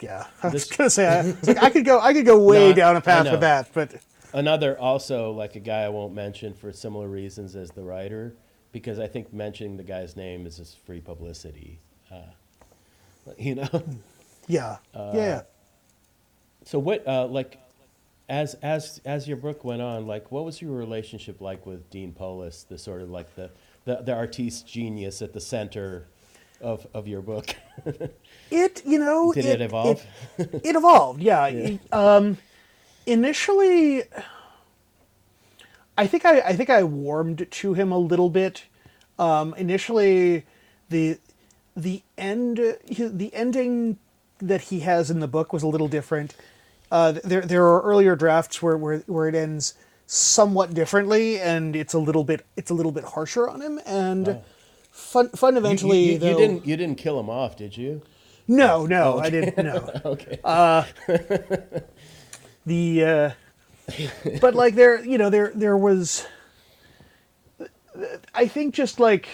[0.00, 0.26] yeah.
[0.42, 2.68] I was This- gonna say I, it's like, I could go I could go way
[2.70, 3.30] No, down a I path know.
[3.32, 3.94] with that, but
[4.32, 8.34] Another also like a guy I won't mention for similar reasons as the writer,
[8.72, 11.80] because I think mentioning the guy's name is just free publicity.
[12.12, 12.22] Uh,
[13.38, 13.84] you know.
[14.46, 15.42] yeah, Uh, yeah.
[16.64, 17.58] So what uh, like
[18.28, 22.12] as as as your book went on, like what was your relationship like with Dean
[22.12, 23.50] Polis, the sort of like the
[23.86, 26.06] the, the artiste genius at the center
[26.60, 27.54] of of your book?
[28.50, 30.04] It you know Did it evolve?
[30.36, 31.76] It, it evolved, yeah.
[31.92, 32.38] Um,
[33.08, 34.02] initially,
[35.96, 38.64] I think I I think I warmed to him a little bit.
[39.18, 40.44] Um, initially,
[40.90, 41.18] the
[41.76, 42.58] the end
[42.88, 43.98] the ending
[44.38, 46.34] that he has in the book was a little different.
[46.90, 49.74] Uh, there there are earlier drafts where, where where it ends
[50.06, 53.80] somewhat differently, and it's a little bit it's a little bit harsher on him.
[53.84, 54.40] And
[54.90, 58.02] fun, You- fundamentally, you, you, though, didn't you didn't kill him off, did you?
[58.46, 59.58] no, no, I didn't.
[59.58, 60.38] No, Okay.
[62.68, 63.30] the uh,
[64.40, 66.26] but like there, you know, there there was.
[68.32, 69.28] I think just like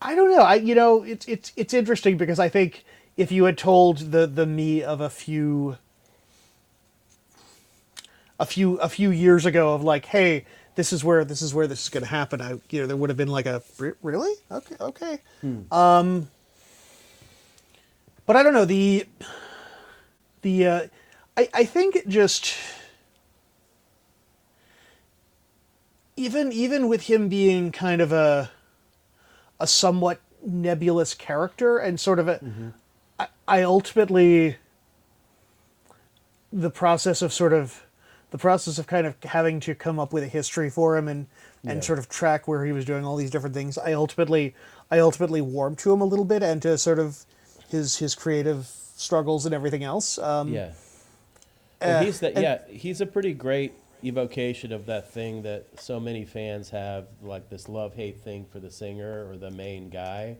[0.00, 0.42] I don't know.
[0.42, 2.84] I you know it's it's it's interesting because I think
[3.16, 5.76] if you had told the the me of a few
[8.38, 11.66] a few a few years ago of like, hey, this is where this is where
[11.66, 12.40] this is going to happen.
[12.40, 13.62] I you know there would have been like a
[14.00, 15.18] really okay okay.
[15.70, 16.30] Um,
[18.24, 19.04] but I don't know the
[20.40, 20.86] the uh,
[21.36, 22.54] I I think it just
[26.16, 28.50] even even with him being kind of a
[29.58, 32.28] a somewhat nebulous character and sort of
[33.18, 34.56] I I ultimately
[36.52, 37.84] the process of sort of
[38.30, 41.26] the process of kind of having to come up with a history for him and
[41.64, 41.80] and Yeah.
[41.80, 44.54] sort of track where he was doing all these different things i ultimately
[44.90, 47.24] i ultimately warmed to him a little bit and to sort of
[47.68, 48.66] his his creative
[48.96, 50.70] struggles and everything else um Yeah.
[51.80, 52.40] Well, uh, he's that.
[52.40, 53.72] Yeah, he's a pretty great
[54.04, 58.58] evocation of that thing that so many fans have, like this love hate thing for
[58.58, 60.38] the singer or the main guy.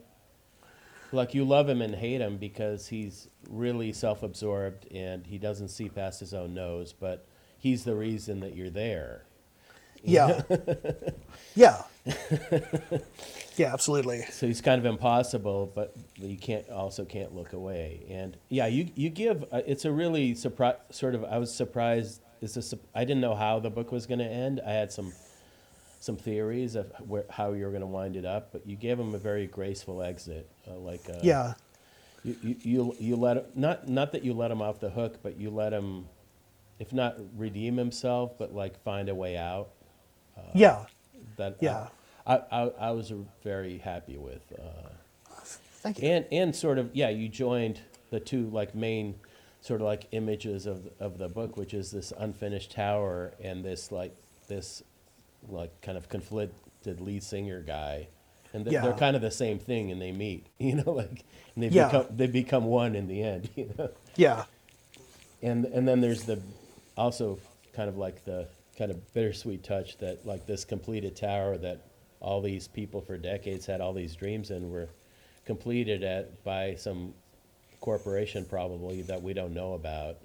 [1.11, 5.89] Like you love him and hate him because he's really self-absorbed and he doesn't see
[5.89, 7.27] past his own nose, but
[7.57, 9.23] he's the reason that you're there.
[10.03, 10.41] yeah
[11.55, 11.83] yeah
[13.61, 18.05] yeah absolutely So it's kind of impossible, but you can't also can't look away.
[18.09, 21.23] And yeah, you you give uh, it's a really surprise sort of.
[21.23, 22.21] I was surprised.
[22.41, 22.73] Is this?
[22.95, 24.61] I didn't know how the book was going to end.
[24.65, 25.13] I had some
[25.99, 28.99] some theories of where how you were going to wind it up, but you gave
[28.99, 30.49] him a very graceful exit.
[30.67, 31.53] Uh, like uh, yeah
[32.23, 35.19] you, you you you let him, not not that you let him off the hook,
[35.23, 36.07] but you let him,
[36.79, 39.69] if not redeem himself, but like find a way out.
[40.53, 40.85] yeah
[41.37, 41.87] That Yeah.
[42.25, 43.11] I I, I was
[43.43, 44.41] very happy with.
[44.57, 44.89] Uh,
[45.81, 47.79] thank you and and sort of yeah you joined
[48.11, 49.15] the two like main
[49.61, 53.91] sort of like images of of the book which is this unfinished tower and this
[53.91, 54.15] like
[54.47, 54.83] this
[55.49, 58.07] like kind of conflicted lead singer guy
[58.53, 58.81] and th- Yeah.
[58.81, 61.23] they're kind of the same thing and they meet you know like
[61.55, 61.87] and they Yeah.
[61.87, 64.45] become they become one in the end you know yeah
[65.41, 66.39] and and then there's the
[66.95, 67.39] also
[67.73, 71.81] kind of like the kind of bittersweet touch that like this completed tower that
[72.21, 74.87] all these people for decades had all these dreams and were
[75.45, 77.13] completed at by some
[77.79, 80.17] corporation probably that we don't know about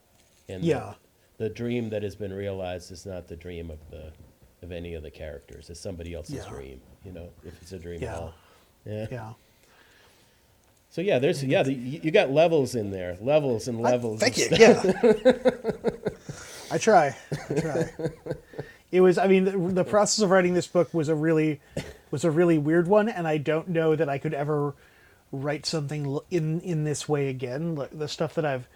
[0.48, 0.94] and the- Yeah.
[1.38, 4.12] the, dream that has been realized is not the dream of the
[4.62, 6.48] of any of the characters it's somebody else's Yeah.
[6.48, 8.12] dream you know if it's a dream Yeah.
[8.14, 8.34] at all
[8.84, 9.32] yeah yeah
[10.90, 14.36] so yeah there's yeah the, you got levels in there levels and I- levels thank
[14.36, 14.56] of you.
[14.58, 14.92] Yeah.
[16.70, 17.16] I try.
[17.48, 17.88] I try.
[18.96, 19.18] It was.
[19.18, 19.50] I mean, the,
[19.82, 21.60] the process of writing this book was a really
[22.10, 24.74] was a really weird one, and I don't know that I could ever
[25.32, 27.78] write something in in this way again.
[27.92, 28.66] The stuff that I've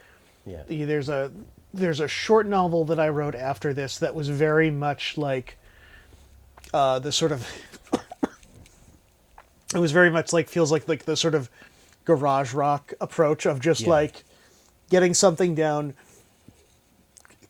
[0.45, 1.31] yeah there's a
[1.73, 5.57] there's a short novel that I wrote after this that was very much like
[6.75, 7.47] uh, the sort of
[9.75, 11.49] it was very much like feels like like the sort of
[12.05, 13.89] garage rock approach of just Yeah.
[13.91, 14.25] like
[14.91, 15.95] getting something down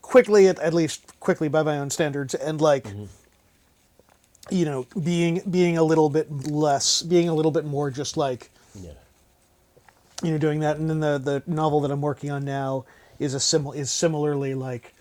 [0.02, 3.04] quickly at, at least quickly by my own standards and like mm-hmm.
[4.50, 8.50] you know being being a little bit less being a little bit more just like
[8.74, 8.90] yeah.
[10.22, 10.78] you know doing that.
[10.78, 12.86] And then the the novel that i'm working on now
[13.18, 14.94] is a sim is similarly like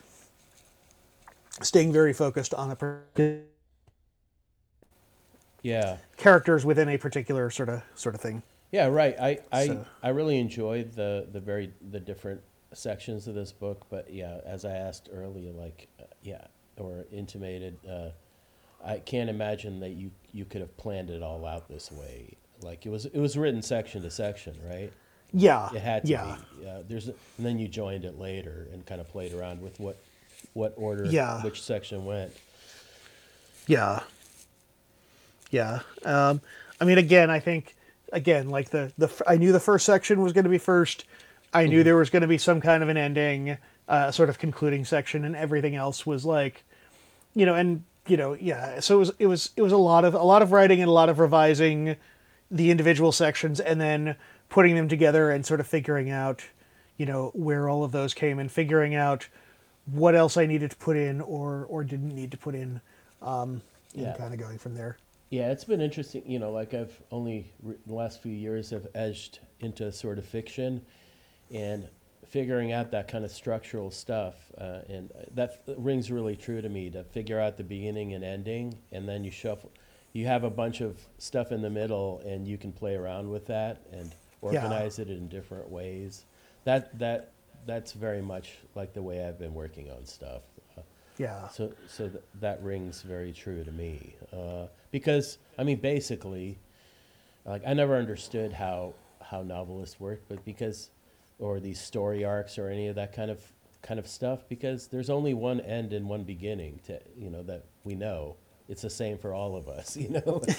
[1.61, 3.39] staying very focused on a
[5.61, 5.97] yeah.
[6.17, 8.43] characters within a particular sort of sort of thing.
[8.71, 9.15] Yeah, right.
[9.19, 12.41] I I, So- I really enjoyed the the very the different
[12.73, 16.45] sections of this book, but yeah, as I asked earlier, like uh, yeah,
[16.77, 18.09] or intimated, uh,
[18.83, 22.37] I can't imagine that you you could have planned it all out this way.
[22.61, 24.91] Like it was it was written section to section, right?
[25.31, 26.65] yeah It had to yeah be.
[26.65, 29.79] Yeah, there's a, and then you joined it later and kind of played around with
[29.79, 29.97] what
[30.53, 31.41] what order Yeah.
[31.43, 32.31] which section went.
[33.67, 34.01] Yeah.
[35.51, 35.81] Yeah.
[36.05, 36.41] Um,
[36.81, 37.75] I mean, again, I think,
[38.13, 41.05] again, like the, the, I knew the first section was going to be first.
[41.53, 43.57] I knew there was going to be some kind of an ending,
[43.87, 46.63] uh, sort of concluding section, and everything else was like,
[47.33, 48.79] you know, and, you know, yeah.
[48.79, 50.89] So it was, it was, it was a lot of, a lot of writing and
[50.89, 51.95] a lot of revising,
[52.51, 54.15] the individual sections and then
[54.49, 56.43] putting them together and sort of figuring out,
[56.97, 59.27] you know, where all of those came and figuring out
[59.85, 62.81] what else I needed to put in or or didn't need to put in,
[63.21, 63.61] um,
[63.93, 64.09] Yeah.
[64.09, 64.97] and kind of going from there.
[65.29, 66.23] Yeah, it's been interesting.
[66.25, 70.25] You know, like I've only re- the last few years have edged into sort of
[70.25, 70.83] fiction,
[71.53, 71.87] and
[72.27, 76.89] figuring out that kind of structural stuff, uh, and that rings really true to me.
[76.91, 79.71] To figure out the beginning and ending, and then you shuffle.
[80.13, 83.45] You have a bunch of stuff in the middle, and you can play around with
[83.47, 86.25] that and organize it in different ways.
[86.65, 87.31] That that
[87.65, 90.41] that's very much like the way I've been working on stuff.
[90.77, 90.81] Uh,
[91.17, 91.49] Yeah.
[91.49, 96.57] so, so th- that rings very true to me, uh, because I mean, basically,
[97.45, 100.89] like I never understood how how novelists work, but because,
[101.39, 103.41] or these story arcs or any of that kind of
[103.81, 107.65] kind of stuff, because there's only one end and one beginning to you know that
[107.83, 108.35] we know.
[108.67, 110.41] It's the same for all of us, you know.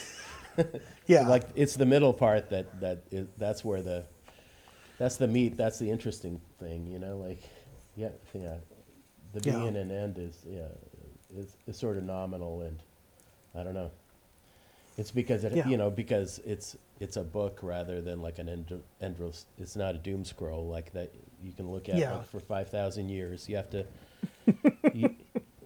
[1.07, 1.27] Yeah.
[1.29, 4.05] like it's the middle part that that is, that's where the
[4.99, 5.57] that's the meat.
[5.57, 7.17] That's the interesting thing, you know.
[7.19, 7.41] Like,
[7.97, 8.57] yeah, yeah.
[9.33, 9.53] The Yeah.
[9.53, 10.67] beginning and end is yeah,
[11.39, 12.79] is, is sort of nominal, and
[13.55, 13.91] I don't know.
[14.99, 15.69] It's because it, Yeah.
[15.69, 19.47] you know, because it's it's a book rather than like an end, endless.
[19.59, 21.13] It's not a doom scroll like that
[21.43, 22.17] you can look at Yeah.
[22.19, 23.49] like, for five thousand years.
[23.49, 23.87] You have to
[24.93, 25.15] you,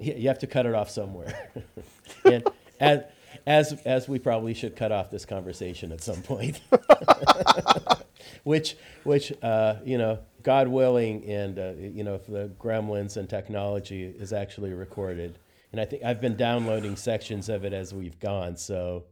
[0.01, 1.51] you have to cut it off somewhere,
[2.24, 2.44] and
[2.81, 3.02] as
[3.47, 6.61] as as we probably should cut off this conversation at some point.
[8.44, 13.28] which which uh, you know god willing and uh, you know if the gremlins and
[13.28, 15.39] technology is actually recorded
[15.73, 19.05] and i think i've been downloading sections of it as we've gone so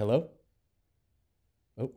[0.00, 0.26] hello
[1.78, 1.90] oh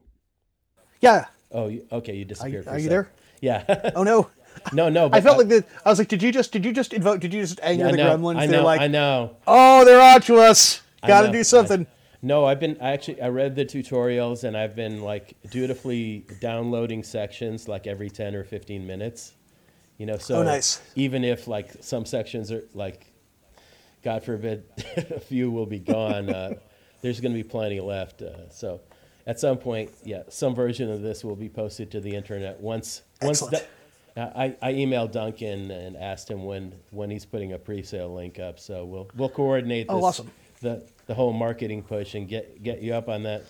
[1.00, 1.26] Yeah.
[1.54, 3.10] oh okay you disappeared are a you there?
[3.40, 4.30] yeah Oh no.
[4.74, 6.92] no no I felt like the, I was like, did you just did you just
[6.94, 7.22] invoke?
[7.22, 8.38] Did you just anger I the know, gremlins?
[8.38, 9.38] I They're know, like, I know.
[9.48, 10.82] oh, they're on to us.
[11.08, 11.88] Got to do I- something.
[12.22, 17.04] No, I've been I actually I read the tutorials and I've been like dutifully downloading
[17.04, 19.34] sections like every 10 or 15 minutes.
[19.98, 20.82] You know, so Oh, nice.
[20.96, 23.08] even if like some sections are like
[24.04, 24.64] God forbid
[24.98, 26.54] a few will be gone, uh,
[27.04, 28.24] there's going to be plenty left.
[28.24, 28.82] Uh, so
[29.28, 33.04] at some point, yeah, some version of this will be posted to the internet once
[33.22, 33.68] once Excellent.
[34.16, 38.60] I, I emailed Duncan and asked him when, when he's putting a pre-sale link up.
[38.60, 40.32] So we'll we'll coordinate Oh, this, awesome.
[40.62, 43.44] the the whole marketing push and get get you up on that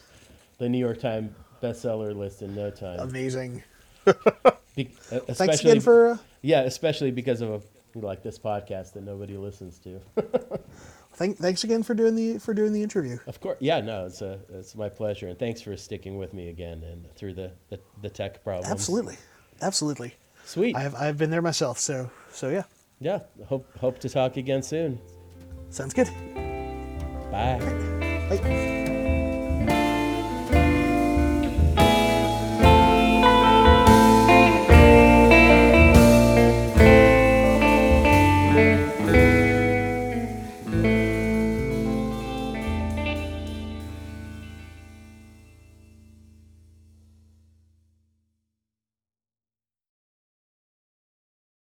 [0.57, 1.31] the New York Times
[1.61, 2.99] bestseller list in no time.
[2.99, 3.63] Amazing.
[4.75, 6.11] Be, Thanks again for.
[6.11, 7.49] Uh, yeah, especially because of
[7.95, 9.99] a like this podcast that nobody listens to.
[11.13, 13.17] thank, thanks again for doing the for doing the interview.
[13.27, 16.49] of course, yeah, no, it's a it's my pleasure, and thanks for sticking with me
[16.49, 18.71] again and through the the, the tech problems.
[18.71, 19.17] Absolutely,
[19.61, 20.15] absolutely.
[20.45, 20.75] sweet.
[20.75, 22.63] I've I've been there myself, so so yeah,
[22.99, 24.99] yeah, hope hope to talk again soon.
[25.69, 26.09] sounds good.
[27.31, 27.59] Bye.
[28.29, 28.81] Bye.